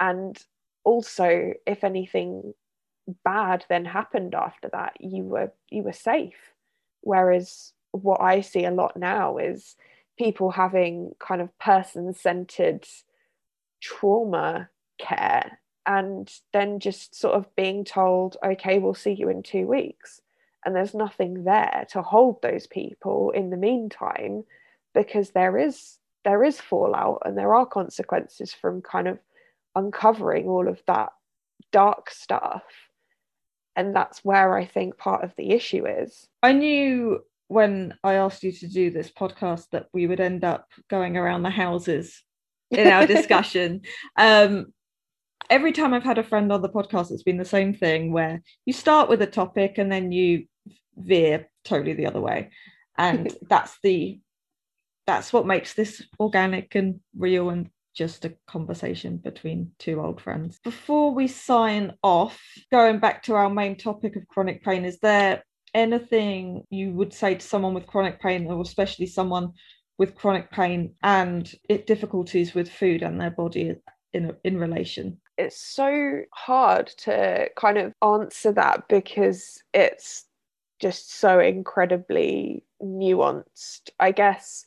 And 0.00 0.38
also 0.88 1.52
if 1.66 1.84
anything 1.84 2.54
bad 3.24 3.64
then 3.68 3.84
happened 3.84 4.34
after 4.34 4.68
that 4.70 4.92
you 5.00 5.22
were 5.22 5.52
you 5.70 5.82
were 5.82 5.92
safe. 5.92 6.40
Whereas 7.02 7.72
what 7.92 8.20
i 8.20 8.42
see 8.42 8.64
a 8.66 8.78
lot 8.82 8.94
now 8.96 9.38
is 9.38 9.76
people 10.18 10.50
having 10.50 11.12
kind 11.18 11.40
of 11.40 11.58
person 11.58 12.12
centered 12.12 12.84
trauma 13.80 14.68
care 14.98 15.60
and 15.86 16.30
then 16.52 16.80
just 16.80 17.14
sort 17.14 17.34
of 17.34 17.54
being 17.56 17.84
told 17.84 18.36
okay 18.44 18.78
we'll 18.78 18.94
see 19.04 19.12
you 19.12 19.28
in 19.28 19.42
2 19.42 19.66
weeks. 19.66 20.20
And 20.64 20.74
there's 20.74 20.94
nothing 21.06 21.44
there 21.44 21.86
to 21.92 22.02
hold 22.02 22.42
those 22.42 22.66
people 22.66 23.30
in 23.30 23.50
the 23.50 23.56
meantime 23.56 24.44
because 24.94 25.30
there 25.30 25.56
is 25.56 25.98
there 26.24 26.44
is 26.44 26.60
fallout 26.60 27.22
and 27.24 27.38
there 27.38 27.54
are 27.54 27.64
consequences 27.64 28.52
from 28.52 28.82
kind 28.82 29.08
of 29.08 29.18
uncovering 29.78 30.46
all 30.46 30.68
of 30.68 30.80
that 30.86 31.10
dark 31.72 32.10
stuff. 32.10 32.62
And 33.76 33.94
that's 33.94 34.24
where 34.24 34.56
i 34.56 34.64
think 34.64 34.98
part 34.98 35.22
of 35.22 35.32
the 35.36 35.50
issue 35.50 35.86
is. 35.86 36.26
I 36.42 36.52
knew 36.52 37.20
when 37.50 37.94
i 38.04 38.14
asked 38.14 38.42
you 38.42 38.52
to 38.52 38.68
do 38.68 38.90
this 38.90 39.10
podcast 39.10 39.70
that 39.72 39.86
we 39.94 40.06
would 40.06 40.20
end 40.20 40.44
up 40.44 40.66
going 40.90 41.16
around 41.16 41.42
the 41.42 41.50
houses 41.50 42.22
in 42.70 42.88
our 42.88 43.06
discussion. 43.16 43.82
Um 44.16 44.66
every 45.50 45.72
time 45.72 45.94
I've 45.94 46.04
had 46.04 46.18
a 46.18 46.24
friend 46.24 46.52
on 46.52 46.62
the 46.62 46.68
podcast, 46.68 47.10
it's 47.10 47.22
been 47.22 47.38
the 47.38 47.44
same 47.44 47.72
thing 47.74 48.12
where 48.12 48.42
you 48.66 48.72
start 48.72 49.08
with 49.08 49.22
a 49.22 49.26
topic 49.26 49.78
and 49.78 49.90
then 49.90 50.12
you 50.12 50.46
veer 50.96 51.48
totally 51.64 51.94
the 51.94 52.06
other 52.06 52.20
way. 52.20 52.50
And 52.96 53.34
that's 53.48 53.78
the 53.82 54.20
that's 55.06 55.32
what 55.32 55.46
makes 55.46 55.72
this 55.72 56.02
organic 56.20 56.74
and 56.74 57.00
real 57.16 57.48
and 57.48 57.70
just 57.98 58.24
a 58.24 58.32
conversation 58.46 59.16
between 59.16 59.72
two 59.80 60.00
old 60.00 60.20
friends. 60.20 60.60
Before 60.62 61.12
we 61.12 61.26
sign 61.26 61.94
off, 62.04 62.40
going 62.70 63.00
back 63.00 63.24
to 63.24 63.34
our 63.34 63.50
main 63.50 63.76
topic 63.76 64.14
of 64.14 64.28
chronic 64.28 64.62
pain, 64.62 64.84
is 64.84 65.00
there 65.00 65.42
anything 65.74 66.62
you 66.70 66.92
would 66.92 67.12
say 67.12 67.34
to 67.34 67.44
someone 67.44 67.74
with 67.74 67.88
chronic 67.88 68.20
pain, 68.22 68.46
or 68.46 68.62
especially 68.62 69.06
someone 69.06 69.52
with 69.98 70.14
chronic 70.14 70.48
pain 70.52 70.94
and 71.02 71.52
it 71.68 71.88
difficulties 71.88 72.54
with 72.54 72.70
food 72.70 73.02
and 73.02 73.20
their 73.20 73.32
body 73.32 73.74
in 74.12 74.32
in 74.44 74.58
relation? 74.58 75.20
It's 75.36 75.60
so 75.60 76.20
hard 76.32 76.86
to 76.98 77.48
kind 77.56 77.78
of 77.78 77.92
answer 78.00 78.52
that 78.52 78.86
because 78.88 79.60
it's 79.74 80.24
just 80.78 81.18
so 81.18 81.40
incredibly 81.40 82.64
nuanced. 82.80 83.90
I 83.98 84.12
guess 84.12 84.64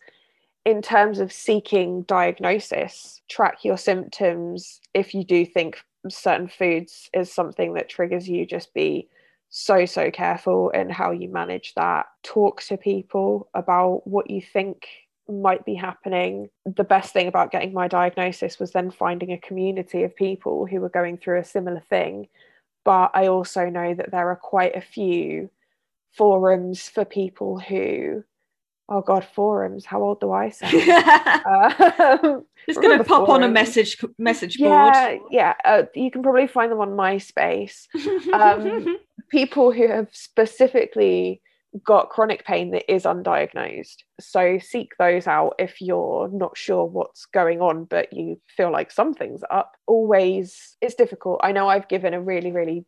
in 0.66 0.82
terms 0.82 1.20
of 1.20 1.32
seeking 1.32 2.04
diagnosis, 2.04 3.22
track 3.30 3.64
your 3.64 3.78
symptoms. 3.78 4.80
If 4.94 5.14
you 5.14 5.24
do 5.24 5.46
think 5.46 5.84
certain 6.10 6.48
foods 6.48 7.10
is 7.14 7.32
something 7.32 7.74
that 7.74 7.90
triggers 7.90 8.30
you, 8.30 8.46
just 8.46 8.74
be 8.74 9.08
so, 9.50 9.86
so 9.86 10.12
careful 10.12 10.70
in 10.70 10.90
how 10.90 11.12
you 11.12 11.30
manage 11.30 11.74
that. 11.76 12.06
Talk 12.24 12.62
to 12.64 12.78
people 12.78 13.50
about 13.54 14.06
what 14.06 14.30
you 14.30 14.42
think 14.42 14.88
might 15.28 15.66
be 15.66 15.76
happening. 15.76 16.50
The 16.66 16.84
best 16.84 17.12
thing 17.12 17.28
about 17.28 17.52
getting 17.52 17.74
my 17.74 17.88
diagnosis 17.88 18.60
was 18.60 18.72
then 18.72 18.92
finding 18.92 19.32
a 19.32 19.40
community 19.40 20.04
of 20.04 20.16
people 20.16 20.66
who 20.66 20.80
were 20.80 20.90
going 20.90 21.18
through 21.18 21.40
a 21.40 21.46
similar 21.46 21.82
thing. 21.90 22.28
But 22.86 23.12
I 23.14 23.28
also 23.28 23.70
know 23.70 23.94
that 23.94 24.12
there 24.12 24.30
are 24.30 24.36
quite 24.36 24.76
a 24.76 24.82
few 24.82 25.50
forums 26.12 26.90
for 26.90 27.06
people 27.06 27.60
who 27.60 28.24
oh 28.92 29.02
god 29.02 29.26
forums 29.34 29.86
how 29.86 30.04
old 30.04 30.20
do 30.20 30.32
i 30.32 30.50
sound? 30.50 30.74
Um, 30.76 32.46
it's 32.68 32.78
going 32.78 32.98
to 32.98 33.04
pop 33.04 33.26
forums. 33.26 33.44
on 33.44 33.44
a 33.44 33.48
message 33.48 33.98
message 34.20 34.60
board. 34.60 34.70
yeah 34.70 35.18
yeah 35.32 35.54
uh, 35.66 35.84
you 35.96 36.12
can 36.12 36.22
probably 36.22 36.48
find 36.48 36.72
them 36.72 36.80
on 36.80 36.90
myspace. 36.90 37.88
Um, 38.34 38.98
people 39.30 39.72
who 39.72 39.88
have 39.88 40.10
specifically 40.12 41.42
got 41.86 42.10
chronic 42.10 42.46
pain 42.46 42.72
that 42.72 42.92
is 42.94 43.04
undiagnosed. 43.04 44.00
So 44.20 44.60
seek 44.60 44.92
those 45.00 45.26
out 45.26 45.56
if 45.58 45.80
you're 45.80 46.28
not 46.28 46.58
sure 46.58 46.84
what's 46.84 47.26
going 47.28 47.62
on 47.62 47.86
but 47.86 48.12
you 48.12 48.42
feel 48.58 48.72
like 48.72 48.92
something's 48.92 49.44
up. 49.50 49.78
Always 49.88 50.76
it's 50.82 50.96
difficult. 50.96 51.40
I 51.44 51.54
know 51.54 51.68
i've 51.70 51.88
given 51.88 52.14
a 52.14 52.22
really 52.22 52.52
really 52.52 52.86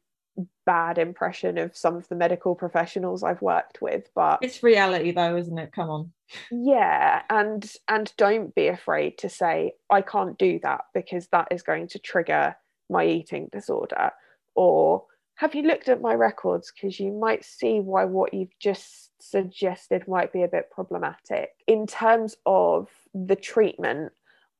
bad 0.65 0.97
impression 0.97 1.57
of 1.57 1.75
some 1.75 1.95
of 1.95 2.07
the 2.07 2.15
medical 2.15 2.55
professionals 2.55 3.23
I've 3.23 3.41
worked 3.41 3.81
with 3.81 4.09
but 4.15 4.39
it's 4.41 4.63
reality 4.63 5.11
though 5.11 5.35
isn't 5.35 5.57
it? 5.57 5.71
Come 5.71 5.89
on. 5.89 6.11
Yeah 6.51 7.21
and 7.29 7.69
and 7.87 8.11
don't 8.17 8.55
be 8.55 8.67
afraid 8.67 9.17
to 9.19 9.29
say 9.29 9.73
I 9.89 10.01
can't 10.01 10.37
do 10.37 10.59
that 10.63 10.81
because 10.93 11.27
that 11.27 11.49
is 11.51 11.61
going 11.61 11.87
to 11.89 11.99
trigger 11.99 12.55
my 12.89 13.05
eating 13.05 13.49
disorder. 13.51 14.11
Or 14.55 15.05
have 15.35 15.55
you 15.55 15.63
looked 15.63 15.89
at 15.89 16.01
my 16.01 16.13
records? 16.13 16.71
Because 16.71 16.99
you 16.99 17.11
might 17.11 17.43
see 17.43 17.79
why 17.79 18.05
what 18.05 18.33
you've 18.33 18.57
just 18.59 19.11
suggested 19.21 20.07
might 20.07 20.31
be 20.31 20.43
a 20.43 20.47
bit 20.47 20.69
problematic. 20.71 21.49
In 21.67 21.87
terms 21.87 22.35
of 22.45 22.89
the 23.13 23.35
treatment 23.35 24.13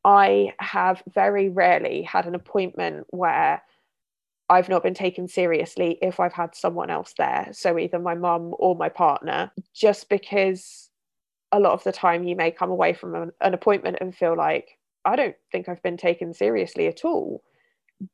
I 0.06 0.54
have 0.60 1.02
very 1.14 1.50
rarely 1.50 2.02
had 2.02 2.26
an 2.26 2.36
appointment 2.36 3.08
where 3.10 3.62
I've 4.54 4.70
not 4.70 4.84
been 4.84 4.94
taken 4.94 5.28
seriously 5.28 5.98
if 6.04 6.20
I've 6.20 6.34
had 6.34 6.54
someone 6.54 6.92
else 6.92 7.16
there. 7.18 7.50
So 7.54 7.80
either 7.80 7.98
my 7.98 8.14
mum 8.14 8.54
or 8.60 8.76
my 8.76 8.88
partner, 8.88 9.52
just 9.74 10.10
because 10.10 10.92
a 11.52 11.60
lot 11.60 11.74
of 11.74 11.84
the 11.84 11.92
time 11.92 12.24
you 12.24 12.36
may 12.36 12.52
come 12.52 12.70
away 12.70 12.94
from 12.94 13.16
an, 13.16 13.32
an 13.42 13.56
appointment 13.56 13.98
and 14.00 14.16
feel 14.16 14.38
like, 14.38 14.78
I 15.06 15.16
don't 15.16 15.36
think 15.52 15.68
I've 15.68 15.82
been 15.82 15.98
taken 15.98 16.36
seriously 16.36 16.86
at 16.86 17.04
all. 17.04 17.44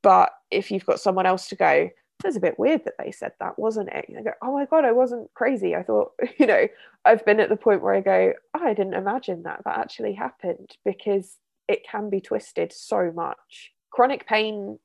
But 0.01 0.31
if 0.49 0.71
you've 0.71 0.85
got 0.85 1.01
someone 1.01 1.25
else 1.25 1.49
to 1.49 1.57
go, 1.57 1.89
that's 2.23 2.37
a 2.37 2.41
bit 2.41 2.57
weird 2.57 2.85
that 2.85 2.95
they 2.97 3.11
said 3.11 3.33
that, 3.41 3.59
wasn't 3.59 3.89
it? 3.89 4.05
I 4.17 4.21
go, 4.21 4.31
oh 4.41 4.53
my 4.53 4.65
God, 4.65 4.85
I 4.85 4.93
wasn't 4.93 5.33
crazy. 5.33 5.75
I 5.75 5.83
thought, 5.83 6.13
you 6.37 6.45
know, 6.45 6.69
I've 7.03 7.25
been 7.25 7.41
at 7.41 7.49
the 7.49 7.57
point 7.57 7.81
where 7.83 7.95
I 7.95 7.99
go, 8.01 8.31
oh, 8.53 8.63
I 8.63 8.73
didn't 8.73 8.93
imagine 8.93 9.43
that 9.43 9.61
that 9.65 9.77
actually 9.77 10.13
happened 10.13 10.77
because 10.85 11.37
it 11.67 11.85
can 11.85 12.09
be 12.09 12.21
twisted 12.21 12.71
so 12.71 13.11
much. 13.13 13.73
Chronic 13.91 14.25
pain 14.25 14.79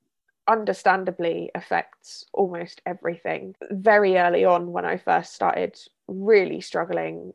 understandably 0.48 1.50
affects 1.54 2.24
almost 2.32 2.82
everything. 2.86 3.54
Very 3.70 4.16
early 4.16 4.44
on, 4.44 4.72
when 4.72 4.84
I 4.84 4.96
first 4.96 5.34
started 5.34 5.78
really 6.08 6.60
struggling, 6.60 7.32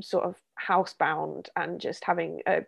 sort 0.00 0.24
of 0.24 0.36
housebound 0.68 1.48
and 1.56 1.80
just 1.80 2.04
having 2.04 2.42
a, 2.46 2.60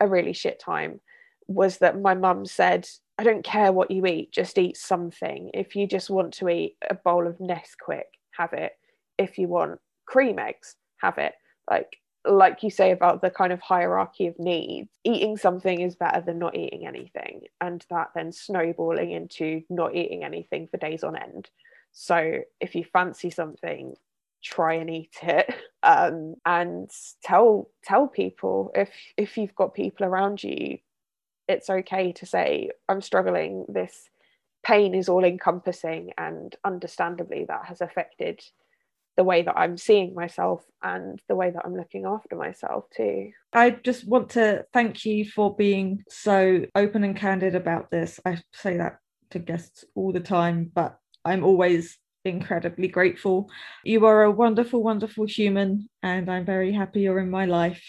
a 0.00 0.08
really 0.08 0.32
shit 0.32 0.58
time, 0.58 1.00
was 1.48 1.78
that 1.78 2.00
my 2.00 2.14
mum 2.14 2.44
said, 2.44 2.88
I 3.18 3.24
don't 3.24 3.44
care 3.44 3.72
what 3.72 3.90
you 3.90 4.04
eat, 4.06 4.32
just 4.32 4.58
eat 4.58 4.76
something. 4.76 5.50
If 5.54 5.76
you 5.76 5.86
just 5.86 6.10
want 6.10 6.34
to 6.34 6.48
eat 6.48 6.76
a 6.88 6.94
bowl 6.94 7.26
of 7.26 7.38
Nesquik, 7.38 8.02
have 8.36 8.52
it. 8.52 8.72
If 9.18 9.38
you 9.38 9.48
want 9.48 9.80
cream 10.06 10.38
eggs, 10.38 10.76
have 10.98 11.18
it. 11.18 11.34
Like 11.70 11.96
like 12.26 12.62
you 12.62 12.70
say 12.70 12.90
about 12.90 13.22
the 13.22 13.30
kind 13.30 13.52
of 13.52 13.60
hierarchy 13.60 14.26
of 14.26 14.38
needs, 14.38 14.90
eating 15.04 15.36
something 15.36 15.80
is 15.80 15.94
better 15.94 16.20
than 16.20 16.38
not 16.38 16.56
eating 16.56 16.86
anything. 16.86 17.42
And 17.60 17.84
that 17.90 18.10
then 18.14 18.32
snowballing 18.32 19.12
into 19.12 19.62
not 19.68 19.94
eating 19.94 20.24
anything 20.24 20.68
for 20.68 20.76
days 20.76 21.04
on 21.04 21.16
end. 21.16 21.50
So 21.92 22.40
if 22.60 22.74
you 22.74 22.84
fancy 22.84 23.30
something, 23.30 23.96
try 24.42 24.74
and 24.74 24.90
eat 24.90 25.16
it 25.22 25.54
um, 25.82 26.36
and 26.44 26.90
tell 27.22 27.68
tell 27.84 28.06
people 28.06 28.70
if 28.74 28.90
if 29.16 29.36
you've 29.36 29.54
got 29.54 29.74
people 29.74 30.06
around 30.06 30.42
you 30.42 30.78
it's 31.48 31.70
okay 31.70 32.12
to 32.12 32.26
say 32.26 32.70
i'm 32.88 33.00
struggling 33.00 33.64
this 33.68 34.08
pain 34.64 34.94
is 34.94 35.08
all 35.08 35.24
encompassing 35.24 36.12
and 36.18 36.56
understandably 36.64 37.44
that 37.44 37.64
has 37.66 37.80
affected 37.80 38.40
the 39.16 39.24
way 39.24 39.42
that 39.42 39.56
I'm 39.56 39.76
seeing 39.76 40.14
myself 40.14 40.64
and 40.82 41.20
the 41.28 41.34
way 41.34 41.50
that 41.50 41.62
I'm 41.64 41.76
looking 41.76 42.04
after 42.04 42.36
myself 42.36 42.84
too. 42.94 43.30
I 43.52 43.70
just 43.70 44.06
want 44.06 44.30
to 44.30 44.64
thank 44.72 45.04
you 45.04 45.24
for 45.24 45.56
being 45.56 46.04
so 46.08 46.66
open 46.74 47.02
and 47.02 47.16
candid 47.16 47.54
about 47.54 47.90
this. 47.90 48.20
I 48.24 48.38
say 48.52 48.76
that 48.76 48.98
to 49.30 49.38
guests 49.38 49.84
all 49.94 50.12
the 50.12 50.20
time, 50.20 50.70
but 50.74 50.98
I'm 51.24 51.44
always 51.44 51.98
incredibly 52.24 52.88
grateful. 52.88 53.50
You 53.84 54.04
are 54.06 54.24
a 54.24 54.30
wonderful, 54.30 54.82
wonderful 54.82 55.26
human, 55.26 55.88
and 56.02 56.30
I'm 56.30 56.44
very 56.44 56.72
happy 56.72 57.02
you're 57.02 57.18
in 57.18 57.30
my 57.30 57.46
life. 57.46 57.82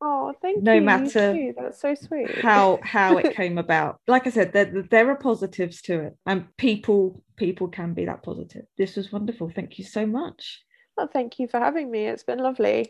Oh, 0.00 0.32
thank 0.40 0.62
no 0.62 0.74
you. 0.74 0.80
No 0.80 0.86
matter 0.86 1.34
you 1.34 1.54
that's 1.56 1.80
so 1.80 1.94
sweet. 1.94 2.30
How 2.42 2.78
how 2.82 3.16
it 3.16 3.34
came 3.36 3.58
about. 3.58 4.00
Like 4.06 4.26
I 4.26 4.30
said, 4.30 4.52
there, 4.52 4.84
there 4.90 5.10
are 5.10 5.16
positives 5.16 5.82
to 5.82 6.00
it, 6.00 6.16
and 6.24 6.56
people 6.56 7.22
people 7.36 7.68
can 7.68 7.94
be 7.94 8.04
that 8.04 8.22
positive. 8.22 8.64
This 8.76 8.96
was 8.96 9.10
wonderful. 9.10 9.50
Thank 9.50 9.78
you 9.78 9.84
so 9.84 10.06
much. 10.06 10.62
Well, 10.98 11.06
thank 11.08 11.38
you 11.38 11.48
for 11.48 11.58
having 11.60 11.90
me. 11.90 12.06
It's 12.06 12.24
been 12.24 12.40
lovely. 12.40 12.86